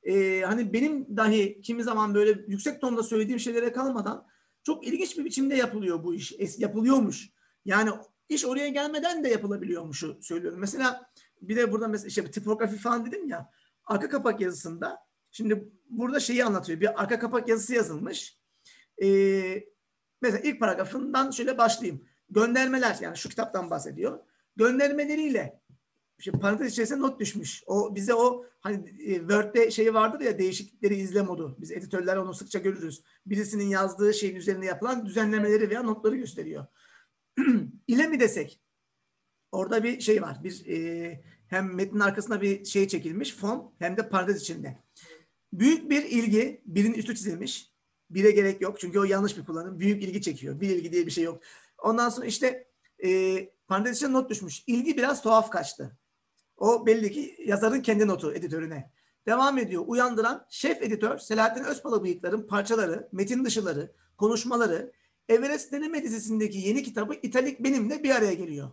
e, 0.04 0.42
hani 0.42 0.74
benim 0.74 1.18
dahi 1.18 1.62
kimi 1.62 1.84
zaman 1.84 2.16
böyle 2.16 2.42
yüksek 2.48 2.82
tonda 2.82 3.04
söylediğim 3.04 3.40
şeylere 3.40 3.72
kalmadan 3.72 4.28
çok 4.64 4.88
ilginç 4.88 5.18
bir 5.18 5.26
biçimde 5.26 5.56
yapılıyor 5.56 6.04
bu 6.04 6.16
iş. 6.16 6.34
Es, 6.38 6.60
yapılıyormuş. 6.60 7.30
Yani 7.66 7.90
iş 8.30 8.46
oraya 8.46 8.68
gelmeden 8.68 9.24
de 9.24 9.30
yapılabiliyormuşu 9.30 10.20
söylüyorum. 10.22 10.60
Mesela 10.60 11.12
bir 11.42 11.56
de 11.56 11.72
burada 11.72 11.88
mesela 11.88 12.08
işte 12.08 12.32
tipografi 12.32 12.78
falan 12.78 13.06
dedim 13.06 13.28
ya 13.28 13.50
arka 13.86 14.10
kapak 14.10 14.42
yazısında 14.42 15.11
şimdi 15.32 15.72
burada 15.90 16.20
şeyi 16.20 16.46
anlatıyor. 16.46 16.80
Bir 16.80 17.02
arka 17.02 17.20
kapak 17.20 17.48
yazısı 17.48 17.74
yazılmış. 17.74 18.40
Ee, 19.04 19.64
mesela 20.22 20.40
ilk 20.44 20.60
paragrafından 20.60 21.32
şöyle 21.32 21.58
başlayayım. 21.58 22.06
Göndermeler 22.30 22.98
yani 23.02 23.18
şu 23.18 23.30
kitaptan 23.30 23.70
bahsediyor. 23.70 24.20
Göndermeleriyle 24.56 25.62
işte 26.22 26.32
parantez 26.32 26.72
içerisinde 26.72 27.00
not 27.00 27.20
düşmüş. 27.20 27.64
O 27.68 27.96
bize 27.96 28.14
o 28.14 28.46
hani 28.60 28.90
e, 29.00 29.16
Word'de 29.16 29.72
şeyi 29.72 29.94
vardır 29.94 30.20
ya 30.20 30.40
değişiklikleri 30.40 30.96
izle 30.96 31.22
modu. 31.22 31.58
Biz 31.60 31.72
editörler 31.72 32.18
onu 32.18 32.34
sıkça 32.34 32.60
görürüz. 32.60 33.04
Birisinin 33.26 33.68
yazdığı 33.68 34.14
şeyin 34.14 34.36
üzerine 34.36 34.66
yapılan 34.66 35.06
düzenlemeleri 35.06 35.70
veya 35.70 35.84
notları 35.84 36.16
gösteriyor. 36.16 36.66
ile 37.88 38.08
mi 38.08 38.20
desek? 38.20 38.62
Orada 39.52 39.84
bir 39.84 40.00
şey 40.02 40.22
var. 40.22 40.44
Bir 40.44 40.66
e, 40.68 41.24
hem 41.48 41.76
metnin 41.76 42.00
arkasına 42.00 42.42
bir 42.42 42.66
şey 42.66 42.88
çekilmiş 42.88 43.36
fon 43.36 43.74
hem 43.80 43.98
de 43.98 44.10
parantez 44.10 44.42
içinde. 44.42 44.84
Büyük 45.54 45.90
bir 45.90 46.04
ilgi, 46.04 46.62
birinin 46.66 46.94
üstü 46.94 47.16
çizilmiş. 47.16 47.72
Bire 48.10 48.32
gerek 48.32 48.62
yok 48.62 48.80
çünkü 48.80 49.00
o 49.00 49.04
yanlış 49.04 49.38
bir 49.38 49.46
kullanım. 49.46 49.80
Büyük 49.80 50.04
ilgi 50.04 50.22
çekiyor. 50.22 50.62
Bir 50.62 50.70
ilgi 50.70 50.92
diye 50.92 51.06
bir 51.06 51.12
şey 51.12 51.24
yok. 51.24 51.42
Ondan 51.78 52.10
sonra 52.10 52.26
işte 52.26 52.68
e, 53.04 53.50
parantez 53.68 54.02
not 54.02 54.30
düşmüş. 54.30 54.64
İlgi 54.68 54.98
biraz 54.98 55.22
tuhaf 55.22 55.50
kaçtı. 55.50 55.98
O 56.58 56.86
belli 56.86 57.12
ki 57.12 57.36
yazarın 57.46 57.82
kendi 57.82 58.08
notu 58.08 58.34
editörüne. 58.34 58.92
Devam 59.28 59.58
ediyor. 59.58 59.84
Uyandıran 59.88 60.46
şef 60.50 60.82
editör 60.82 61.18
Selahattin 61.18 61.64
Özpala 61.64 62.04
bıyıkların 62.04 62.48
parçaları, 62.48 63.10
metin 63.12 63.46
dışıları, 63.46 63.92
konuşmaları, 64.18 64.92
Everest 65.30 65.72
Deneme 65.72 66.04
dizisindeki 66.04 66.58
yeni 66.58 66.84
kitabı 66.84 67.14
İtalik 67.14 67.64
benimle 67.64 68.04
bir 68.04 68.10
araya 68.10 68.34
geliyor. 68.34 68.72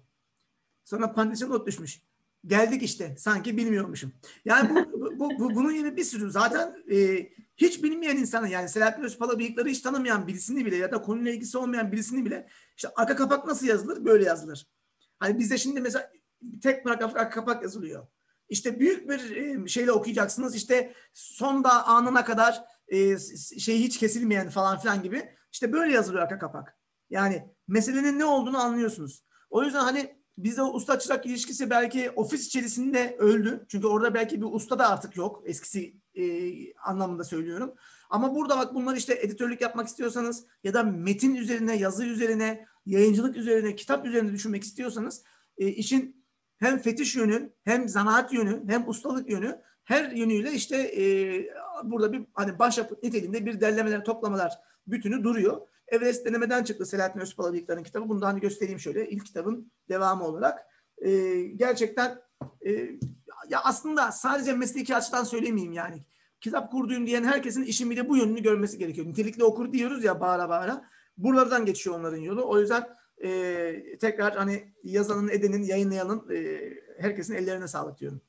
Sonra 0.84 1.12
pandisyon 1.12 1.50
not 1.50 1.66
düşmüş. 1.66 2.02
Geldik 2.46 2.82
işte. 2.82 3.16
Sanki 3.18 3.56
bilmiyormuşum. 3.56 4.12
Yani 4.44 4.70
bu, 4.70 5.18
bu, 5.18 5.30
bu 5.38 5.54
bunun 5.54 5.74
gibi 5.74 5.96
bir 5.96 6.04
sürü 6.04 6.30
zaten 6.30 6.76
e, 6.90 7.28
hiç 7.56 7.82
bilmeyen 7.82 8.16
insanı 8.16 8.48
yani 8.48 8.68
Selahattin 8.68 9.02
Özpala 9.02 9.38
bıyıkları 9.38 9.68
hiç 9.68 9.80
tanımayan 9.80 10.26
birisini 10.26 10.66
bile 10.66 10.76
ya 10.76 10.92
da 10.92 11.02
konuyla 11.02 11.32
ilgisi 11.32 11.58
olmayan 11.58 11.92
birisini 11.92 12.24
bile 12.24 12.48
işte 12.76 12.88
arka 12.96 13.16
kapak 13.16 13.46
nasıl 13.46 13.66
yazılır? 13.66 14.04
Böyle 14.04 14.24
yazılır. 14.24 14.66
Hani 15.18 15.38
bizde 15.38 15.58
şimdi 15.58 15.80
mesela 15.80 16.10
tek 16.62 16.84
paragraf 16.84 17.16
arka 17.16 17.30
kapak 17.30 17.62
yazılıyor. 17.62 18.06
İşte 18.48 18.80
büyük 18.80 19.10
bir 19.10 19.36
e, 19.36 19.68
şeyle 19.68 19.92
okuyacaksınız. 19.92 20.54
İşte 20.54 20.94
son 21.12 21.64
da 21.64 21.86
anına 21.86 22.24
kadar 22.24 22.64
e, 22.88 23.18
şey 23.58 23.78
hiç 23.78 23.98
kesilmeyen 23.98 24.48
falan 24.48 24.78
filan 24.78 25.02
gibi. 25.02 25.34
İşte 25.52 25.72
böyle 25.72 25.92
yazılıyor 25.92 26.22
arka 26.22 26.38
kapak. 26.38 26.78
Yani 27.10 27.54
meselenin 27.68 28.18
ne 28.18 28.24
olduğunu 28.24 28.58
anlıyorsunuz. 28.58 29.24
O 29.50 29.62
yüzden 29.62 29.80
hani 29.80 30.17
bizde 30.44 30.62
usta 30.62 30.98
çırak 30.98 31.26
ilişkisi 31.26 31.70
belki 31.70 32.10
ofis 32.10 32.46
içerisinde 32.46 33.16
öldü. 33.18 33.66
Çünkü 33.68 33.86
orada 33.86 34.14
belki 34.14 34.40
bir 34.40 34.46
usta 34.50 34.78
da 34.78 34.88
artık 34.88 35.16
yok. 35.16 35.42
Eskisi 35.44 35.94
e, 36.14 36.24
anlamında 36.74 37.24
söylüyorum. 37.24 37.74
Ama 38.10 38.34
burada 38.34 38.58
bak 38.58 38.74
bunlar 38.74 38.96
işte 38.96 39.18
editörlük 39.22 39.60
yapmak 39.60 39.88
istiyorsanız 39.88 40.46
ya 40.64 40.74
da 40.74 40.82
metin 40.82 41.34
üzerine, 41.34 41.76
yazı 41.76 42.04
üzerine, 42.04 42.66
yayıncılık 42.86 43.36
üzerine, 43.36 43.76
kitap 43.76 44.06
üzerine 44.06 44.32
düşünmek 44.32 44.62
istiyorsanız 44.62 45.22
e, 45.58 45.68
işin 45.68 46.24
hem 46.58 46.78
fetiş 46.78 47.16
yönü, 47.16 47.52
hem 47.64 47.88
zanaat 47.88 48.32
yönü, 48.32 48.62
hem 48.68 48.88
ustalık 48.88 49.30
yönü 49.30 49.60
her 49.84 50.10
yönüyle 50.10 50.52
işte 50.52 50.76
e, 50.76 51.04
burada 51.84 52.12
bir 52.12 52.26
hani 52.34 52.58
başyapıt 52.58 53.02
niteliğinde 53.02 53.46
bir 53.46 53.60
derlemeler, 53.60 54.04
toplamalar 54.04 54.52
bütünü 54.86 55.24
duruyor. 55.24 55.60
Everest 55.88 56.26
denemeden 56.26 56.64
çıktı 56.64 56.86
Selahattin 56.86 57.20
Özpala 57.20 57.52
Bıyıklar'ın 57.52 57.82
kitabı. 57.82 58.08
Bunu 58.08 58.22
da 58.22 58.26
hani 58.26 58.40
göstereyim 58.40 58.80
şöyle 58.80 59.10
ilk 59.10 59.26
kitabın 59.26 59.72
devamı 59.88 60.24
olarak. 60.24 60.66
E, 60.98 61.40
gerçekten 61.42 62.18
e, 62.66 62.70
ya 63.48 63.60
aslında 63.64 64.12
sadece 64.12 64.52
mesleki 64.52 64.96
açıdan 64.96 65.24
söylemeyeyim 65.24 65.72
yani. 65.72 66.04
Kitap 66.40 66.70
kurduyum 66.70 67.06
diyen 67.06 67.24
herkesin 67.24 67.62
işin 67.62 67.90
bir 67.90 67.96
de 67.96 68.08
bu 68.08 68.16
yönünü 68.16 68.42
görmesi 68.42 68.78
gerekiyor. 68.78 69.06
Nitelikli 69.06 69.44
okur 69.44 69.72
diyoruz 69.72 70.04
ya 70.04 70.20
bağıra 70.20 70.48
bağıra. 70.48 70.84
Buralardan 71.16 71.66
geçiyor 71.66 71.96
onların 71.96 72.18
yolu. 72.18 72.48
O 72.48 72.60
yüzden 72.60 72.88
e, 73.24 73.98
tekrar 73.98 74.36
hani 74.36 74.72
yazanın, 74.84 75.28
edenin, 75.28 75.62
yayınlayanın 75.62 76.30
e, 76.34 76.60
herkesin 76.98 77.34
ellerine 77.34 77.68
sağlık 77.68 77.98
diyorum. 77.98 78.20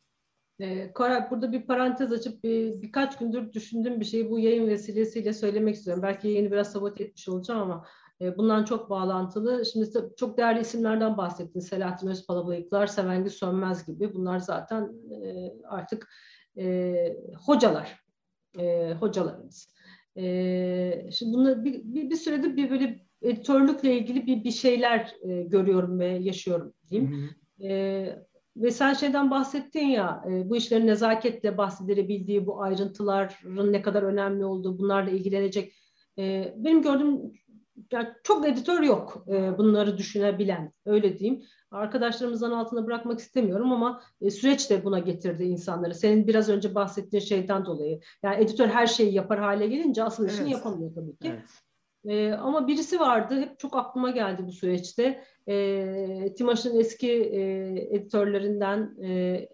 E, 0.59 0.93
Koray 0.93 1.31
burada 1.31 1.51
bir 1.51 1.67
parantez 1.67 2.11
açıp 2.11 2.43
bir, 2.43 2.81
birkaç 2.81 3.17
gündür 3.17 3.53
düşündüğüm 3.53 3.99
bir 3.99 4.05
şeyi 4.05 4.29
bu 4.29 4.39
yayın 4.39 4.67
vesilesiyle 4.67 5.33
söylemek 5.33 5.75
istiyorum. 5.75 6.03
Belki 6.03 6.27
yayını 6.27 6.51
biraz 6.51 6.71
sabote 6.71 7.03
etmiş 7.03 7.29
olacağım 7.29 7.61
ama 7.61 7.85
e, 8.21 8.37
bundan 8.37 8.63
çok 8.63 8.89
bağlantılı. 8.89 9.65
Şimdi 9.65 9.89
çok 10.17 10.37
değerli 10.37 10.61
isimlerden 10.61 11.17
bahsettin. 11.17 11.59
Selahattin 11.59 12.07
Özpala 12.07 12.47
Bıyıklar, 12.47 12.87
Sevengi 12.87 13.29
Sönmez 13.29 13.85
gibi. 13.85 14.13
Bunlar 14.13 14.39
zaten 14.39 14.91
e, 15.11 15.51
artık 15.67 16.09
e, 16.57 16.95
hocalar, 17.45 17.99
e, 18.59 18.93
hocalarımız. 18.93 19.75
E, 20.17 21.09
şimdi 21.11 21.33
bunlar 21.33 21.63
bir, 21.63 21.81
bir, 21.83 22.09
bir 22.09 22.15
süredir 22.15 22.57
bir 22.57 22.69
böyle 22.69 23.05
editörlükle 23.21 23.97
ilgili 23.97 24.27
bir, 24.27 24.43
bir 24.43 24.51
şeyler 24.51 25.15
e, 25.21 25.43
görüyorum 25.43 25.99
ve 25.99 26.07
yaşıyorum 26.07 26.73
diyeyim. 26.89 27.11
Hı 27.11 27.15
hı. 27.15 27.67
E, 27.67 28.28
ve 28.57 28.71
sen 28.71 28.93
şeyden 28.93 29.31
bahsettin 29.31 29.85
ya, 29.85 30.23
e, 30.29 30.49
bu 30.49 30.55
işlerin 30.55 30.87
nezaketle 30.87 31.57
bahsedilebildiği, 31.57 32.45
bu 32.45 32.61
ayrıntıların 32.61 33.73
ne 33.73 33.81
kadar 33.81 34.03
önemli 34.03 34.45
olduğu, 34.45 34.79
bunlarla 34.79 35.09
ilgilenecek. 35.09 35.73
E, 36.17 36.53
benim 36.57 36.81
gördüğüm 36.81 37.33
yani 37.91 38.07
çok 38.23 38.47
editör 38.47 38.83
yok 38.83 39.25
e, 39.27 39.57
bunları 39.57 39.97
düşünebilen, 39.97 40.73
öyle 40.85 41.19
diyeyim. 41.19 41.43
Arkadaşlarımızdan 41.71 42.51
altına 42.51 42.85
bırakmak 42.85 43.19
istemiyorum 43.19 43.71
ama 43.71 44.01
e, 44.21 44.31
süreç 44.31 44.69
de 44.69 44.83
buna 44.83 44.99
getirdi 44.99 45.43
insanları. 45.43 45.95
Senin 45.95 46.27
biraz 46.27 46.49
önce 46.49 46.75
bahsettiğin 46.75 47.23
şeyden 47.23 47.65
dolayı. 47.65 47.99
Yani 48.23 48.43
editör 48.43 48.67
her 48.67 48.87
şeyi 48.87 49.13
yapar 49.13 49.39
hale 49.39 49.67
gelince 49.67 50.03
asıl 50.03 50.27
işini 50.27 50.41
evet. 50.41 50.51
yapamıyor 50.51 50.93
tabii 50.95 51.17
ki. 51.17 51.29
Evet. 51.29 51.68
E, 52.05 52.31
ama 52.31 52.67
birisi 52.67 52.99
vardı, 52.99 53.41
hep 53.41 53.59
çok 53.59 53.75
aklıma 53.75 54.11
geldi 54.11 54.43
bu 54.47 54.51
süreçte. 54.51 55.23
E, 55.47 56.33
Timaş'ın 56.37 56.79
eski 56.79 57.11
e, 57.11 57.41
editörlerinden 57.95 59.03
e, 59.03 59.47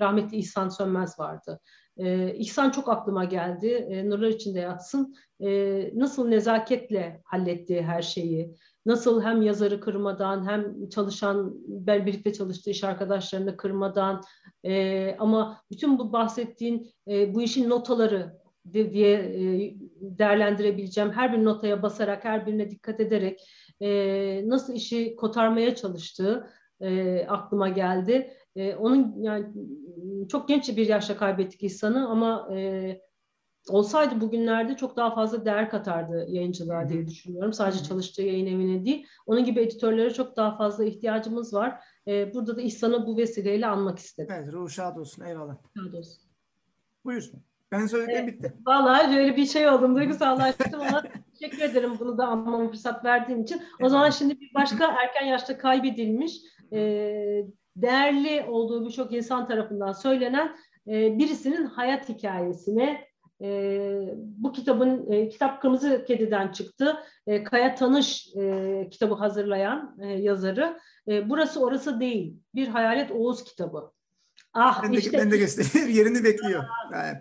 rahmetli 0.00 0.36
İhsan 0.36 0.68
Sönmez 0.68 1.18
vardı. 1.18 1.60
E, 1.96 2.34
İhsan 2.34 2.70
çok 2.70 2.88
aklıma 2.88 3.24
geldi. 3.24 3.66
E, 3.66 4.10
nurlar 4.10 4.28
içinde 4.28 4.60
yatsın. 4.60 5.14
E, 5.40 5.50
nasıl 5.94 6.28
nezaketle 6.28 7.20
hallettiği 7.24 7.82
her 7.82 8.02
şeyi, 8.02 8.54
nasıl 8.86 9.22
hem 9.22 9.42
yazarı 9.42 9.80
kırmadan 9.80 10.48
hem 10.48 10.88
çalışan, 10.88 11.54
birlikte 11.66 12.32
çalıştığı 12.32 12.70
iş 12.70 12.84
arkadaşlarını 12.84 13.56
kırmadan 13.56 14.22
e, 14.64 15.16
ama 15.18 15.62
bütün 15.70 15.98
bu 15.98 16.12
bahsettiğin 16.12 16.90
e, 17.08 17.34
bu 17.34 17.42
işin 17.42 17.70
notaları 17.70 18.40
diye 18.72 19.18
e, 19.18 19.74
değerlendirebileceğim 20.00 21.12
her 21.12 21.32
bir 21.32 21.44
notaya 21.44 21.82
basarak, 21.82 22.24
her 22.24 22.46
birine 22.46 22.70
dikkat 22.70 23.00
ederek 23.00 23.40
e, 23.80 24.48
nasıl 24.48 24.74
işi 24.74 25.16
kotarmaya 25.16 25.74
çalıştığı 25.74 26.50
e, 26.80 27.20
aklıma 27.26 27.68
geldi. 27.68 28.34
E, 28.56 28.74
onun 28.74 29.22
yani 29.22 29.46
çok 30.28 30.48
genç 30.48 30.76
bir 30.76 30.88
yaşta 30.88 31.16
kaybettik 31.16 31.62
İhsan'ı 31.62 32.08
ama 32.08 32.48
e, 32.56 33.00
olsaydı 33.68 34.20
bugünlerde 34.20 34.76
çok 34.76 34.96
daha 34.96 35.14
fazla 35.14 35.44
değer 35.44 35.70
katardı 35.70 36.26
yayıncılığa 36.28 36.88
diye 36.88 37.06
düşünüyorum. 37.06 37.52
Sadece 37.52 37.84
çalıştığı 37.84 38.22
yayın 38.22 38.46
evine 38.46 38.84
değil. 38.84 39.06
Onun 39.26 39.44
gibi 39.44 39.60
editörlere 39.60 40.10
çok 40.10 40.36
daha 40.36 40.56
fazla 40.56 40.84
ihtiyacımız 40.84 41.54
var. 41.54 41.84
E, 42.06 42.34
burada 42.34 42.56
da 42.56 42.60
İhsan'ı 42.60 43.06
bu 43.06 43.16
vesileyle 43.16 43.66
anmak 43.66 43.98
istedim. 43.98 44.34
Evet, 44.38 44.52
ruhu 44.52 44.68
şad 44.68 44.96
olsun. 44.96 45.24
Eyvallah. 45.24 45.56
Şad 45.76 45.92
olsun. 45.92 46.22
Buyur. 47.04 47.32
Ben 47.72 47.86
söylediklerim 47.86 48.24
evet, 48.28 48.38
bitti. 48.38 48.54
Vallahi 48.66 49.18
öyle 49.18 49.36
bir 49.36 49.46
şey 49.46 49.68
oldum. 49.68 49.96
Duygusallaştım 49.96 50.80
ama 50.80 51.02
teşekkür 51.40 51.62
ederim 51.62 51.92
bunu 52.00 52.18
da 52.18 52.26
anlamama 52.26 52.70
fırsat 52.70 53.04
verdiğin 53.04 53.42
için. 53.42 53.62
O 53.82 53.88
zaman 53.88 54.10
şimdi 54.10 54.40
bir 54.40 54.54
başka 54.54 54.86
erken 55.02 55.26
yaşta 55.26 55.58
kaybedilmiş, 55.58 56.40
e, 56.72 56.78
değerli 57.76 58.44
olduğu 58.48 58.86
birçok 58.86 59.12
insan 59.12 59.48
tarafından 59.48 59.92
söylenen 59.92 60.56
e, 60.88 61.18
birisinin 61.18 61.66
hayat 61.66 62.08
hikayesine 62.08 63.10
e, 63.42 63.80
bu 64.16 64.52
kitabın 64.52 65.12
e, 65.12 65.28
kitap 65.28 65.62
Kırmızı 65.62 66.04
Kedi'den 66.06 66.48
çıktı. 66.48 66.96
E, 67.26 67.44
Kaya 67.44 67.74
Tanış 67.74 68.28
e, 68.36 68.88
kitabı 68.90 69.14
hazırlayan 69.14 69.96
e, 70.00 70.06
yazarı. 70.06 70.78
E, 71.08 71.30
burası 71.30 71.60
orası 71.60 72.00
değil. 72.00 72.36
Bir 72.54 72.68
Hayalet 72.68 73.10
Oğuz 73.10 73.44
kitabı. 73.44 73.92
Ah 74.54 74.82
ben 74.82 74.92
de, 74.92 74.98
işte 74.98 75.18
ben 75.18 75.30
de 75.30 75.38
göstereyim. 75.38 75.90
Yerini 75.96 76.24
bekliyor. 76.24 76.64
Yani. 76.92 77.18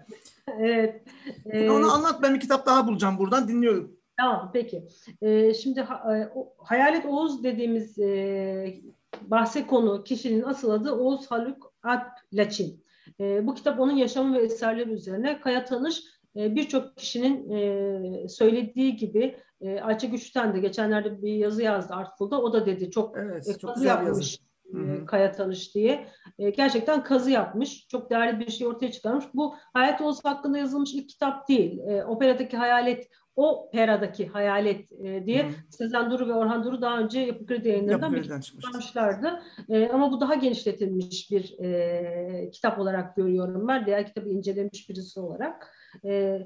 evet. 0.59 1.01
E, 1.45 1.69
Onu 1.69 1.91
anlat 1.91 2.21
ben 2.21 2.35
bir 2.35 2.39
kitap 2.39 2.65
daha 2.65 2.87
bulacağım 2.87 3.17
buradan 3.17 3.47
dinliyorum. 3.47 3.99
Tamam 4.17 4.49
peki. 4.53 4.87
E, 5.21 5.53
şimdi 5.53 5.79
e, 5.79 6.29
Hayalet 6.57 7.05
Oğuz 7.05 7.43
dediğimiz 7.43 7.99
e, 7.99 8.81
bahse 9.21 9.67
konu 9.67 10.03
kişinin 10.03 10.43
asıl 10.43 10.69
adı 10.69 10.91
Oğuz 10.91 11.31
Haluk 11.31 11.73
Alp 11.83 12.07
Laçin. 12.33 12.83
E, 13.19 13.47
bu 13.47 13.55
kitap 13.55 13.79
onun 13.79 13.95
yaşamı 13.95 14.37
ve 14.37 14.43
eserleri 14.43 14.89
üzerine. 14.89 15.39
Kaya 15.41 15.65
Tanış 15.65 16.03
e, 16.35 16.55
birçok 16.55 16.97
kişinin 16.97 17.49
e, 17.49 18.27
söylediği 18.27 18.95
gibi 18.95 19.37
e, 19.61 19.79
Ayça 19.79 20.07
Güçten 20.07 20.53
de 20.53 20.59
geçenlerde 20.59 21.21
bir 21.21 21.33
yazı 21.33 21.63
yazdı 21.63 21.93
Artful'da. 21.93 22.41
O 22.41 22.53
da 22.53 22.65
dedi 22.65 22.91
çok, 22.91 23.17
evet, 23.17 23.47
e, 23.47 23.57
çok 23.57 23.73
kazı 23.73 23.85
yapmış 23.87 24.39
e, 24.73 25.05
Kaya 25.05 25.31
Tanış 25.31 25.75
diye. 25.75 26.07
E, 26.39 26.49
gerçekten 26.49 27.03
kazı 27.03 27.31
yapmış. 27.31 27.87
Çok 27.87 28.09
değerli 28.09 28.39
bir 28.39 28.51
şey 28.51 28.67
ortaya 28.67 28.91
çıkarmış. 28.91 29.25
Bu 29.33 29.55
Hayat 29.73 30.01
Oğuz 30.01 30.25
hakkında 30.25 30.57
yazılmış 30.57 30.93
ilk 30.93 31.09
kitap 31.09 31.49
değil. 31.49 31.79
E, 31.79 32.05
operadaki 32.05 32.57
hayalet 32.57 33.09
o 33.39 33.69
Pera'daki 33.71 34.27
hayalet 34.27 34.91
e, 34.91 35.25
diye 35.25 35.47
Hı. 35.47 35.53
Sezen 35.69 36.11
Duru 36.11 36.27
ve 36.27 36.33
Orhan 36.33 36.63
Duru 36.63 36.81
daha 36.81 36.99
önce 36.99 37.19
Yapı 37.19 37.45
Kredi 37.45 37.69
yayınlarından 37.69 38.13
bir 38.13 38.23
kitap 38.23 38.43
çıkarmışlardı. 38.43 39.41
E, 39.69 39.89
ama 39.89 40.11
bu 40.11 40.21
daha 40.21 40.35
genişletilmiş 40.35 41.31
bir 41.31 41.59
e, 41.59 42.49
kitap 42.51 42.79
olarak 42.79 43.15
görüyorum 43.15 43.67
ben. 43.67 43.85
Diğer 43.85 44.07
kitabı 44.07 44.29
incelemiş 44.29 44.89
birisi 44.89 45.19
olarak. 45.19 45.75
E, 46.05 46.41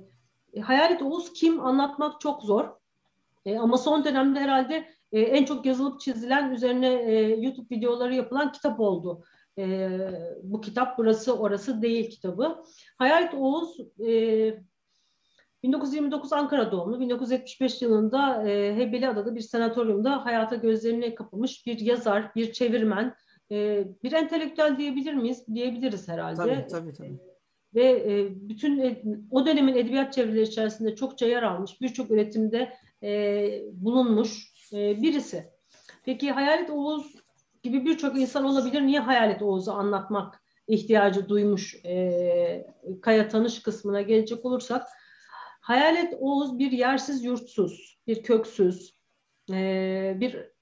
Hayalet 0.61 1.01
Oğuz 1.01 1.33
kim 1.33 1.65
anlatmak 1.65 2.21
çok 2.21 2.43
zor. 2.43 2.69
E, 3.45 3.57
ama 3.57 3.77
son 3.77 4.05
dönemde 4.05 4.39
herhalde 4.39 4.92
e, 5.13 5.21
en 5.21 5.45
çok 5.45 5.65
yazılıp 5.65 6.01
çizilen 6.01 6.51
üzerine 6.51 6.93
e, 6.93 7.35
YouTube 7.41 7.75
videoları 7.75 8.15
yapılan 8.15 8.51
kitap 8.51 8.79
oldu. 8.79 9.23
E, 9.57 9.89
bu 10.43 10.61
kitap 10.61 10.97
burası 10.97 11.37
orası 11.37 11.81
değil 11.81 12.09
kitabı. 12.09 12.63
Hayalet 12.97 13.33
Oğuz 13.33 13.77
e, 14.07 14.63
1929 15.63 16.33
Ankara 16.33 16.71
doğumlu, 16.71 16.99
1975 16.99 17.81
yılında 17.81 18.49
e, 18.49 18.75
Heybeliada'da 18.75 19.35
bir 19.35 19.41
sanatoryumda 19.41 20.25
hayata 20.25 20.55
gözlerini 20.55 21.15
kapamış 21.15 21.65
bir 21.65 21.79
yazar, 21.79 22.35
bir 22.35 22.53
çevirmen, 22.53 23.15
e, 23.51 23.87
bir 24.03 24.11
entelektüel 24.11 24.77
diyebilir 24.77 25.13
miyiz? 25.13 25.47
Diyebiliriz 25.53 26.07
herhalde. 26.07 26.37
Tabii, 26.37 26.67
tabii, 26.67 26.93
tabii. 26.93 27.19
Ve 27.75 27.83
e, 27.83 28.29
bütün 28.49 28.97
o 29.31 29.45
dönemin 29.45 29.75
edebiyat 29.75 30.13
çevreleri 30.13 30.43
içerisinde 30.43 30.95
çokça 30.95 31.25
yer 31.25 31.43
almış, 31.43 31.81
birçok 31.81 32.11
üretimde 32.11 32.73
e, 33.03 33.61
bulunmuş 33.73 34.52
e, 34.73 35.01
birisi. 35.01 35.51
Peki 36.05 36.31
Hayalet 36.31 36.69
Oğuz 36.69 37.15
gibi 37.63 37.85
birçok 37.85 38.17
insan 38.17 38.45
olabilir. 38.45 38.81
Niye 38.81 38.99
Hayalet 38.99 39.41
Oğuz'u 39.41 39.71
anlatmak 39.71 40.43
ihtiyacı 40.67 41.29
duymuş 41.29 41.75
e, 41.85 42.67
Kaya 43.01 43.27
Tanış 43.27 43.61
kısmına 43.61 44.01
gelecek 44.01 44.45
olursak 44.45 44.87
Hayalet 45.61 46.13
Oğuz 46.19 46.59
bir 46.59 46.71
yersiz 46.71 47.23
yurtsuz, 47.23 47.99
bir 48.07 48.23
köksüz, 48.23 48.97
e, 49.51 50.17
bir 50.19 50.52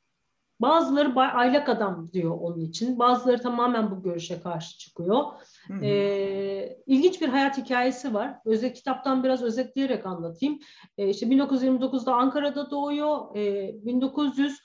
bazıları 0.61 1.19
aylak 1.19 1.69
adam 1.69 2.09
diyor 2.13 2.37
onun 2.41 2.59
için. 2.59 2.99
Bazıları 2.99 3.41
tamamen 3.41 3.91
bu 3.91 4.03
görüşe 4.03 4.41
karşı 4.41 4.77
çıkıyor. 4.77 5.23
Hı 5.67 5.73
hı. 5.73 5.85
E, 5.85 6.77
ilginç 6.85 7.21
bir 7.21 7.27
hayat 7.27 7.57
hikayesi 7.57 8.13
var. 8.13 8.37
Özet 8.45 8.73
kitaptan 8.73 9.23
biraz 9.23 9.43
özetleyerek 9.43 10.05
anlatayım. 10.05 10.59
E, 10.97 11.09
işte 11.09 11.25
1929'da 11.25 12.13
Ankara'da 12.13 12.71
doğuyor. 12.71 13.35
E, 13.35 13.73
1900 13.85 14.59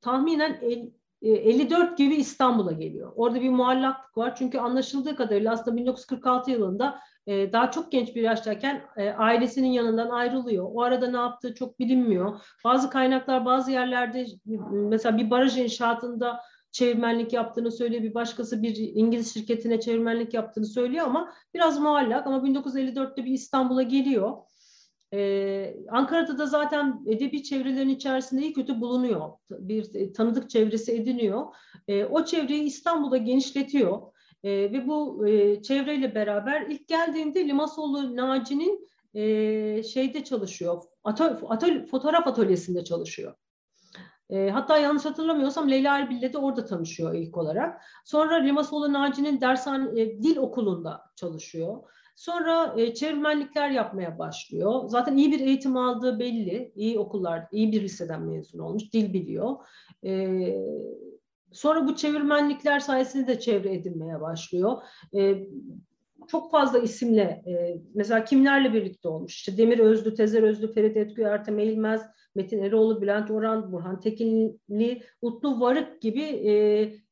tahminen 0.00 0.58
el, 0.62 0.90
54 1.22 1.98
gibi 1.98 2.14
İstanbul'a 2.14 2.72
geliyor. 2.72 3.12
Orada 3.16 3.40
bir 3.40 3.50
muallaklık 3.50 4.18
var. 4.18 4.34
Çünkü 4.36 4.58
anlaşıldığı 4.58 5.16
kadarıyla 5.16 5.52
aslında 5.52 5.76
1946 5.76 6.50
yılında 6.50 6.98
e, 7.26 7.52
daha 7.52 7.70
çok 7.70 7.92
genç 7.92 8.16
bir 8.16 8.22
yaştayken 8.22 8.82
e, 8.96 9.10
ailesinin 9.10 9.68
yanından 9.68 10.10
ayrılıyor. 10.10 10.66
O 10.72 10.82
arada 10.82 11.10
ne 11.10 11.16
yaptığı 11.16 11.54
çok 11.54 11.78
bilinmiyor. 11.78 12.40
Bazı 12.64 12.90
kaynaklar 12.90 13.44
bazı 13.44 13.70
yerlerde 13.70 14.26
mesela 14.70 15.18
bir 15.18 15.30
baraj 15.30 15.58
inşaatında 15.58 16.40
çevirmenlik 16.72 17.32
yaptığını 17.32 17.72
söylüyor. 17.72 18.02
Bir 18.02 18.14
başkası 18.14 18.62
bir 18.62 18.76
İngiliz 18.76 19.34
şirketine 19.34 19.80
çevirmenlik 19.80 20.34
yaptığını 20.34 20.66
söylüyor 20.66 21.06
ama 21.06 21.32
biraz 21.54 21.80
muallak 21.80 22.26
ama 22.26 22.38
1954'te 22.38 23.24
bir 23.24 23.32
İstanbul'a 23.32 23.82
geliyor. 23.82 24.36
Ee, 25.14 25.74
Ankara'da 25.90 26.38
da 26.38 26.46
zaten 26.46 27.04
edebi 27.06 27.42
çevrelerin 27.42 27.88
içerisinde 27.88 28.42
iyi 28.42 28.52
kötü 28.52 28.80
bulunuyor. 28.80 29.30
Bir 29.50 30.14
tanıdık 30.14 30.50
çevresi 30.50 30.92
ediniyor. 30.92 31.46
Ee, 31.88 32.04
o 32.04 32.24
çevreyi 32.24 32.62
İstanbul'da 32.62 33.16
genişletiyor. 33.16 34.02
E, 34.44 34.50
ve 34.50 34.88
bu 34.88 35.28
e, 35.28 35.62
çevreyle 35.62 36.14
beraber 36.14 36.62
ilk 36.62 36.88
geldiğinde 36.88 37.48
Limasoğlu 37.48 38.16
Naci'nin 38.16 38.88
e, 39.14 39.82
şeyde 39.82 40.24
çalışıyor, 40.24 40.82
atölye, 41.04 41.38
atölye, 41.48 41.86
fotoğraf 41.86 42.26
atölyesinde 42.26 42.84
çalışıyor. 42.84 43.34
E, 44.30 44.50
hatta 44.50 44.78
yanlış 44.78 45.04
hatırlamıyorsam 45.04 45.70
Leyla 45.70 45.98
Erbil'le 45.98 46.32
de 46.32 46.38
orada 46.38 46.64
tanışıyor 46.64 47.14
ilk 47.14 47.36
olarak. 47.36 47.82
Sonra 48.04 48.34
Limasoğlu 48.34 48.92
Naci'nin 48.92 49.40
dershane, 49.40 50.00
e, 50.00 50.22
dil 50.22 50.36
okulunda 50.36 51.02
çalışıyor. 51.16 51.82
Sonra 52.16 52.74
e, 52.76 52.94
çevirmenlikler 52.94 53.70
yapmaya 53.70 54.18
başlıyor. 54.18 54.82
Zaten 54.86 55.16
iyi 55.16 55.32
bir 55.32 55.40
eğitim 55.40 55.76
aldığı 55.76 56.18
belli. 56.18 56.72
İyi 56.74 56.98
okullar, 56.98 57.46
iyi 57.52 57.72
bir 57.72 57.82
liseden 57.82 58.22
mezun 58.22 58.58
olmuş, 58.58 58.92
dil 58.92 59.12
biliyor. 59.12 59.56
E, 60.04 60.10
Sonra 61.52 61.88
bu 61.88 61.96
çevirmenlikler 61.96 62.80
sayesinde 62.80 63.26
de 63.26 63.40
çevre 63.40 63.74
edinmeye 63.74 64.20
başlıyor. 64.20 64.82
E, 65.14 65.46
çok 66.28 66.50
fazla 66.50 66.78
isimle 66.78 67.22
e, 67.22 67.80
mesela 67.94 68.24
kimlerle 68.24 68.74
birlikte 68.74 69.08
olmuş? 69.08 69.36
İşte 69.36 69.56
Demir 69.56 69.78
Özlü, 69.78 70.14
Tezer 70.14 70.42
Özlü, 70.42 70.72
Ferit 70.72 70.96
Etkü, 70.96 71.22
Ertem 71.22 71.58
Eğilmez, 71.58 72.02
Metin 72.34 72.62
Eroğlu, 72.62 73.02
Bülent 73.02 73.30
Orhan, 73.30 73.72
Burhan 73.72 74.00
Tekinli, 74.00 75.02
Utlu 75.22 75.60
Varık 75.60 76.02
gibi 76.02 76.22
e, 76.22 76.52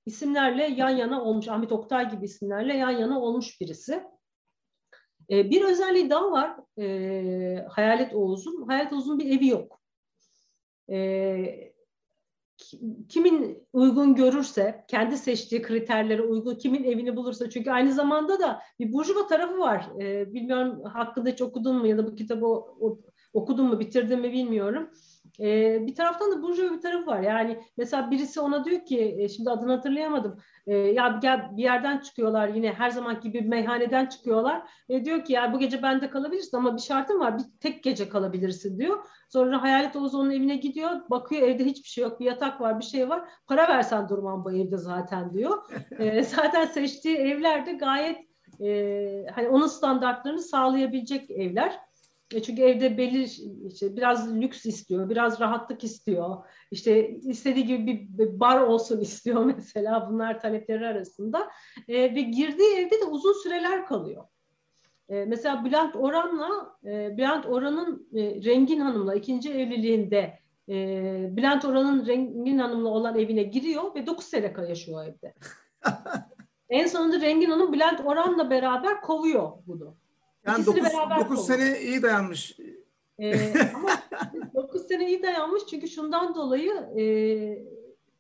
isimlerle 0.07 0.65
yan 0.65 0.91
yana 0.91 1.23
olmuş. 1.23 1.49
Ahmet 1.49 1.73
Oktay 1.73 2.11
gibi 2.11 2.25
isimlerle 2.25 2.77
yan 2.77 2.91
yana 2.91 3.21
olmuş 3.21 3.61
birisi. 3.61 4.03
E, 5.31 5.51
bir 5.51 5.63
özelliği 5.63 6.11
daha 6.11 6.31
var 6.31 6.57
e, 6.79 7.65
Hayalet 7.71 8.15
Oğuz'un. 8.15 8.67
Hayalet 8.67 8.93
Oğuz'un 8.93 9.19
bir 9.19 9.37
evi 9.37 9.47
yok. 9.47 9.81
E, 10.91 10.99
kimin 13.09 13.69
uygun 13.73 14.15
görürse, 14.15 14.85
kendi 14.89 15.17
seçtiği 15.17 15.63
kriterlere 15.63 16.23
uygun 16.23 16.55
kimin 16.55 16.85
evini 16.85 17.17
bulursa 17.17 17.51
çünkü 17.51 17.71
aynı 17.71 17.93
zamanda 17.93 18.41
da 18.41 18.61
bir 18.81 18.93
burjuva 18.93 19.27
tarafı 19.27 19.59
var. 19.59 19.89
Ee, 20.01 20.33
bilmiyorum 20.35 20.85
hakkında 20.85 21.31
hiç 21.31 21.43
okudun 21.43 21.77
mu 21.77 21.87
ya 21.87 21.99
da 21.99 22.07
bu 22.07 22.15
kitabı 22.15 22.47
okudun 23.33 23.67
mu, 23.67 23.81
bitirdin 23.81 24.21
mi 24.21 24.33
bilmiyorum. 24.33 24.91
Ee, 25.41 25.87
bir 25.87 25.95
taraftan 25.95 26.33
da 26.33 26.43
burjuva 26.43 26.77
bir 26.77 26.81
tarafı 26.81 27.07
var. 27.07 27.21
Yani 27.21 27.63
mesela 27.77 28.11
birisi 28.11 28.41
ona 28.41 28.65
diyor 28.65 28.85
ki, 28.85 29.17
e, 29.19 29.29
şimdi 29.29 29.51
adını 29.51 29.73
hatırlayamadım. 29.73 30.39
E, 30.67 30.77
ya 30.77 31.19
gel 31.23 31.57
bir 31.57 31.63
yerden 31.63 31.99
çıkıyorlar 31.99 32.49
yine 32.49 32.73
her 32.73 32.91
zaman 32.91 33.21
gibi 33.21 33.41
meyhaneden 33.43 34.07
çıkıyorlar. 34.07 34.63
E, 34.89 35.05
diyor 35.05 35.25
ki 35.25 35.33
ya 35.33 35.53
bu 35.53 35.59
gece 35.59 35.83
bende 35.83 36.11
kalabilirsin 36.11 36.57
ama 36.57 36.77
bir 36.77 36.83
şartım 36.83 37.21
var. 37.21 37.39
Bir 37.39 37.45
tek 37.61 37.83
gece 37.85 38.09
kalabilirsin 38.09 38.79
diyor. 38.79 39.05
Sonra 39.29 39.63
Hayalet 39.63 39.97
Oğuz 39.97 40.15
onun 40.15 40.31
evine 40.31 40.57
gidiyor. 40.57 40.91
Bakıyor 41.11 41.43
evde 41.43 41.65
hiçbir 41.65 41.89
şey 41.89 42.05
yok. 42.05 42.21
Bir 42.21 42.27
yatak 42.27 42.61
var, 42.61 42.79
bir 42.81 42.85
şey 42.85 43.09
var. 43.09 43.29
Para 43.47 43.69
versen 43.69 44.09
durmam 44.09 44.45
bu 44.45 44.53
evde 44.53 44.77
zaten 44.77 45.35
diyor. 45.35 45.59
E, 45.99 46.23
zaten 46.23 46.65
seçtiği 46.65 47.17
evler 47.17 47.67
de 47.67 47.73
gayet 47.73 48.19
e, 48.61 49.27
hani 49.35 49.49
onun 49.49 49.67
standartlarını 49.67 50.43
sağlayabilecek 50.43 51.31
evler. 51.31 51.81
E 52.35 52.43
çünkü 52.43 52.63
evde 52.63 52.99
belli 52.99 53.25
işte 53.69 53.97
biraz 53.97 54.35
lüks 54.35 54.67
istiyor, 54.67 55.11
biraz 55.11 55.41
rahatlık 55.41 55.85
istiyor. 55.85 56.37
İşte 56.71 57.11
istediği 57.11 57.67
gibi 57.67 58.07
bir 58.11 58.41
bar 58.41 58.61
olsun 58.61 59.01
istiyor 59.01 59.45
mesela 59.45 60.09
bunlar 60.11 60.41
talepleri 60.41 60.87
arasında. 60.87 61.49
E, 61.89 61.95
ve 61.95 62.21
girdiği 62.21 62.75
evde 62.77 63.01
de 63.01 63.05
uzun 63.05 63.43
süreler 63.43 63.87
kalıyor. 63.87 64.25
E, 65.09 65.25
mesela 65.25 65.65
Bülent 65.65 65.97
Oran'la 65.97 66.77
e, 66.85 67.17
Bülent 67.17 67.47
Oran'ın 67.47 68.09
e, 68.15 68.45
Rengin 68.45 68.81
Hanım'la 68.81 69.15
ikinci 69.15 69.53
evliliğinde 69.53 70.39
e, 70.69 70.75
Bülent 71.37 71.65
Oran'ın 71.65 72.07
Rengin 72.07 72.59
Hanım'la 72.59 72.89
olan 72.89 73.19
evine 73.19 73.43
giriyor 73.43 73.95
ve 73.95 74.07
9 74.07 74.25
sene 74.25 74.55
yaşıyor 74.69 75.05
evde. 75.07 75.35
en 76.71 76.87
sonunda 76.87 77.21
Rengin 77.21 77.51
Hanım 77.51 77.73
Bülent 77.73 78.01
Oran'la 78.05 78.51
beraber 78.51 79.01
kovuyor 79.01 79.53
bunu. 79.67 79.97
Yani 80.49 80.67
9, 80.67 80.83
9 81.21 81.47
sene 81.47 81.81
iyi 81.81 82.03
dayanmış. 82.03 82.57
Ee, 83.19 83.53
ama 83.75 83.91
9 84.55 84.89
sene 84.89 85.09
iyi 85.09 85.23
dayanmış 85.23 85.63
çünkü 85.71 85.89
şundan 85.89 86.35
dolayı 86.35 86.73
e, 86.73 87.03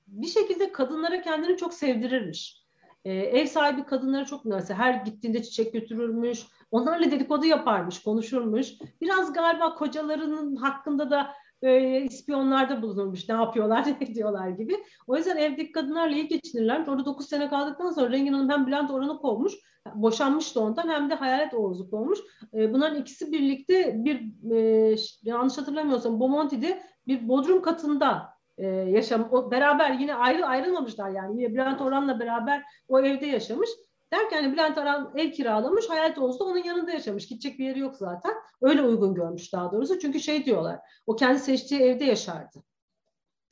bir 0.07 0.26
şekilde 0.26 0.72
kadınlara 0.72 1.22
kendini 1.22 1.57
çok 1.57 1.74
sevdirirmiş. 1.74 2.62
E, 3.05 3.12
ev 3.12 3.47
sahibi 3.47 3.85
kadınları 3.85 4.24
çok 4.24 4.45
mesela 4.45 4.79
her 4.79 4.95
gittiğinde 4.95 5.43
çiçek 5.43 5.72
götürürmüş. 5.72 6.47
Onlarla 6.70 7.11
dedikodu 7.11 7.47
yaparmış, 7.47 8.03
konuşurmuş. 8.03 8.68
Biraz 9.01 9.33
galiba 9.33 9.74
kocalarının 9.74 10.57
hakkında 10.57 11.11
da 11.11 11.35
böyle 11.62 12.04
ispiyonlarda 12.04 12.82
bulunmuş. 12.82 13.28
Ne 13.28 13.34
yapıyorlar, 13.34 13.86
ne 14.00 14.14
diyorlar 14.14 14.48
gibi. 14.48 14.76
O 15.06 15.16
yüzden 15.16 15.36
evdeki 15.36 15.72
kadınlarla 15.72 16.16
iyi 16.16 16.28
geçinirlermiş. 16.28 16.88
Orada 16.88 17.04
9 17.04 17.28
sene 17.28 17.48
kaldıktan 17.48 17.90
sonra 17.90 18.11
Rengin 18.11 18.32
Hanım 18.32 18.50
hem 18.50 18.66
Bülent 18.66 18.90
Orhan'ı 18.90 19.18
kovmuş, 19.18 19.52
boşanmıştı 19.94 20.61
ondan 20.61 20.88
hem 20.88 21.11
de 21.11 21.14
Hayalet 21.14 21.54
Oğuz'u 21.54 21.90
kovmuş. 21.90 22.18
E, 22.54 22.72
bunların 22.74 23.00
ikisi 23.00 23.32
birlikte 23.32 24.04
bir 24.04 24.50
e, 24.54 24.96
yanlış 25.22 25.59
hatırlamıyorsam 25.59 26.20
Bomonti'de 26.20 26.82
bir 27.06 27.28
bodrum 27.28 27.62
katında 27.62 28.28
e, 28.59 28.66
yaşam 28.66 29.28
o, 29.32 29.50
beraber 29.50 29.90
yine 29.90 30.14
ayrı 30.14 30.46
ayrılmamışlar 30.46 31.11
yani 31.11 31.42
yine 31.42 31.54
Bülent 31.54 31.80
Orhan'la 31.80 32.20
beraber 32.20 32.62
o 32.88 33.00
evde 33.00 33.26
yaşamış. 33.26 33.68
Derken 34.12 34.42
hani 34.42 34.52
Bülent 34.52 34.78
Orhan 34.78 35.12
ev 35.16 35.30
kiralamış, 35.30 35.88
Hayalet 35.88 36.18
Oğuz 36.18 36.40
onun 36.40 36.64
yanında 36.64 36.90
yaşamış. 36.90 37.26
Gidecek 37.26 37.59
bir 37.59 37.64
yeri 37.64 37.78
yok 37.78 37.96
zaten. 37.96 38.32
Öyle 38.61 38.82
uygun 38.82 39.14
görmüş 39.14 39.52
daha 39.52 39.72
doğrusu. 39.72 39.98
Çünkü 39.98 40.20
şey 40.20 40.44
diyorlar, 40.44 40.78
o 41.06 41.16
kendi 41.16 41.38
seçtiği 41.38 41.80
evde 41.80 42.04
yaşardı. 42.04 42.62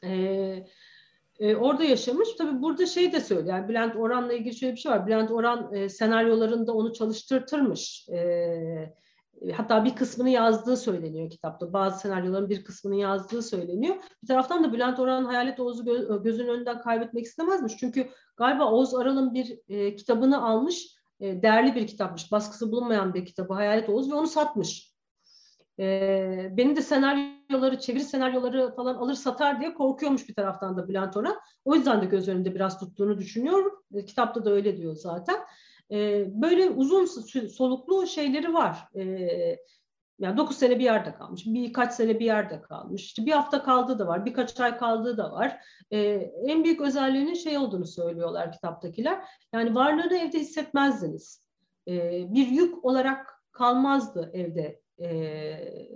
Ee, 0.04 0.66
e, 1.40 1.57
orada 1.57 1.84
yaşamış. 1.84 2.28
Tabii 2.38 2.62
burada 2.62 2.86
şey 2.86 3.12
de 3.12 3.20
söylüyor. 3.20 3.57
Yani 3.57 3.68
Bülent 3.68 3.96
Orhan'la 3.96 4.32
ilgili 4.32 4.57
şöyle 4.57 4.74
bir 4.74 4.80
şey 4.80 4.92
var. 4.92 5.07
Bülent 5.07 5.30
Orhan 5.30 5.74
e, 5.74 5.88
senaryolarında 5.88 6.72
onu 6.72 6.92
çalıştırtırmış. 6.92 8.09
E, 8.09 8.96
hatta 9.57 9.84
bir 9.84 9.95
kısmını 9.95 10.30
yazdığı 10.30 10.76
söyleniyor 10.76 11.30
kitapta. 11.30 11.72
Bazı 11.72 12.01
senaryoların 12.01 12.49
bir 12.49 12.64
kısmını 12.64 12.97
yazdığı 12.97 13.43
söyleniyor. 13.43 13.97
Bir 14.22 14.28
taraftan 14.28 14.64
da 14.64 14.72
Bülent 14.72 14.99
Orhan 14.99 15.24
Hayalet 15.24 15.61
Oğuz'u 15.61 15.82
gö- 15.84 16.22
gözünün 16.22 16.49
önünden 16.49 16.80
kaybetmek 16.80 17.24
istemezmiş. 17.24 17.76
Çünkü 17.76 18.09
galiba 18.37 18.72
Oğuz 18.72 18.95
Aral'ın 18.95 19.34
bir 19.34 19.59
e, 19.68 19.97
kitabını 19.97 20.45
almış. 20.45 20.97
E, 21.20 21.43
değerli 21.43 21.74
bir 21.74 21.87
kitapmış. 21.87 22.32
Baskısı 22.32 22.72
bulunmayan 22.72 23.14
bir 23.14 23.26
kitabı 23.26 23.55
Hayalet 23.55 23.89
Oğuz 23.89 24.11
ve 24.11 24.14
onu 24.14 24.26
satmış. 24.26 24.97
E, 25.78 26.51
benim 26.57 26.76
de 26.76 26.82
senaryoları, 26.82 27.80
çeviri 27.80 28.05
senaryoları 28.05 28.74
falan 28.76 28.95
alır 28.95 29.14
satar 29.14 29.61
diye 29.61 29.74
korkuyormuş 29.74 30.28
bir 30.28 30.34
taraftan 30.34 30.76
da 30.76 30.89
Bülent 30.89 31.16
Orhan. 31.16 31.37
O 31.64 31.74
yüzden 31.74 32.03
de 32.03 32.07
göz 32.07 32.28
önünde 32.28 32.55
biraz 32.55 32.78
tuttuğunu 32.80 33.18
düşünüyorum. 33.18 33.72
E, 33.95 34.05
kitapta 34.05 34.45
da 34.45 34.51
öyle 34.51 34.76
diyor 34.76 34.95
zaten. 34.95 35.37
E, 35.91 36.24
böyle 36.43 36.70
uzun 36.70 37.05
soluklu 37.49 38.07
şeyleri 38.07 38.55
var. 38.55 38.89
E, 38.95 39.57
yani 40.18 40.37
9 40.37 40.57
sene 40.59 40.78
bir 40.78 40.84
yerde 40.84 41.14
kalmış, 41.14 41.47
birkaç 41.47 41.95
sene 41.95 42.18
bir 42.20 42.24
yerde 42.24 42.61
kalmış. 42.61 43.05
İşte 43.05 43.26
bir 43.26 43.32
hafta 43.32 43.62
kaldığı 43.62 43.99
da 43.99 44.07
var, 44.07 44.26
birkaç 44.26 44.61
ay 44.61 44.78
kaldığı 44.78 45.16
da 45.16 45.32
var. 45.32 45.61
Ee, 45.91 45.99
en 46.47 46.64
büyük 46.64 46.80
özelliğinin 46.80 47.34
şey 47.34 47.59
olduğunu 47.59 47.87
söylüyorlar 47.87 48.53
kitaptakiler. 48.53 49.24
Yani 49.53 49.74
varlığını 49.74 50.18
evde 50.18 50.39
hissetmezdiniz. 50.39 51.47
Ee, 51.89 52.26
bir 52.34 52.47
yük 52.47 52.84
olarak 52.84 53.43
kalmazdı 53.53 54.30
evde. 54.34 54.80
Ee, 55.01 55.89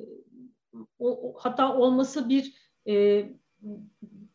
hatta 1.37 1.77
olması 1.77 2.29
bir 2.29 2.55
e, 2.89 3.25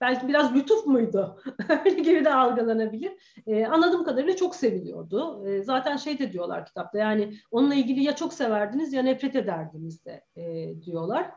belki 0.02 0.28
biraz 0.28 0.56
lütuf 0.56 0.86
muydu? 0.86 1.42
Öyle 1.86 2.02
gibi 2.02 2.26
de 2.26 2.34
algılanabilir. 2.34 3.42
E, 3.48 3.66
anladığım 3.66 4.04
kadarıyla 4.04 4.36
çok 4.36 4.56
seviliyordu. 4.56 5.48
E, 5.48 5.64
zaten 5.64 5.98
şey 5.98 6.20
de 6.20 6.34
diyorlar 6.34 6.66
kitapta 6.66 6.98
yani 6.98 7.34
onunla 7.52 7.76
ilgili 7.76 8.04
ya 8.04 8.16
çok 8.16 8.34
severdiniz 8.34 8.94
ya 8.94 9.04
nefret 9.04 9.36
ederdiniz 9.36 10.06
de 10.06 10.24
e, 10.36 10.74
diyorlar. 10.82 11.32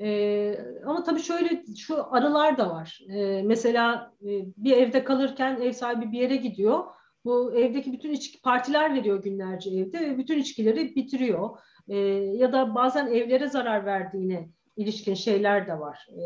E, 0.00 0.58
ama 0.86 1.04
tabii 1.04 1.20
şöyle 1.20 1.64
şu 1.78 2.14
arılar 2.14 2.58
da 2.58 2.70
var. 2.70 3.00
E, 3.08 3.42
mesela 3.42 4.12
e, 4.22 4.30
bir 4.56 4.76
evde 4.76 5.04
kalırken 5.04 5.60
ev 5.60 5.72
sahibi 5.72 6.12
bir 6.12 6.20
yere 6.20 6.36
gidiyor. 6.36 6.84
Bu 7.24 7.54
evdeki 7.54 7.92
bütün 7.92 8.12
içki 8.12 8.42
partiler 8.42 8.94
veriyor 8.94 9.22
günlerce 9.22 9.70
evde 9.70 10.00
ve 10.00 10.18
bütün 10.18 10.38
içkileri 10.38 10.96
bitiriyor. 10.96 11.58
E, 11.88 11.96
ya 12.36 12.52
da 12.52 12.74
bazen 12.74 13.06
evlere 13.06 13.48
zarar 13.48 13.86
verdiğine 13.86 14.48
ilişkin 14.76 15.14
şeyler 15.14 15.66
de 15.66 15.80
var. 15.80 16.06
E, 16.10 16.24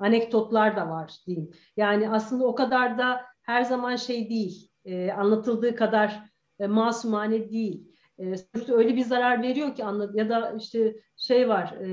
anekdotlar 0.00 0.76
da 0.76 0.88
var 0.88 1.16
diyeyim. 1.26 1.50
Yani 1.76 2.10
aslında 2.10 2.44
o 2.44 2.54
kadar 2.54 2.98
da 2.98 3.20
her 3.42 3.62
zaman 3.62 3.96
şey 3.96 4.30
değil, 4.30 4.70
e, 4.84 5.12
anlatıldığı 5.12 5.74
kadar 5.74 6.24
e, 6.60 6.66
masumane 6.66 7.50
değil. 7.50 7.88
E, 8.18 8.34
öyle 8.68 8.96
bir 8.96 9.04
zarar 9.04 9.42
veriyor 9.42 9.74
ki 9.74 9.84
anlat 9.84 10.14
ya 10.14 10.28
da 10.28 10.54
işte 10.58 10.96
şey 11.16 11.48
var. 11.48 11.72
E, 11.72 11.88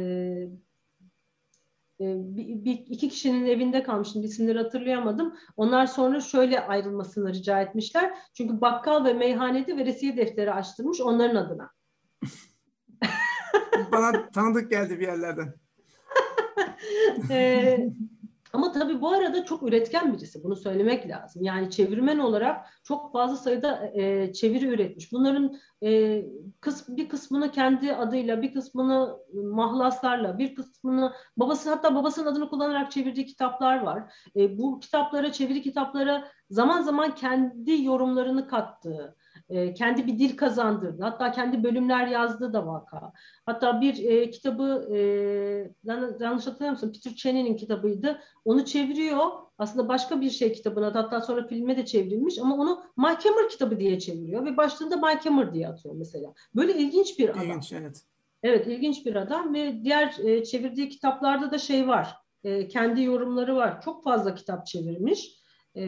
e, 2.01 2.05
bir, 2.17 2.65
bir, 2.65 2.71
iki 2.71 3.09
kişinin 3.09 3.45
evinde 3.45 3.83
kalmıştım. 3.83 4.23
isimleri 4.23 4.57
hatırlayamadım. 4.57 5.35
Onlar 5.57 5.85
sonra 5.85 6.21
şöyle 6.21 6.59
ayrılmasını 6.59 7.33
rica 7.33 7.61
etmişler. 7.61 8.13
Çünkü 8.33 8.61
bakkal 8.61 9.05
ve 9.05 9.13
meyhanede 9.13 9.77
veresiye 9.77 10.17
defteri 10.17 10.53
açtırmış 10.53 11.01
onların 11.01 11.35
adına. 11.35 11.71
Bana 13.91 14.29
tanıdık 14.29 14.71
geldi 14.71 14.99
bir 14.99 15.07
yerlerden 15.07 15.53
ama 18.53 18.71
tabii 18.71 19.01
bu 19.01 19.09
arada 19.09 19.45
çok 19.45 19.63
üretken 19.63 20.13
birisi. 20.13 20.43
Bunu 20.43 20.55
söylemek 20.55 21.09
lazım. 21.09 21.43
Yani 21.43 21.71
çevirmen 21.71 22.19
olarak 22.19 22.65
çok 22.83 23.11
fazla 23.11 23.35
sayıda 23.35 23.91
e, 23.93 24.33
çeviri 24.33 24.65
üretmiş. 24.65 25.11
Bunların 25.11 25.57
e, 25.83 26.23
kıs, 26.59 26.89
bir 26.89 27.09
kısmını 27.09 27.51
kendi 27.51 27.95
adıyla, 27.95 28.41
bir 28.41 28.53
kısmını 28.53 29.17
mahlaslarla, 29.33 30.37
bir 30.37 30.55
kısmını 30.55 31.13
babası 31.37 31.69
hatta 31.69 31.95
babasının 31.95 32.31
adını 32.31 32.49
kullanarak 32.49 32.91
çevirdiği 32.91 33.25
kitaplar 33.25 33.81
var. 33.81 34.13
E, 34.35 34.57
bu 34.57 34.79
kitaplara, 34.79 35.31
çeviri 35.31 35.61
kitaplara 35.61 36.27
zaman 36.49 36.81
zaman 36.81 37.15
kendi 37.15 37.83
yorumlarını 37.83 38.47
kattığı, 38.47 39.15
e, 39.49 39.73
kendi 39.73 40.07
bir 40.07 40.19
dil 40.19 40.37
kazandırdı. 40.37 41.03
Hatta 41.03 41.31
kendi 41.31 41.63
bölümler 41.63 42.07
yazdı 42.07 42.53
da 42.53 42.67
vaka. 42.67 43.13
Hatta 43.45 43.81
bir 43.81 44.03
e, 44.03 44.29
kitabı 44.29 44.87
e, 44.91 44.99
yanlış 46.19 46.47
hatırlamıyor 46.47 46.71
musun? 46.71 46.91
Peter 46.93 47.15
Cheney'nin 47.15 47.57
kitabıydı. 47.57 48.19
Onu 48.45 48.65
çeviriyor. 48.65 49.25
Aslında 49.57 49.87
başka 49.87 50.21
bir 50.21 50.29
şey 50.29 50.53
kitabına 50.53 50.95
hatta 50.95 51.21
sonra 51.21 51.47
filme 51.47 51.77
de 51.77 51.85
çevrilmiş 51.85 52.39
ama 52.39 52.55
onu 52.55 52.83
Mike 52.97 53.29
kitabı 53.49 53.79
diye 53.79 53.99
çeviriyor 53.99 54.45
ve 54.45 54.57
başlığında 54.57 54.95
Mike 54.97 55.53
diye 55.53 55.67
atıyor 55.67 55.95
mesela. 55.95 56.33
Böyle 56.55 56.73
ilginç 56.77 57.19
bir 57.19 57.29
adam. 57.29 57.41
İlginç 57.41 57.73
evet. 57.73 58.03
Evet 58.43 58.67
ilginç 58.67 59.05
bir 59.05 59.15
adam 59.15 59.53
ve 59.53 59.83
diğer 59.83 60.15
e, 60.23 60.43
çevirdiği 60.43 60.89
kitaplarda 60.89 61.51
da 61.51 61.57
şey 61.57 61.87
var. 61.87 62.15
E, 62.43 62.67
kendi 62.67 63.03
yorumları 63.03 63.55
var. 63.55 63.81
Çok 63.81 64.03
fazla 64.03 64.35
kitap 64.35 64.65
çevirmiş. 64.65 65.37
E, 65.75 65.83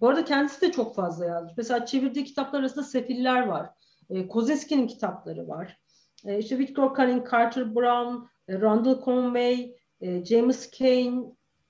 bu 0.00 0.08
arada 0.08 0.24
kendisi 0.24 0.60
de 0.60 0.72
çok 0.72 0.94
fazla 0.94 1.26
yazmış. 1.26 1.52
Mesela 1.56 1.86
çevirdiği 1.86 2.24
kitaplar 2.24 2.60
arasında 2.60 2.84
Sefiller 2.84 3.46
var. 3.46 3.70
E, 4.10 4.28
Kozeski'nin 4.28 4.86
kitapları 4.86 5.48
var. 5.48 5.80
E, 6.24 6.38
işte 6.38 6.58
Victor 6.58 6.96
Cunning, 6.96 7.30
Carter 7.30 7.74
Brown, 7.74 8.24
e, 8.48 8.60
Randall 8.60 9.04
Conway, 9.04 9.76
e, 10.00 10.24
James 10.24 10.70
Kane, 10.78 11.22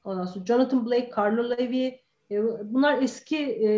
ondan 0.05 0.25
sonra 0.25 0.45
Jonathan 0.45 0.87
Blake, 0.87 1.11
Carlo 1.17 1.51
Levi. 1.51 2.01
E, 2.31 2.43
bunlar 2.65 3.03
eski 3.03 3.39
e, 3.39 3.69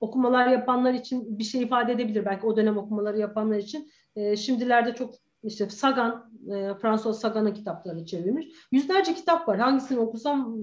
okumalar 0.00 0.46
yapanlar 0.46 0.94
için 0.94 1.38
bir 1.38 1.44
şey 1.44 1.62
ifade 1.62 1.92
edebilir. 1.92 2.24
Belki 2.24 2.46
o 2.46 2.56
dönem 2.56 2.78
okumaları 2.78 3.18
yapanlar 3.18 3.58
için. 3.58 3.90
E, 4.16 4.36
şimdilerde 4.36 4.94
çok 4.94 5.14
işte 5.42 5.70
Sagan, 5.70 6.32
e, 6.46 6.74
François 6.74 7.20
Sagan'ın 7.20 7.54
kitaplarını 7.54 8.06
çevirmiş. 8.06 8.46
Yüzlerce 8.72 9.14
kitap 9.14 9.48
var. 9.48 9.58
Hangisini 9.58 9.98
okusam 9.98 10.58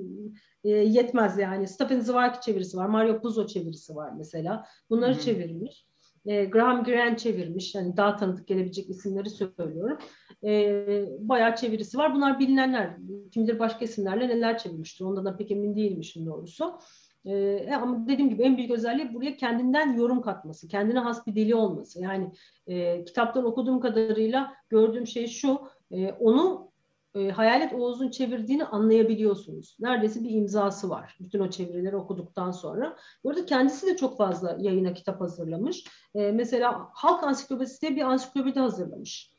e, 0.67 0.69
yetmez 0.69 1.37
yani. 1.37 1.67
Stephen 1.67 1.99
Zweig 1.99 2.41
çevirisi 2.41 2.77
var. 2.77 2.85
Mario 2.85 3.21
Puzo 3.21 3.47
çevirisi 3.47 3.95
var 3.95 4.11
mesela. 4.17 4.65
Bunları 4.89 5.13
Hı-hı. 5.13 5.21
çevirmiş. 5.21 5.85
E, 6.25 6.45
Graham 6.45 6.83
Greene 6.83 7.17
çevirmiş. 7.17 7.75
Yani 7.75 7.97
daha 7.97 8.15
tanıdık 8.15 8.47
gelebilecek 8.47 8.89
isimleri 8.89 9.29
söylüyorum. 9.29 9.97
E, 10.43 10.83
bayağı 11.19 11.55
çevirisi 11.55 11.97
var. 11.97 12.15
Bunlar 12.15 12.39
bilinenler. 12.39 12.97
Kim 13.31 13.43
bilir 13.43 13.59
başka 13.59 13.85
isimlerle 13.85 14.27
neler 14.27 14.57
çevirmiştir. 14.57 15.05
Ondan 15.05 15.25
da 15.25 15.37
pek 15.37 15.51
emin 15.51 15.75
değilim 15.75 15.99
işin 15.99 16.25
doğrusu. 16.25 16.79
Ee, 17.27 17.69
ama 17.73 18.07
dediğim 18.07 18.29
gibi 18.29 18.43
en 18.43 18.57
büyük 18.57 18.71
özelliği 18.71 19.13
buraya 19.13 19.37
kendinden 19.37 19.97
yorum 19.97 20.21
katması, 20.21 20.67
kendine 20.67 20.99
has 20.99 21.27
bir 21.27 21.35
dili 21.35 21.55
olması. 21.55 22.01
Yani 22.01 22.31
e, 22.67 23.03
kitaptan 23.05 23.45
okuduğum 23.45 23.79
kadarıyla 23.79 24.53
gördüğüm 24.69 25.07
şey 25.07 25.27
şu, 25.27 25.59
e, 25.91 26.11
onu 26.11 26.71
e, 27.17 27.31
Hayalet 27.31 27.73
Oğuz'un 27.73 28.09
çevirdiğini 28.09 28.65
anlayabiliyorsunuz. 28.65 29.77
Neredeyse 29.79 30.23
bir 30.23 30.29
imzası 30.29 30.89
var. 30.89 31.17
Bütün 31.19 31.39
o 31.39 31.49
çevirileri 31.49 31.95
okuduktan 31.95 32.51
sonra. 32.51 32.97
Bu 33.23 33.29
arada 33.29 33.45
kendisi 33.45 33.87
de 33.87 33.97
çok 33.97 34.17
fazla 34.17 34.57
yayına 34.59 34.93
kitap 34.93 35.21
hazırlamış. 35.21 35.85
E, 36.15 36.31
mesela 36.31 36.89
Halk 36.93 37.23
Ansiklopedisi 37.23 37.81
diye 37.81 37.95
bir 37.95 38.01
ansiklopedi 38.01 38.59
hazırlamış. 38.59 39.31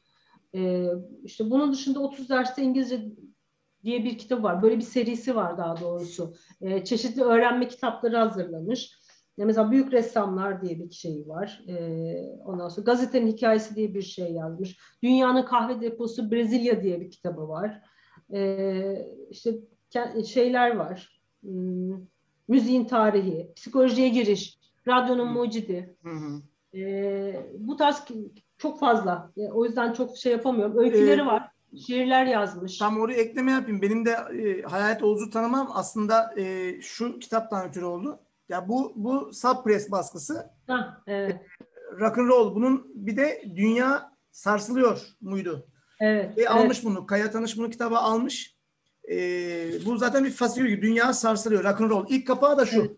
E, 0.54 0.88
işte 1.24 1.50
bunun 1.50 1.72
dışında 1.72 2.00
30 2.00 2.28
derste 2.28 2.62
İngilizce 2.62 3.08
diye 3.84 4.04
bir 4.04 4.18
kitap 4.18 4.42
var. 4.42 4.62
Böyle 4.62 4.76
bir 4.76 4.82
serisi 4.82 5.36
var 5.36 5.58
daha 5.58 5.80
doğrusu. 5.80 6.34
E, 6.60 6.84
çeşitli 6.84 7.22
öğrenme 7.22 7.68
kitapları 7.68 8.16
hazırlamış. 8.16 8.97
Ya 9.38 9.46
mesela 9.46 9.70
Büyük 9.70 9.92
Ressamlar 9.92 10.62
diye 10.62 10.78
bir 10.78 10.90
şey 10.90 11.24
var. 11.28 11.62
E, 11.68 11.74
ondan 12.44 12.68
sonra 12.68 12.84
Gazetenin 12.84 13.32
Hikayesi 13.32 13.76
diye 13.76 13.94
bir 13.94 14.02
şey 14.02 14.32
yazmış. 14.32 14.78
Dünyanın 15.02 15.42
Kahve 15.42 15.80
Deposu 15.80 16.30
Brezilya 16.30 16.82
diye 16.82 17.00
bir 17.00 17.10
kitabı 17.10 17.48
var. 17.48 17.82
E, 18.32 19.06
işte 19.30 19.50
şeyler 20.26 20.76
var. 20.76 21.20
Hmm, 21.42 21.96
müziğin 22.48 22.84
tarihi, 22.84 23.52
psikolojiye 23.56 24.08
giriş, 24.08 24.58
radyonun 24.88 25.28
mucidi. 25.32 25.96
Hı 26.02 26.10
hı. 26.10 26.42
E, 26.78 27.46
bu 27.58 27.76
tarz 27.76 28.04
çok 28.58 28.80
fazla. 28.80 29.32
E, 29.36 29.48
o 29.52 29.64
yüzden 29.64 29.92
çok 29.92 30.16
şey 30.16 30.32
yapamıyorum. 30.32 30.78
Öyküleri 30.78 31.20
Ee, 31.20 31.26
var. 31.26 31.48
Şiirler 31.86 32.26
yazmış. 32.26 32.78
Tam 32.78 33.00
oraya 33.00 33.20
ekleme 33.20 33.52
yapayım. 33.52 33.82
Benim 33.82 34.06
de 34.06 34.10
e, 34.10 34.62
Hayalet 34.62 35.02
Oğuz'u 35.02 35.30
tanımam 35.30 35.68
aslında 35.74 36.34
e, 36.40 36.74
şu 36.80 37.18
kitaptan 37.18 37.68
ötürü 37.68 37.84
oldu. 37.84 38.20
Ya 38.48 38.68
bu 38.68 38.92
bu 38.96 39.32
subpress 39.32 39.90
baskısı 39.90 40.50
Hah, 40.66 41.00
evet. 41.06 41.36
rock 42.00 42.18
and 42.18 42.28
roll. 42.28 42.54
Bunun 42.54 42.92
bir 42.94 43.16
de 43.16 43.42
dünya 43.56 44.12
sarsılıyor 44.30 45.06
muydu? 45.20 45.66
Evet. 46.00 46.36
Ve 46.36 46.40
evet. 46.40 46.50
almış 46.50 46.84
bunu. 46.84 47.06
Kaya 47.06 47.30
Tanış 47.30 47.58
bunu 47.58 47.70
kitaba 47.70 47.98
almış. 47.98 48.56
E, 49.10 49.16
bu 49.86 49.96
zaten 49.96 50.24
bir 50.24 50.30
fasikül. 50.30 50.82
Dünya 50.82 51.12
sarsılıyor. 51.12 51.64
Rock 51.64 51.80
and 51.80 51.90
roll. 51.90 52.06
İlk 52.08 52.26
kapağı 52.26 52.58
da 52.58 52.66
şu. 52.66 52.80
Evet. 52.80 52.90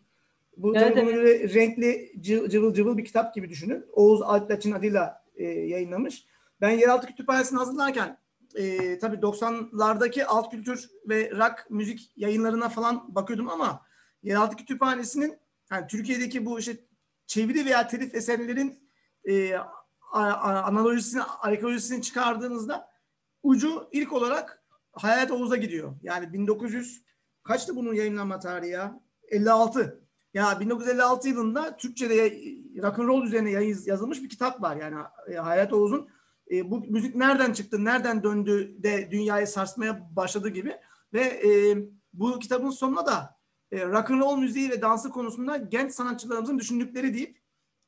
Bu 0.57 0.77
Evet, 0.77 0.97
tabii 0.97 1.01
evet. 1.01 1.17
böyle 1.17 1.55
renkli 1.55 2.13
cıv- 2.21 2.51
cıvıl 2.51 2.75
cıvıl 2.75 2.99
bir 2.99 3.05
kitap 3.05 3.35
gibi 3.35 3.49
düşünün. 3.49 3.87
Oğuz 3.93 4.23
Alptaç'ın 4.23 4.73
adıyla 4.73 5.25
e, 5.37 5.45
yayınlamış. 5.45 6.27
Ben 6.61 6.71
Yeraltı 6.71 7.07
Kütüphanesi'ni 7.07 7.59
hazırlarken 7.59 8.19
e, 8.55 8.99
tabii 8.99 9.17
90'lardaki 9.17 10.25
alt 10.25 10.51
kültür 10.51 10.91
ve 11.09 11.31
rock 11.31 11.71
müzik 11.71 12.13
yayınlarına 12.17 12.69
falan 12.69 13.15
bakıyordum 13.15 13.49
ama 13.49 13.83
Yeraltı 14.23 14.57
Kütüphanesi'nin 14.57 15.39
yani 15.73 15.87
Türkiye'deki 15.87 16.47
bu 16.47 16.59
işte 16.59 16.77
çeviri 17.27 17.66
veya 17.66 17.89
telif 17.89 18.14
eserlerin 18.14 18.91
e, 19.25 19.55
analojisini, 20.12 21.23
arkeolojisini 21.23 22.03
çıkardığınızda 22.03 22.91
ucu 23.43 23.89
ilk 23.93 24.12
olarak 24.12 24.64
Hayat 24.93 25.31
Oğuz'a 25.31 25.57
gidiyor. 25.57 25.93
Yani 26.03 26.33
1900 26.33 27.05
kaçtı 27.43 27.77
bunun 27.77 27.95
yayınlanma 27.95 28.39
tarihi 28.39 28.71
ya? 28.71 29.01
56. 29.29 30.01
Ya 30.35 30.61
1956 30.61 31.29
yılında 31.29 31.77
Türkçe'de 31.77 32.14
ya- 32.14 32.31
rock 32.83 32.99
and 32.99 33.09
roll 33.09 33.25
üzerine 33.25 33.51
yazılmış 33.87 34.23
bir 34.23 34.29
kitap 34.29 34.62
var. 34.62 34.77
Yani 34.77 34.97
e, 35.29 35.35
Hayat 35.35 35.73
Oğuz'un 35.73 36.09
e, 36.51 36.71
bu 36.71 36.79
müzik 36.79 37.14
nereden 37.14 37.53
çıktı, 37.53 37.85
nereden 37.85 38.23
döndü 38.23 38.83
de 38.83 39.09
dünyayı 39.11 39.47
sarsmaya 39.47 40.16
başladı 40.16 40.49
gibi. 40.49 40.77
Ve 41.12 41.21
e, 41.21 41.77
bu 42.12 42.39
kitabın 42.39 42.71
sonuna 42.71 43.07
da 43.07 43.39
e, 43.73 43.87
rock 43.87 44.11
and 44.11 44.21
roll 44.21 44.37
müziği 44.37 44.71
ve 44.71 44.83
dansı 44.83 45.11
konusunda 45.11 45.57
genç 45.57 45.93
sanatçılarımızın 45.93 46.59
düşündükleri 46.59 47.14
deyip 47.14 47.41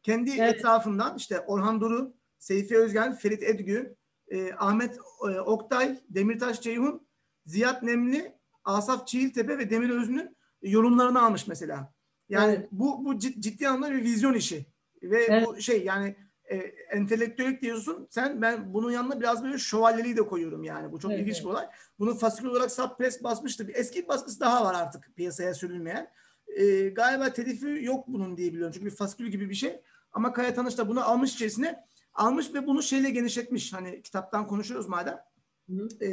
kendi 0.02 0.30
Evet. 0.30 0.54
etrafından 0.56 1.16
işte 1.16 1.40
Orhan 1.40 1.80
Duru, 1.80 2.14
Seyfi 2.38 2.76
Özgen, 2.78 3.14
Ferit 3.16 3.42
Edgü, 3.42 3.96
e, 4.28 4.52
Ahmet 4.52 4.98
e, 5.28 5.40
Oktay, 5.40 6.00
Demirtaş 6.08 6.60
Ceyhun, 6.60 7.06
Ziyad 7.46 7.82
Nemli, 7.82 8.32
Asaf 8.64 9.06
Çiğiltepe 9.06 9.58
ve 9.58 9.70
Demir 9.70 9.90
Özün'ün 9.90 10.36
yorumlarını 10.62 11.22
almış 11.22 11.46
mesela. 11.46 11.92
Yani 12.28 12.52
Evet. 12.52 12.68
bu 12.72 13.04
bu 13.04 13.14
cid- 13.14 13.40
ciddi 13.40 13.68
anlamda 13.68 13.94
bir 13.94 14.02
vizyon 14.02 14.34
işi. 14.34 14.66
Ve 15.02 15.24
Evet. 15.24 15.46
bu 15.46 15.60
şey 15.60 15.84
yani 15.84 16.16
e, 16.52 16.56
entelektüellik 16.90 17.62
diyorsun 17.62 18.06
sen 18.10 18.42
ben 18.42 18.74
bunun 18.74 18.90
yanına 18.90 19.20
biraz 19.20 19.44
böyle 19.44 19.58
şövalyeliği 19.58 20.16
de 20.16 20.22
koyuyorum 20.22 20.64
yani. 20.64 20.92
Bu 20.92 20.98
çok 20.98 21.10
Evet, 21.10 21.20
ilginç 21.20 21.36
evet. 21.36 21.44
bir 21.44 21.50
olay. 21.50 21.66
Bunu 21.98 22.14
fasikül 22.14 22.48
olarak 22.48 22.72
subpress 22.72 23.22
basmıştı. 23.22 23.68
Bir 23.68 23.74
eski 23.74 24.02
bir 24.02 24.08
baskısı 24.08 24.40
daha 24.40 24.64
var 24.64 24.74
artık 24.74 25.16
piyasaya 25.16 25.54
sürülmeyen. 25.54 26.10
E, 26.46 26.88
galiba 26.88 27.32
telifi 27.32 27.78
yok 27.82 28.04
bunun 28.08 28.36
diye 28.36 28.52
biliyorum. 28.52 28.72
Çünkü 28.74 28.86
bir 28.86 28.96
fasikül 28.96 29.26
gibi 29.26 29.50
bir 29.50 29.54
şey. 29.54 29.80
Ama 30.12 30.32
Kaya 30.32 30.54
Tanış 30.54 30.78
da 30.78 30.88
bunu 30.88 31.08
almış 31.08 31.34
içerisine. 31.34 31.84
Almış 32.14 32.54
ve 32.54 32.66
bunu 32.66 32.82
şeyle 32.82 33.10
genişletmiş. 33.10 33.72
Hani 33.72 34.02
kitaptan 34.02 34.46
konuşuyoruz 34.46 34.88
madem. 34.88 35.20
Hı. 35.68 36.04
E, 36.06 36.10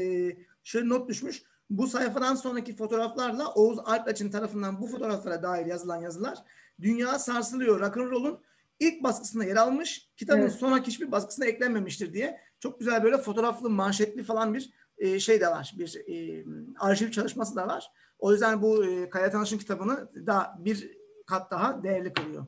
şöyle 0.64 0.90
not 0.90 1.10
düşmüş. 1.10 1.44
Bu 1.70 1.88
sayfadan 1.88 2.36
sonraki 2.36 2.76
fotoğraflarla 2.76 3.54
Oğuz 3.54 3.80
Alpaç'ın 3.80 4.30
tarafından 4.30 4.82
bu 4.82 4.88
fotoğraflara 4.88 5.44
dair 5.44 5.66
yazılan 5.66 6.02
yazılar 6.02 6.38
dünya 6.82 7.20
sarsılıyor. 7.20 7.80
Rock'n'roll'un 7.80 8.40
ilk 8.80 9.04
baskısında 9.04 9.44
yer 9.44 9.56
almış. 9.56 10.10
Kitabın 10.16 10.42
Evet. 10.42 10.52
sonraki 10.52 10.88
hiçbir 10.88 11.12
baskısına 11.12 11.46
eklenmemiştir 11.46 12.14
diye 12.14 12.40
çok 12.60 12.80
güzel 12.80 13.04
böyle 13.04 13.18
fotoğraflı, 13.18 13.70
manşetli 13.70 14.24
falan 14.24 14.54
bir 14.54 14.74
e, 14.98 15.20
şey 15.20 15.42
de 15.42 15.48
var. 15.48 15.74
Bir 15.78 15.96
e, 16.08 16.46
arşiv 16.80 17.12
çalışması 17.12 17.56
da 17.56 17.68
var. 17.68 17.92
O 18.20 18.32
yüzden 18.32 18.62
bu 18.62 18.86
e, 18.86 19.10
Kaya 19.10 19.32
Tanış'ın 19.32 19.58
kitabını 19.58 20.12
daha 20.26 20.56
bir 20.60 20.98
kat 21.26 21.52
daha 21.52 21.84
değerli 21.84 22.14
kılıyor. 22.14 22.48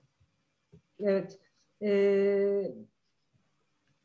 Evet. 0.99 1.39
Ee, 1.83 2.75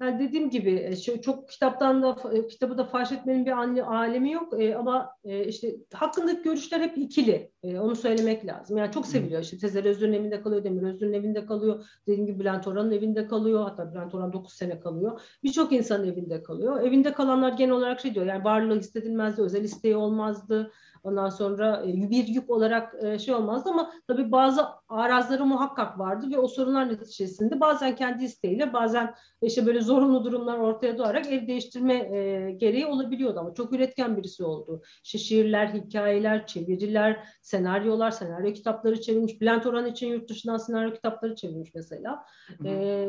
yani 0.00 0.20
dediğim 0.20 0.50
gibi 0.50 0.70
e, 0.70 0.96
çok 0.96 1.48
kitaptan 1.48 2.02
da 2.02 2.16
e, 2.32 2.46
kitabı 2.46 2.78
da 2.78 2.84
faş 2.84 3.12
etmenin 3.12 3.46
bir 3.46 3.50
anne, 3.50 3.82
alemi 3.82 4.32
yok 4.32 4.60
E, 4.60 4.76
ama 4.76 5.10
işte 5.46 5.76
hakkındaki 5.94 6.42
görüşler 6.42 6.80
hep 6.80 6.98
ikili. 6.98 7.50
Onu 7.64 7.96
söylemek 7.96 8.46
lazım. 8.46 8.76
Yani 8.76 8.92
çok 8.92 9.06
seviliyor. 9.06 9.42
İşte 9.42 9.58
Tezer 9.58 9.84
Özür'ün 9.84 10.12
evinde 10.12 10.42
kalıyor, 10.42 10.64
Demir 10.64 10.82
Özür'ün 10.82 11.12
evinde 11.12 11.46
kalıyor. 11.46 11.84
Dediğim 12.06 12.26
gibi 12.26 12.40
Bülent 12.40 12.66
Orhan'ın 12.66 12.90
evinde 12.90 13.26
kalıyor. 13.26 13.62
Hatta 13.62 13.92
Bülent 13.92 14.14
Orhan 14.14 14.32
9 14.32 14.52
sene 14.52 14.80
kalıyor. 14.80 15.20
Birçok 15.42 15.72
insanın 15.72 16.12
evinde 16.12 16.42
kalıyor. 16.42 16.80
Evinde 16.80 17.12
kalanlar 17.12 17.52
genel 17.52 17.74
olarak 17.74 18.00
şey 18.00 18.14
diyor. 18.14 18.26
Yani 18.26 18.44
varlığı 18.44 18.78
hissedilmezdi, 18.78 19.42
özel 19.42 19.64
isteği 19.64 19.96
olmazdı. 19.96 20.72
Ondan 21.06 21.28
sonra 21.28 21.82
e, 21.86 22.10
bir 22.10 22.26
yük 22.26 22.50
olarak 22.50 22.94
e, 23.04 23.18
şey 23.18 23.34
olmazdı 23.34 23.70
ama 23.70 23.90
tabii 24.06 24.32
bazı 24.32 24.62
arazları 24.88 25.46
muhakkak 25.46 25.98
vardı 25.98 26.26
ve 26.30 26.38
o 26.38 26.48
sorunlar 26.48 26.88
neticesinde 26.88 27.60
bazen 27.60 27.96
kendi 27.96 28.24
isteğiyle 28.24 28.72
bazen 28.72 29.14
işte 29.42 29.66
böyle 29.66 29.80
zorunlu 29.80 30.24
durumlar 30.24 30.58
ortaya 30.58 30.98
doğarak 30.98 31.26
ev 31.32 31.46
değiştirme 31.46 31.94
e, 31.94 32.50
gereği 32.52 32.86
olabiliyordu 32.86 33.40
ama 33.40 33.54
çok 33.54 33.72
üretken 33.72 34.16
birisi 34.16 34.44
oldu. 34.44 34.82
İşte 35.04 35.18
şiirler, 35.18 35.68
hikayeler, 35.68 36.46
çeviriler, 36.46 37.24
senaryolar, 37.42 38.10
senaryo 38.10 38.52
kitapları 38.52 39.00
çevirmiş. 39.00 39.40
Bülent 39.40 39.66
Orhan 39.66 39.86
için 39.86 40.08
yurt 40.08 40.28
dışından 40.28 40.56
senaryo 40.56 40.92
kitapları 40.92 41.34
çevirmiş 41.34 41.70
mesela. 41.74 42.24
Hı 42.58 42.64
hı. 42.64 42.68
E, 42.68 43.08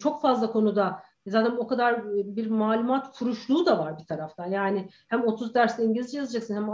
çok 0.00 0.22
fazla 0.22 0.52
konuda 0.52 1.02
zaten 1.26 1.56
o 1.56 1.66
kadar 1.66 2.04
bir 2.14 2.50
malumat 2.50 3.16
furuşluğu 3.16 3.66
da 3.66 3.78
var 3.78 3.98
bir 3.98 4.04
taraftan. 4.04 4.46
Yani 4.46 4.88
hem 5.08 5.24
30 5.24 5.54
derste 5.54 5.84
İngilizce 5.84 6.18
yazacaksın 6.18 6.56
hem 6.56 6.70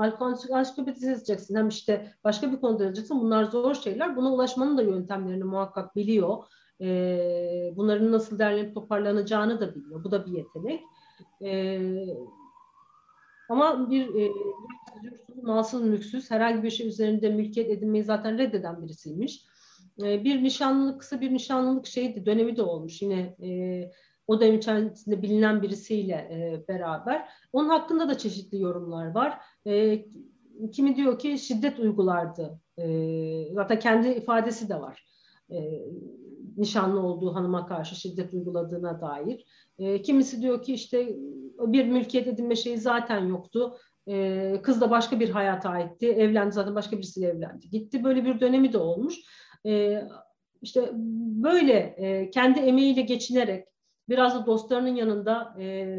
ansiklopedisi 0.53 1.07
yazacaksın 1.07 1.57
hem 1.57 1.69
işte 1.69 2.13
başka 2.25 2.53
bir 2.53 2.61
konuda 2.61 2.85
yazacaksın. 2.85 3.21
Bunlar 3.21 3.45
zor 3.45 3.75
şeyler. 3.75 4.17
Buna 4.17 4.33
ulaşmanın 4.33 4.79
da 4.79 4.83
yöntemlerini 4.83 5.45
muhakkak 5.45 5.97
biliyor. 5.97 6.45
Ee, 6.81 7.73
bunların 7.77 8.13
nasıl 8.13 8.39
derlenip 8.39 8.75
toparlanacağını 8.75 9.61
da 9.61 9.75
biliyor. 9.75 10.05
Bu 10.05 10.11
da 10.11 10.27
bir 10.27 10.33
yetenek. 10.33 10.83
Ee, 11.43 12.07
ama 13.49 13.91
bir 13.91 14.15
e, 14.15 14.33
malsız 15.43 15.83
mülksüz 15.83 16.31
herhangi 16.31 16.63
bir 16.63 16.71
şey 16.71 16.89
üzerinde 16.89 17.29
mülkiyet 17.29 17.71
edinmeyi 17.71 18.05
zaten 18.05 18.39
reddeden 18.39 18.83
birisiymiş. 18.83 19.45
Ee, 20.03 20.25
bir 20.25 20.43
nişanlılık, 20.43 21.01
kısa 21.01 21.21
bir 21.21 21.35
nişanlılık 21.35 21.87
şeydi, 21.87 22.27
dönemi 22.27 22.57
de 22.57 22.63
olmuş. 22.63 23.03
Yine 23.03 23.37
e, 23.43 23.91
o 24.27 24.41
dönem 24.41 24.55
içerisinde 24.55 25.23
bilinen 25.23 25.63
birisiyle 25.63 26.13
e, 26.15 26.69
beraber. 26.69 27.29
Onun 27.53 27.69
hakkında 27.69 28.09
da 28.09 28.19
çeşitli 28.19 28.61
yorumlar 28.61 29.15
var. 29.15 29.39
E, 29.67 30.05
kimi 30.73 30.97
diyor 30.97 31.19
ki 31.19 31.39
şiddet 31.39 31.79
uygulardı. 31.79 32.61
E, 32.79 32.85
zaten 33.53 33.79
kendi 33.79 34.09
ifadesi 34.09 34.69
de 34.69 34.81
var. 34.81 35.07
E, 35.51 35.57
nişanlı 36.57 37.01
olduğu 37.01 37.35
hanıma 37.35 37.67
karşı 37.67 37.95
şiddet 37.95 38.35
uyguladığına 38.35 39.01
dair. 39.01 39.45
E, 39.79 40.03
kimisi 40.03 40.43
diyor 40.43 40.63
ki 40.63 40.75
işte 40.75 41.17
bir 41.59 41.87
mülkiyet 41.87 42.27
edinme 42.27 42.57
şeyi 42.57 42.79
zaten 42.79 43.27
yoktu. 43.27 43.77
E, 44.09 44.61
kız 44.63 44.81
da 44.81 44.91
başka 44.91 45.21
bir 45.21 45.31
hayata 45.31 45.69
aitti. 45.71 46.09
Evlendi 46.09 46.53
zaten 46.53 46.75
başka 46.75 46.97
birisiyle 46.97 47.27
evlendi. 47.27 47.71
Gitti. 47.71 48.05
Böyle 48.05 48.25
bir 48.25 48.41
dönemi 48.41 48.73
de 48.73 48.79
olmuş. 48.79 49.15
E, 49.67 50.03
işte 50.63 50.91
böyle 51.43 51.73
e, 51.79 52.31
kendi 52.31 52.61
emeğiyle 52.61 53.03
geçinerek 53.03 53.69
biraz 54.09 54.35
da 54.35 54.47
dostlarının 54.47 54.95
yanında 54.95 55.57
e, 55.61 55.97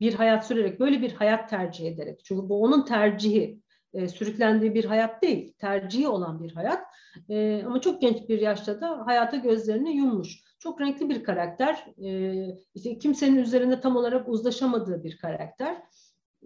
bir 0.00 0.14
hayat 0.14 0.46
sürerek 0.46 0.80
böyle 0.80 1.02
bir 1.02 1.12
hayat 1.12 1.50
tercih 1.50 1.86
ederek 1.86 2.20
çünkü 2.24 2.48
bu 2.48 2.62
onun 2.62 2.84
tercihi 2.84 3.60
e, 3.94 4.08
sürüklendiği 4.08 4.74
bir 4.74 4.84
hayat 4.84 5.22
değil 5.22 5.54
tercihi 5.58 6.08
olan 6.08 6.42
bir 6.42 6.52
hayat. 6.52 6.82
E, 7.28 7.62
ama 7.66 7.80
çok 7.80 8.00
genç 8.00 8.28
bir 8.28 8.40
yaşta 8.40 8.80
da 8.80 9.06
hayata 9.06 9.36
gözlerini 9.36 9.96
yummuş. 9.96 10.40
Çok 10.58 10.80
renkli 10.80 11.08
bir 11.08 11.24
karakter 11.24 11.86
e, 12.04 12.32
işte 12.74 12.98
kimsenin 12.98 13.36
üzerinde 13.36 13.80
tam 13.80 13.96
olarak 13.96 14.28
uzlaşamadığı 14.28 15.04
bir 15.04 15.18
karakter. 15.18 15.82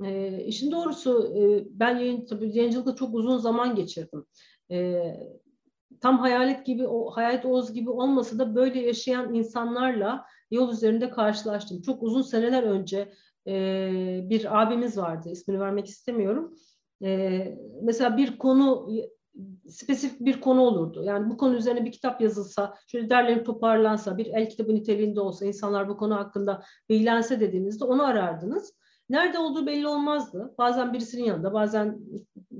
E, 0.05 0.39
işin 0.45 0.73
doğrusu 0.73 1.35
e, 1.37 1.65
ben 1.71 1.97
yayın, 1.97 2.27
tabii 2.27 2.57
yayıncılıkta 2.57 2.95
çok 2.95 3.15
uzun 3.15 3.37
zaman 3.37 3.75
geçirdim. 3.75 4.27
E, 4.71 5.03
tam 6.01 6.19
hayalet 6.19 6.67
gibi 6.67 6.87
o 6.87 7.11
hayalet 7.11 7.45
Oğuz 7.45 7.73
gibi 7.73 7.91
olmasa 7.91 8.39
da 8.39 8.55
böyle 8.55 8.81
yaşayan 8.81 9.35
insanlarla 9.35 10.25
yol 10.51 10.72
üzerinde 10.72 11.11
karşılaştım. 11.11 11.82
Çok 11.82 12.03
uzun 12.03 12.22
seneler 12.22 12.62
önce 12.62 13.12
e, 13.46 13.51
bir 14.30 14.62
abimiz 14.62 14.98
vardı. 14.98 15.28
ismini 15.30 15.61
vermek 15.61 15.86
istemiyorum. 15.86 16.55
E, 17.05 17.59
mesela 17.82 18.16
bir 18.16 18.38
konu 18.38 18.88
spesifik 19.68 20.20
bir 20.20 20.40
konu 20.40 20.61
olurdu. 20.61 21.05
Yani 21.05 21.30
bu 21.30 21.36
konu 21.36 21.55
üzerine 21.55 21.84
bir 21.84 21.92
kitap 21.92 22.20
yazılsa, 22.20 22.74
şöyle 22.86 23.11
derlenip 23.11 23.46
toparlansa, 23.46 24.18
bir 24.18 24.26
el 24.26 24.51
kitabı 24.51 24.74
niteliğinde 24.74 25.20
olsa, 25.20 25.46
insanlar 25.46 25.88
bu 25.88 25.96
konu 25.96 26.16
hakkında 26.16 26.62
bilgilense 26.88 27.40
dediğinizde 27.40 27.84
onu 27.84 28.07
arardınız. 28.07 28.74
Nerede 29.09 29.38
olduğu 29.38 29.66
belli 29.66 29.86
olmazdı. 29.86 30.55
Bazen 30.59 30.92
birisinin 30.92 31.24
yanında, 31.24 31.53
bazen 31.53 31.98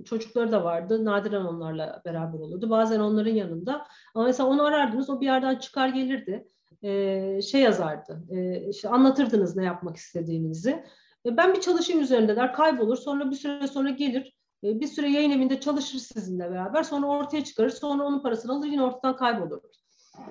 çocukları 0.05 0.53
da 0.53 0.65
vardı. 0.65 1.05
Nadiren 1.05 1.45
onlarla 1.45 2.03
beraber 2.05 2.39
olurdu. 2.39 2.71
Bazen 2.71 3.01
onların 3.01 3.35
yanında. 3.35 3.87
Ama 4.15 4.25
mesela 4.25 4.49
onu 4.49 4.65
arardınız, 4.65 5.11
o 5.11 5.21
bir 5.21 5.27
yerden 5.27 5.57
çıkar 5.57 5.89
gelirdi. 5.89 6.47
Ee, 6.83 7.41
şey 7.43 7.61
yazardı, 7.61 8.23
ee, 8.31 8.69
işte 8.69 8.89
anlatırdınız 8.89 9.57
ne 9.57 9.65
yapmak 9.65 9.97
istediğinizi. 9.97 10.85
Ee, 11.27 11.37
ben 11.37 11.55
bir 11.55 11.61
çalışayım 11.61 12.03
üzerinde 12.03 12.37
der, 12.37 12.53
kaybolur. 12.53 12.97
Sonra 12.97 13.31
bir 13.31 13.37
süre 13.37 13.67
sonra 13.67 13.91
gelir. 13.91 14.35
Ee, 14.65 14.81
bir 14.81 14.87
süre 14.87 15.11
yayın 15.11 15.31
evinde 15.31 15.61
çalışır 15.61 15.99
sizinle 15.99 16.51
beraber. 16.51 16.83
Sonra 16.83 17.07
ortaya 17.07 17.45
çıkarır. 17.45 17.71
Sonra 17.71 18.03
onun 18.03 18.23
parasını 18.23 18.53
alır 18.53 18.67
yine 18.67 18.83
ortadan 18.83 19.17
kaybolur. 19.17 19.61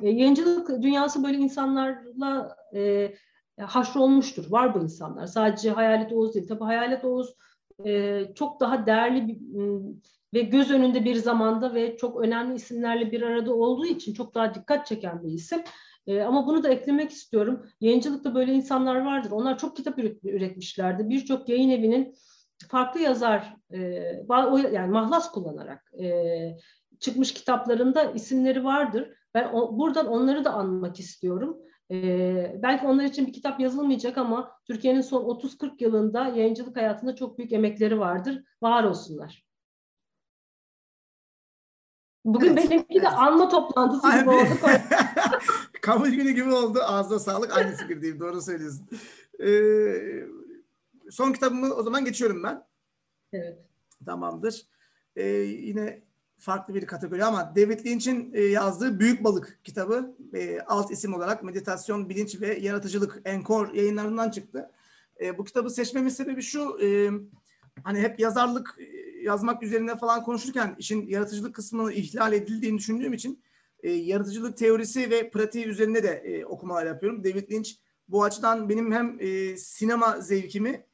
Ee, 0.01 0.09
yayıncılık 0.09 0.81
dünyası 0.81 1.23
böyle 1.23 1.37
insanlarla 1.37 2.55
e, 2.75 3.13
haşrolmuştur. 3.61 4.51
Var 4.51 4.75
bu 4.75 4.83
insanlar. 4.83 5.27
Sadece 5.27 5.71
Hayalet 5.71 6.13
Oğuz 6.13 6.35
değil. 6.35 6.47
Tabii 6.47 6.63
Hayalet 6.63 7.05
Oğuz 7.05 7.35
e, 7.85 8.21
çok 8.35 8.59
daha 8.59 8.85
değerli 8.85 9.27
bir, 9.27 9.39
ve 10.33 10.41
göz 10.41 10.71
önünde 10.71 11.05
bir 11.05 11.15
zamanda 11.15 11.73
ve 11.73 11.97
çok 11.97 12.21
önemli 12.21 12.55
isimlerle 12.55 13.11
bir 13.11 13.21
arada 13.21 13.53
olduğu 13.53 13.85
için 13.85 14.13
çok 14.13 14.35
daha 14.35 14.53
dikkat 14.53 14.87
çeken 14.87 15.23
bir 15.23 15.31
isim. 15.31 15.63
E, 16.09 16.21
ama 16.21 16.47
bunu 16.47 16.63
da 16.63 16.69
eklemek 16.69 17.11
istiyorum. 17.11 17.65
Yayıncılıkta 17.81 18.35
böyle 18.35 18.53
insanlar 18.53 19.05
vardır. 19.05 19.31
Onlar 19.31 19.57
çok 19.57 19.75
kitap 19.75 19.99
üretmişlerdi. 20.23 21.09
Birçok 21.09 21.49
yayın 21.49 21.69
evinin 21.69 22.15
farklı 22.67 22.99
yazar, 22.99 23.55
e, 23.71 23.79
yani 24.71 24.91
mahlas 24.91 25.31
kullanarak 25.31 25.93
e, 26.01 26.07
çıkmış 26.99 27.33
kitaplarında 27.33 28.03
isimleri 28.11 28.63
vardır. 28.63 29.13
Ben 29.33 29.49
o, 29.53 29.77
buradan 29.77 30.07
onları 30.07 30.45
da 30.45 30.53
anmak 30.53 30.99
istiyorum. 30.99 31.57
Ee, 31.91 32.55
belki 32.63 32.87
onlar 32.87 33.03
için 33.03 33.27
bir 33.27 33.33
kitap 33.33 33.59
yazılmayacak 33.59 34.17
ama 34.17 34.51
Türkiye'nin 34.67 35.01
son 35.01 35.23
30-40 35.23 35.83
yılında 35.83 36.27
yayıncılık 36.27 36.77
hayatında 36.77 37.15
çok 37.15 37.37
büyük 37.37 37.53
emekleri 37.53 37.99
vardır. 37.99 38.43
Var 38.61 38.83
olsunlar. 38.83 39.49
Bugün 42.25 42.47
evet, 42.57 42.71
benimki 42.71 42.85
evet. 42.89 43.03
de 43.03 43.09
anma 43.09 43.49
toplantısı 43.49 44.19
gibi 44.19 44.29
oldu. 44.29 44.49
Kabul 45.81 46.09
günü 46.09 46.31
gibi 46.31 46.53
oldu. 46.53 46.79
Ağzına 46.83 47.19
sağlık. 47.19 47.57
Aynı 47.57 47.75
fikirdeyim. 47.75 48.19
Doğru 48.19 48.41
söylüyorsun. 48.41 48.87
Ee, 49.43 50.27
son 51.09 51.33
kitabımı 51.33 51.73
o 51.73 51.83
zaman 51.83 52.05
geçiyorum 52.05 52.43
ben. 52.43 52.63
Evet. 53.33 53.59
Tamamdır. 54.05 54.65
Ee, 55.15 55.27
yine 55.27 56.03
farklı 56.37 56.75
bir 56.75 56.85
kategori 56.85 57.25
ama 57.25 57.55
David 57.55 57.85
Lynch'in 57.85 58.33
e, 58.33 58.41
yazdığı 58.41 58.99
Büyük 58.99 59.23
Balık 59.23 59.59
kitabı 59.63 60.15
e, 60.33 60.59
alt 60.59 60.91
isim 60.91 61.13
olarak 61.13 61.43
Meditasyon, 61.43 62.09
Bilinç 62.09 62.41
ve 62.41 62.59
Yaratıcılık 62.59 63.21
Enkor 63.25 63.73
yayınlarından 63.73 64.29
çıktı. 64.29 64.71
E, 65.21 65.37
bu 65.37 65.43
kitabı 65.43 65.69
seçmemin 65.69 66.09
sebebi 66.09 66.41
şu, 66.41 66.79
hani 67.83 67.99
hep 67.99 68.19
yazarlık 68.19 68.77
yazmak 69.23 69.63
üzerine 69.63 69.97
falan 69.97 70.23
konuşurken 70.23 70.75
işin 70.79 71.07
yaratıcılık 71.07 71.55
kısmını 71.55 71.93
ihlal 71.93 72.33
edildiğini 72.33 72.77
düşündüğüm 72.77 73.13
için 73.13 73.43
yaratıcılık 73.83 74.57
teorisi 74.57 75.09
ve 75.09 75.29
pratiği 75.29 75.65
üzerine 75.65 76.03
de 76.03 76.43
okumalar 76.47 76.85
yapıyorum. 76.85 77.23
David 77.23 77.51
Lynch 77.51 77.69
bu 78.07 78.23
açıdan 78.23 78.69
benim 78.69 78.91
hem 78.91 79.19
sinema 79.57 80.21
zevkimi 80.21 80.85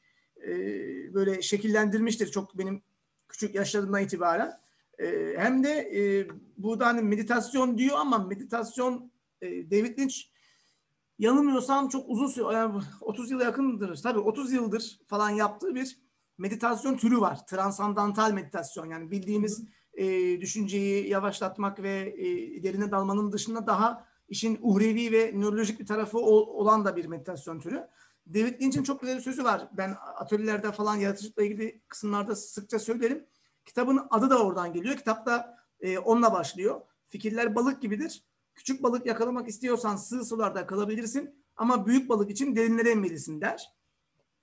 böyle 1.14 1.42
şekillendirmiştir 1.42 2.28
çok 2.32 2.58
benim 2.58 2.84
küçük 3.28 3.56
yaşlarımdan 3.56 4.04
itibaren 4.04 4.66
e, 5.00 5.34
hem 5.38 5.64
de 5.64 5.70
e, 5.70 6.28
burada 6.58 6.86
hani 6.86 7.02
meditasyon 7.02 7.78
diyor 7.78 7.98
ama 8.00 8.18
meditasyon 8.18 9.12
e, 9.42 9.72
David 9.72 10.00
Lynch 10.00 10.16
yanılmıyorsam 11.20 11.90
çok 11.90 12.10
uzun 12.10 12.28
süre 12.28 12.54
yani 12.54 12.82
30 13.02 13.32
yıla 13.32 13.44
yakındır. 13.44 14.02
Tabii 14.02 14.20
30 14.20 14.52
yıldır 14.52 15.00
falan 15.08 15.30
yaptığı 15.30 15.76
bir 15.76 16.00
meditasyon 16.38 16.98
türü 16.98 17.22
var. 17.22 17.48
Transandantal 17.48 18.32
meditasyon 18.32 18.90
yani 18.90 19.12
bildiğimiz 19.12 19.64
e, 19.96 20.42
düşünceyi 20.42 21.10
yavaşlatmak 21.10 21.82
ve 21.84 22.16
e, 22.18 22.64
derine 22.64 22.92
dalmanın 22.92 23.32
dışında 23.32 23.68
daha 23.68 24.08
işin 24.30 24.60
uhrevi 24.62 25.12
ve 25.12 25.32
nörolojik 25.36 25.80
bir 25.80 25.86
tarafı 25.86 26.20
olan 26.20 26.86
da 26.86 26.96
bir 26.96 27.06
meditasyon 27.06 27.60
türü. 27.60 27.88
David 28.34 28.62
Lynch'in 28.62 28.84
çok 28.84 29.02
güzel 29.02 29.18
bir 29.18 29.22
sözü 29.22 29.44
var. 29.44 29.68
Ben 29.72 29.96
atölyelerde 30.16 30.72
falan 30.72 30.96
yaratıcılıkla 30.96 31.44
ilgili 31.44 31.82
kısımlarda 31.88 32.36
sıkça 32.36 32.80
söylerim. 32.80 33.26
Kitabın 33.66 34.08
adı 34.10 34.30
da 34.30 34.44
oradan 34.44 34.74
geliyor. 34.74 34.96
Kitap 34.96 35.26
da 35.26 35.58
e, 35.80 35.98
onunla 35.98 36.34
başlıyor. 36.34 36.82
Fikirler 37.10 37.56
balık 37.56 37.82
gibidir. 37.82 38.24
Küçük 38.56 38.84
balık 38.84 39.06
yakalamak 39.06 39.48
istiyorsan 39.48 39.96
sığ 39.96 40.26
sularda 40.26 40.68
kalabilirsin 40.68 41.36
ama 41.56 41.86
büyük 41.86 42.10
balık 42.10 42.32
için 42.32 42.56
derinlere 42.56 42.92
inmelisin 42.92 43.42
der. 43.42 43.72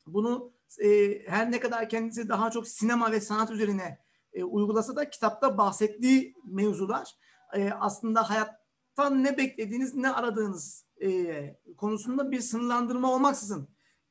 Bunu 0.06 0.52
e, 0.78 1.18
her 1.26 1.52
ne 1.52 1.60
kadar 1.60 1.88
kendisi 1.88 2.28
daha 2.28 2.50
çok 2.50 2.68
sinema 2.68 3.12
ve 3.12 3.20
sanat 3.20 3.50
üzerine 3.50 3.98
e, 4.32 4.44
uygulasa 4.44 4.96
da 4.96 5.10
kitapta 5.10 5.58
bahsettiği 5.58 6.34
mevzular 6.44 7.16
e, 7.54 7.70
aslında 7.70 8.30
hayattan 8.30 9.24
ne 9.24 9.36
beklediğiniz, 9.36 9.94
ne 9.94 10.12
aradığınız 10.12 10.86
e, 11.02 11.56
konusunda 11.76 12.30
bir 12.30 12.40
sınırlandırma 12.40 13.14
olmaksızın 13.14 13.68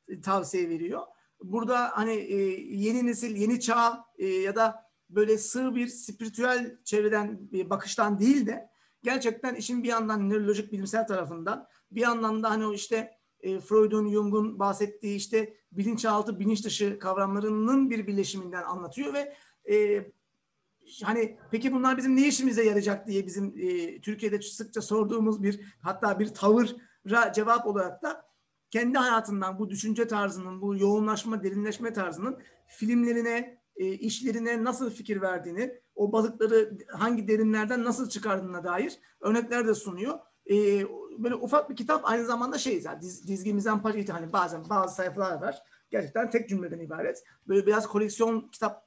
e, 0.08 0.20
tavsiye 0.20 0.68
veriyor. 0.68 1.02
Burada 1.42 1.90
hani 1.92 2.12
e, 2.12 2.36
yeni 2.76 3.06
nesil, 3.06 3.36
yeni 3.36 3.60
çağ 3.60 4.04
e, 4.18 4.26
ya 4.26 4.56
da 4.56 4.92
böyle 5.10 5.38
sığ 5.38 5.74
bir 5.74 5.86
spiritüel 5.86 6.76
çevreden 6.84 7.52
bir 7.52 7.70
bakıştan 7.70 8.20
değil 8.20 8.46
de 8.46 8.70
gerçekten 9.02 9.54
işin 9.54 9.82
bir 9.82 9.88
yandan 9.88 10.30
nörolojik 10.30 10.72
bilimsel 10.72 11.06
tarafından 11.06 11.66
bir 11.90 12.00
yandan 12.00 12.42
da 12.42 12.50
hani 12.50 12.66
o 12.66 12.72
işte 12.72 13.10
e, 13.40 13.60
Freud'un, 13.60 14.10
Jung'un 14.10 14.58
bahsettiği 14.58 15.16
işte 15.16 15.56
bilinçaltı, 15.72 16.40
bilinç 16.40 16.64
dışı 16.64 16.98
kavramlarının 16.98 17.90
bir 17.90 18.06
birleşiminden 18.06 18.62
anlatıyor 18.62 19.14
ve 19.14 19.36
e, 19.70 20.06
hani 21.02 21.38
peki 21.50 21.72
bunlar 21.72 21.96
bizim 21.96 22.16
ne 22.16 22.28
işimize 22.28 22.64
yarayacak 22.64 23.06
diye 23.06 23.26
bizim 23.26 23.54
e, 23.58 24.00
Türkiye'de 24.00 24.42
sıkça 24.42 24.82
sorduğumuz 24.82 25.42
bir 25.42 25.60
hatta 25.82 26.18
bir 26.18 26.34
tavıra 26.34 27.32
cevap 27.34 27.66
olarak 27.66 28.02
da 28.02 28.32
kendi 28.70 28.98
hayatından 28.98 29.58
bu 29.58 29.70
düşünce 29.70 30.08
tarzının, 30.08 30.60
bu 30.60 30.76
yoğunlaşma, 30.76 31.42
derinleşme 31.42 31.92
tarzının 31.92 32.38
filmlerine, 32.66 33.58
e, 33.76 33.86
işlerine 33.86 34.64
nasıl 34.64 34.90
fikir 34.90 35.20
verdiğini, 35.20 35.80
o 35.94 36.12
balıkları 36.12 36.78
hangi 36.92 37.28
derinlerden 37.28 37.84
nasıl 37.84 38.08
çıkardığına 38.08 38.64
dair 38.64 38.98
örnekler 39.20 39.66
de 39.68 39.74
sunuyor. 39.74 40.18
E, 40.50 40.54
böyle 41.18 41.34
ufak 41.34 41.70
bir 41.70 41.76
kitap 41.76 42.00
aynı 42.04 42.26
zamanda 42.26 42.58
şey 42.58 42.82
yani 42.82 43.00
diz, 43.00 43.28
dizgi 43.28 43.54
mizampajı 43.54 44.12
hani 44.12 44.32
bazen 44.32 44.68
bazı 44.70 44.94
sayfalar 44.94 45.40
var. 45.40 45.62
Gerçekten 45.90 46.30
tek 46.30 46.48
cümleden 46.48 46.78
ibaret. 46.78 47.24
Böyle 47.48 47.66
biraz 47.66 47.88
koleksiyon 47.88 48.48
kitap 48.48 48.86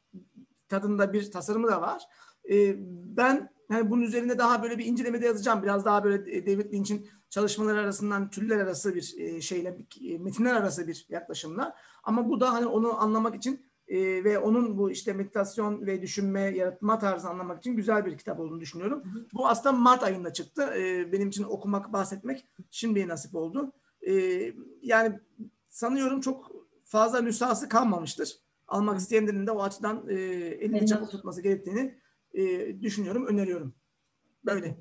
tadında 0.70 1.14
bir 1.14 1.32
tasarımı 1.32 1.68
da 1.68 1.82
var. 1.82 2.04
E, 2.52 2.76
ben 3.18 3.50
yani 3.72 3.90
bunun 3.90 4.02
üzerine 4.02 4.38
daha 4.38 4.64
böyle 4.64 4.78
bir 4.78 4.86
incelemede 4.86 5.26
yazacağım. 5.26 5.64
Biraz 5.64 5.86
daha 5.86 6.04
böyle 6.04 6.46
David 6.46 6.74
Lynch'in 6.74 7.10
çalışmaları 7.30 7.80
arasından 7.80 8.30
türler 8.30 8.58
arası 8.58 8.96
bir 8.96 9.16
e, 9.18 9.42
şeyle, 9.42 9.78
e, 10.02 10.18
metinler 10.18 10.54
arası 10.54 10.88
bir 10.88 11.06
yaklaşımla. 11.10 11.76
Ama 12.04 12.30
bu 12.30 12.40
da 12.40 12.54
hani 12.54 12.66
onu 12.66 13.02
anlamak 13.02 13.36
için 13.36 13.66
e, 13.88 14.24
ve 14.24 14.40
onun 14.40 14.78
bu 14.78 14.92
işte 14.92 15.14
meditasyon 15.14 15.86
ve 15.86 16.02
düşünme, 16.02 16.42
yaratma 16.42 17.00
tarzını 17.00 17.32
anlamak 17.32 17.60
için 17.60 17.76
güzel 17.76 18.06
bir 18.06 18.18
kitap 18.18 18.40
olduğunu 18.40 18.62
düşünüyorum. 18.62 19.04
Hı 19.04 19.20
hı. 19.20 19.26
Bu 19.34 19.48
aslında 19.48 19.72
Mart 19.72 20.04
ayında 20.04 20.34
çıktı. 20.34 20.64
E, 20.78 21.12
benim 21.12 21.30
için 21.30 21.44
okumak, 21.44 21.94
bahsetmek 21.94 22.46
şimdiye 22.72 23.08
nasip 23.08 23.36
oldu. 23.36 23.72
E, 24.08 24.14
yani 24.82 25.20
sanıyorum 25.70 26.22
çok 26.22 26.52
fazla 26.86 27.22
nüshası 27.22 27.70
kalmamıştır. 27.70 28.45
Almak 28.68 29.00
isteyenlerin 29.00 29.48
de 29.48 29.52
o 29.52 29.62
açıdan 29.62 30.10
e, 30.10 30.14
elini 30.14 30.88
çabuk 30.88 31.12
tutması 31.12 31.42
gerektiğini 31.42 32.00
e, 32.34 32.42
düşünüyorum, 32.82 33.28
öneriyorum. 33.28 33.76
Böyle. 34.46 34.78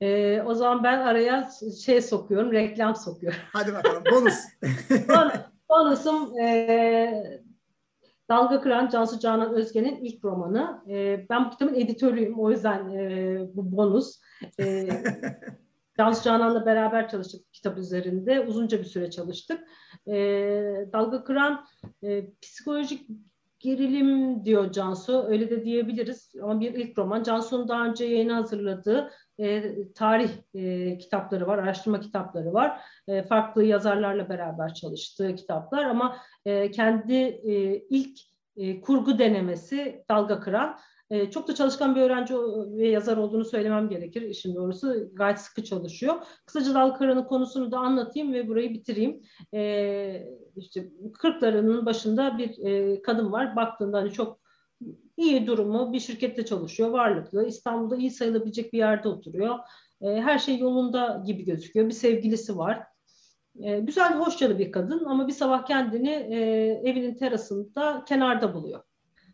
Ee, 0.00 0.42
o 0.42 0.54
zaman 0.54 0.84
ben 0.84 0.98
araya 0.98 1.50
şey 1.84 2.02
sokuyorum, 2.02 2.52
reklam 2.52 2.96
sokuyorum. 2.96 3.38
Hadi 3.52 3.72
bakalım, 3.72 4.02
bonus. 4.12 4.38
Bonusum 5.68 6.38
e, 6.38 7.42
Dalga 8.28 8.60
Kıran 8.60 8.88
Cansu 8.88 9.20
Canan 9.20 9.54
Özge'nin 9.54 10.04
ilk 10.04 10.24
romanı. 10.24 10.82
E, 10.88 11.26
ben 11.30 11.46
bu 11.46 11.50
kitabın 11.50 11.74
editörüyüm. 11.74 12.40
O 12.40 12.50
yüzden 12.50 12.88
e, 12.88 13.38
bu 13.54 13.76
bonus. 13.76 14.20
E, 14.60 14.88
Cansu 16.00 16.24
Canan'la 16.24 16.66
beraber 16.66 17.08
çalıştık 17.08 17.52
kitap 17.52 17.78
üzerinde. 17.78 18.40
Uzunca 18.40 18.78
bir 18.78 18.84
süre 18.84 19.10
çalıştık. 19.10 19.60
E, 20.06 20.14
Dalga 20.92 21.24
Kıran 21.24 21.66
e, 22.02 22.24
psikolojik 22.42 23.08
gerilim 23.58 24.44
diyor 24.44 24.72
Cansu. 24.72 25.24
Öyle 25.28 25.50
de 25.50 25.64
diyebiliriz. 25.64 26.32
Ama 26.42 26.60
bir 26.60 26.74
ilk 26.74 26.98
roman. 26.98 27.22
Cansu'nun 27.22 27.68
daha 27.68 27.84
önce 27.84 28.04
yayına 28.04 28.36
hazırladığı 28.36 29.10
e, 29.38 29.74
tarih 29.92 30.30
e, 30.54 30.98
kitapları 30.98 31.46
var, 31.46 31.58
araştırma 31.58 32.00
kitapları 32.00 32.52
var. 32.52 32.80
E, 33.08 33.22
farklı 33.22 33.64
yazarlarla 33.64 34.28
beraber 34.28 34.74
çalıştığı 34.74 35.34
kitaplar 35.34 35.84
ama 35.84 36.16
e, 36.44 36.70
kendi 36.70 37.14
e, 37.14 37.78
ilk 37.90 38.18
e, 38.56 38.80
kurgu 38.80 39.18
denemesi 39.18 40.04
Dalga 40.08 40.40
Kıran 40.40 40.78
E, 41.10 41.30
çok 41.30 41.48
da 41.48 41.54
çalışkan 41.54 41.96
bir 41.96 42.00
öğrenci 42.00 42.34
ve 42.78 42.88
yazar 42.88 43.16
olduğunu 43.16 43.44
söylemem 43.44 43.88
gerekir 43.88 44.22
işin 44.22 44.54
doğrusu. 44.54 45.10
Gayet 45.12 45.38
sıkı 45.38 45.64
çalışıyor. 45.64 46.14
Kısaca 46.46 46.74
Dalkara'nın 46.74 47.24
konusunu 47.24 47.72
da 47.72 47.78
anlatayım 47.78 48.32
ve 48.32 48.48
burayı 48.48 48.74
bitireyim. 48.74 49.22
E, 49.54 50.26
işte 50.56 50.88
40'larının 51.12 51.86
başında 51.86 52.38
bir 52.38 52.66
e, 52.66 53.02
kadın 53.02 53.32
var. 53.32 53.56
Baktığında 53.56 53.98
hani 53.98 54.12
çok 54.12 54.40
iyi 55.16 55.46
durumu, 55.46 55.92
bir 55.92 56.00
şirkette 56.00 56.44
çalışıyor, 56.44 56.90
varlıklı. 56.90 57.46
İstanbul'da 57.46 57.96
iyi 57.96 58.10
sayılabilecek 58.10 58.72
bir 58.72 58.78
yerde 58.78 59.08
oturuyor. 59.08 59.58
E, 60.02 60.06
her 60.06 60.38
şey 60.38 60.58
yolunda 60.58 61.22
gibi 61.26 61.44
gözüküyor. 61.44 61.86
Bir 61.86 61.92
sevgilisi 61.92 62.58
var. 62.58 62.82
E, 63.62 63.80
güzel, 63.80 64.14
hoşçalı 64.14 64.58
bir 64.58 64.72
kadın 64.72 65.04
ama 65.04 65.28
bir 65.28 65.32
sabah 65.32 65.66
kendini 65.66 66.10
e, 66.10 66.36
evinin 66.84 67.14
terasında 67.14 68.04
kenarda 68.08 68.54
buluyor 68.54 68.89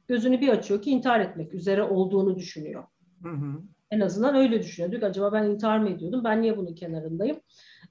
gözünü 0.09 0.41
bir 0.41 0.49
açıyor 0.49 0.83
ki 0.83 0.91
intihar 0.91 1.21
etmek 1.21 1.55
üzere 1.55 1.83
olduğunu 1.83 2.37
düşünüyor. 2.37 2.85
Hı 3.23 3.29
hı. 3.29 3.63
En 3.91 4.01
azından 4.01 4.35
öyle 4.35 4.63
düşünüyor. 4.63 4.93
Diyor 4.93 5.03
acaba 5.03 5.33
ben 5.33 5.45
intihar 5.45 5.79
mı 5.79 5.91
ediyordum? 5.91 6.25
Ben 6.25 6.43
niye 6.43 6.57
bunun 6.57 6.75
kenarındayım? 6.75 7.41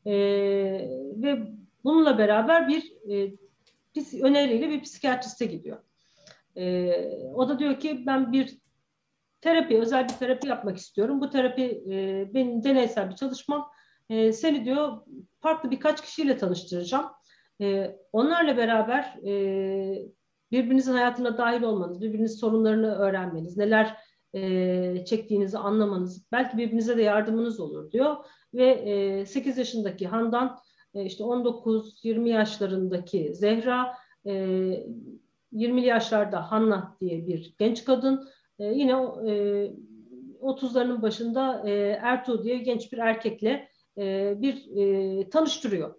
Ee, 0.05 0.13
ve 1.15 1.47
bununla 1.83 2.17
beraber 2.17 2.67
bir 2.67 2.93
e, 3.11 3.35
öneriyle 4.21 4.69
bir 4.69 4.81
psikiyatriste 4.81 5.45
gidiyor. 5.45 5.77
Ee, 6.57 6.93
o 7.33 7.49
da 7.49 7.59
diyor 7.59 7.79
ki 7.79 8.03
ben 8.05 8.31
bir 8.31 8.57
terapi, 9.41 9.79
özel 9.79 10.03
bir 10.03 10.13
terapi 10.13 10.47
yapmak 10.47 10.77
istiyorum. 10.77 11.21
Bu 11.21 11.29
terapi 11.29 11.83
e, 11.89 12.29
benim 12.33 12.63
deneysel 12.63 13.09
bir 13.09 13.15
çalışmam. 13.15 13.71
E, 14.09 14.33
seni 14.33 14.65
diyor 14.65 15.01
farklı 15.39 15.71
birkaç 15.71 16.01
kişiyle 16.01 16.37
tanıştıracağım. 16.37 17.05
E, 17.61 17.97
onlarla 18.11 18.57
beraber 18.57 19.17
e, 19.25 19.33
birbirinizin 20.55 20.93
hayatına 20.93 21.37
dahil 21.37 21.61
olmanız, 21.61 22.01
birbirinizin 22.01 22.37
sorunlarını 22.37 22.95
öğrenmeniz, 22.95 23.57
neler 23.57 23.97
e, 24.33 25.05
çektiğinizi 25.05 25.57
anlamanız, 25.57 26.25
belki 26.31 26.57
birbirinize 26.57 26.97
de 26.97 27.01
yardımınız 27.01 27.59
olur 27.59 27.91
diyor. 27.91 28.15
Ve 28.53 28.65
e, 28.71 29.25
8 29.25 29.57
yaşındaki 29.57 30.07
Handan, 30.07 30.57
e, 30.93 31.05
işte 31.05 31.23
19-20 31.23 32.29
yaşlarındaki 32.29 33.35
Zehra, 33.35 33.93
e, 34.25 34.31
20'li 35.53 35.85
yaşlarda 35.85 36.51
Hanna 36.51 36.97
diye 37.01 37.27
bir 37.27 37.55
genç 37.57 37.85
kadın, 37.85 38.27
e, 38.59 38.65
yine 38.65 38.91
e, 38.91 39.71
30'larının 40.41 41.01
başında 41.01 41.69
e, 41.69 41.71
Ertuğ 42.01 42.43
diye 42.43 42.57
genç 42.57 42.91
bir 42.93 42.97
erkekle 42.97 43.69
e, 43.97 44.35
bir 44.41 44.77
e, 44.77 45.29
tanıştırıyor. 45.29 45.95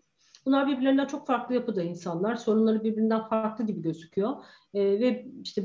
Bunlar 0.47 0.67
birbirlerinden 0.69 1.07
çok 1.07 1.27
farklı 1.27 1.55
yapıda 1.55 1.83
insanlar. 1.83 2.35
Sorunları 2.35 2.85
birbirinden 2.85 3.29
farklı 3.29 3.67
gibi 3.67 3.83
gözüküyor. 3.83 4.37
E, 4.75 5.01
ve 5.01 5.27
işte 5.43 5.63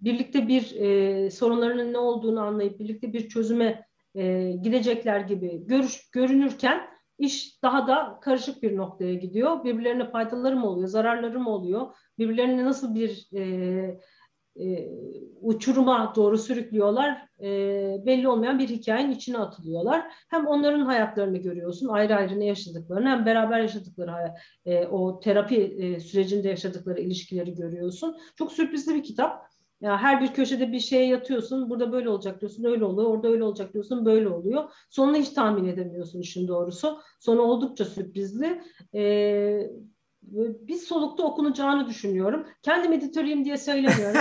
birlikte 0.00 0.48
bir 0.48 0.74
e, 0.74 1.30
sorunlarının 1.30 1.92
ne 1.92 1.98
olduğunu 1.98 2.40
anlayıp 2.40 2.80
birlikte 2.80 3.12
bir 3.12 3.28
çözüme 3.28 3.86
e, 4.14 4.52
gidecekler 4.62 5.20
gibi 5.20 5.66
görüş, 5.66 6.10
görünürken 6.10 6.80
iş 7.18 7.62
daha 7.62 7.86
da 7.86 8.18
karışık 8.22 8.62
bir 8.62 8.76
noktaya 8.76 9.14
gidiyor. 9.14 9.64
Birbirlerine 9.64 10.10
faydaları 10.10 10.56
mı 10.56 10.66
oluyor, 10.66 10.88
zararları 10.88 11.40
mı 11.40 11.50
oluyor? 11.50 11.94
Birbirlerine 12.18 12.64
nasıl 12.64 12.94
bir 12.94 13.28
e, 13.36 14.00
e, 14.56 14.88
uçuruma 15.40 16.12
doğru 16.16 16.38
sürüklüyorlar. 16.38 17.28
E, 17.40 17.46
belli 18.06 18.28
olmayan 18.28 18.58
bir 18.58 18.68
hikayenin 18.68 19.12
içine 19.12 19.38
atılıyorlar. 19.38 20.04
Hem 20.28 20.46
onların 20.46 20.80
hayatlarını 20.80 21.38
görüyorsun, 21.38 21.88
ayrı 21.88 22.14
ayrı 22.14 22.40
ne 22.40 22.46
yaşadıklarını, 22.46 23.08
hem 23.08 23.26
beraber 23.26 23.60
yaşadıkları 23.60 24.34
e, 24.66 24.86
o 24.86 25.20
terapi 25.20 25.56
e, 25.56 26.00
sürecinde 26.00 26.48
yaşadıkları 26.48 27.00
ilişkileri 27.00 27.54
görüyorsun. 27.54 28.16
Çok 28.36 28.52
sürprizli 28.52 28.94
bir 28.94 29.02
kitap. 29.02 29.50
Ya 29.80 29.98
her 29.98 30.20
bir 30.20 30.34
köşede 30.34 30.72
bir 30.72 30.80
şeye 30.80 31.06
yatıyorsun. 31.06 31.70
Burada 31.70 31.92
böyle 31.92 32.08
olacak 32.08 32.40
diyorsun, 32.40 32.64
öyle 32.64 32.84
oluyor. 32.84 33.10
Orada 33.10 33.28
öyle 33.28 33.44
olacak 33.44 33.72
diyorsun, 33.72 34.04
böyle 34.04 34.28
oluyor. 34.28 34.70
Sonunu 34.90 35.16
hiç 35.16 35.28
tahmin 35.28 35.64
edemiyorsun 35.64 36.20
işin 36.20 36.48
doğrusu. 36.48 37.00
Sonu 37.18 37.40
oldukça 37.40 37.84
sürprizli. 37.84 38.62
Ee, 38.94 39.70
bir 40.22 40.76
solukta 40.76 41.22
okunacağını 41.22 41.86
düşünüyorum. 41.86 42.46
Kendim 42.62 42.92
editörüyüm 42.92 43.44
diye 43.44 43.56
söylemiyorum. 43.56 44.20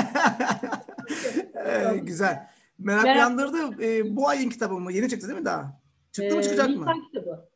ee, 1.65 1.97
güzel. 1.97 2.47
Merak 2.77 3.03
Merak... 3.03 3.15
uyandırdı. 3.15 3.83
Ee, 3.83 4.15
bu 4.15 4.27
ayın 4.27 4.49
kitabı 4.49 4.73
mı? 4.73 4.93
Yeni 4.93 5.09
çıktı 5.09 5.27
değil 5.27 5.39
mi 5.39 5.45
daha? 5.45 5.81
Çıktı 6.11 6.33
ee, 6.33 6.37
mı 6.37 6.43
çıkacak 6.43 6.69
Nisan 6.69 6.85
mı? 6.85 6.91
Nisan 6.91 7.07
kitabı. 7.11 7.49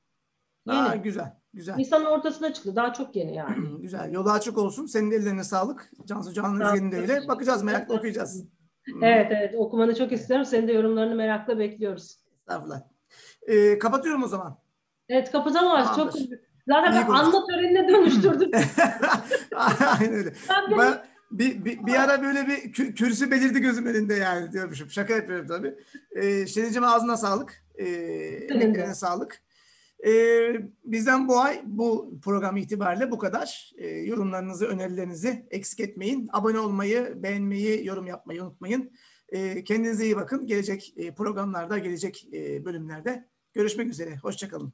Yeni. 0.68 0.78
Aa, 0.78 0.96
güzel. 0.96 1.34
Güzel. 1.54 1.76
Nisan'ın 1.76 2.06
ortasına 2.06 2.54
çıktı. 2.54 2.76
Daha 2.76 2.94
çok 2.94 3.16
yeni 3.16 3.36
yani. 3.36 3.56
güzel. 3.82 4.12
Yolu 4.12 4.32
açık 4.32 4.58
olsun. 4.58 4.86
Senin 4.86 5.12
de 5.12 5.16
ellerine 5.16 5.44
sağlık. 5.44 5.92
Cansu 6.06 6.34
Can'ın 6.34 6.60
Özge'nin 6.60 6.92
de 6.92 6.98
öyle. 6.98 7.28
Bakacağız. 7.28 7.64
Merakla 7.64 7.96
okuyacağız. 7.96 8.46
Evet 9.02 9.32
evet. 9.32 9.56
Okumanı 9.58 9.96
çok 9.96 10.12
istiyorum. 10.12 10.46
Senin 10.46 10.68
de 10.68 10.72
yorumlarını 10.72 11.16
merakla 11.16 11.60
bekliyoruz. 11.60 12.18
Estağfurullah. 12.40 12.82
Ee, 13.48 13.80
kapatıyorum 13.80 14.24
o 14.24 14.28
zaman. 14.28 14.58
Evet 15.10 15.32
kapatalım. 15.32 15.96
Çok 15.96 16.14
Zaten 16.68 16.94
ben 16.94 17.14
anma 17.14 17.46
törenine 17.46 17.88
dönüştürdüm. 17.88 18.52
Aynen 19.56 20.14
öyle. 20.14 20.34
Ben, 20.50 20.78
ben 20.78 21.04
bir, 21.32 21.66
bir, 21.66 21.86
bir 21.86 21.94
ara 21.94 22.22
böyle 22.22 22.48
bir 22.48 22.74
kü, 22.74 22.96
kürsü 22.96 23.32
belirdi 23.32 23.60
gözüm 23.60 23.86
önünde 23.86 24.14
yani 24.14 24.52
diyormuşum. 24.52 24.90
Şaka 24.90 25.14
yapıyorum 25.14 25.48
tabii. 25.48 25.76
Ee, 26.16 26.48
Şeni'cim 26.48 26.84
ağzına 26.84 27.18
sağlık. 27.18 27.64
Ee, 27.80 28.48
sağlık. 28.94 29.44
Ee, 30.06 30.56
bizden 30.84 31.28
bu 31.28 31.40
ay 31.40 31.62
bu 31.66 32.20
program 32.24 32.58
itibariyle 32.58 33.12
bu 33.12 33.18
kadar. 33.18 33.72
Ee, 33.78 33.88
yorumlarınızı, 33.88 34.66
önerilerinizi 34.66 35.48
eksik 35.52 35.80
etmeyin. 35.80 36.30
Abone 36.34 36.60
olmayı, 36.60 37.14
beğenmeyi, 37.24 37.86
yorum 37.86 38.08
yapmayı 38.08 38.44
unutmayın. 38.44 38.92
Ee, 39.30 39.64
kendinize 39.64 40.06
iyi 40.06 40.16
bakın. 40.16 40.48
Gelecek 40.48 40.94
e, 40.98 41.16
programlarda, 41.16 41.78
gelecek 41.78 42.28
e, 42.34 42.66
bölümlerde 42.66 43.28
görüşmek 43.54 43.90
üzere. 43.90 44.18
Hoşçakalın. 44.18 44.74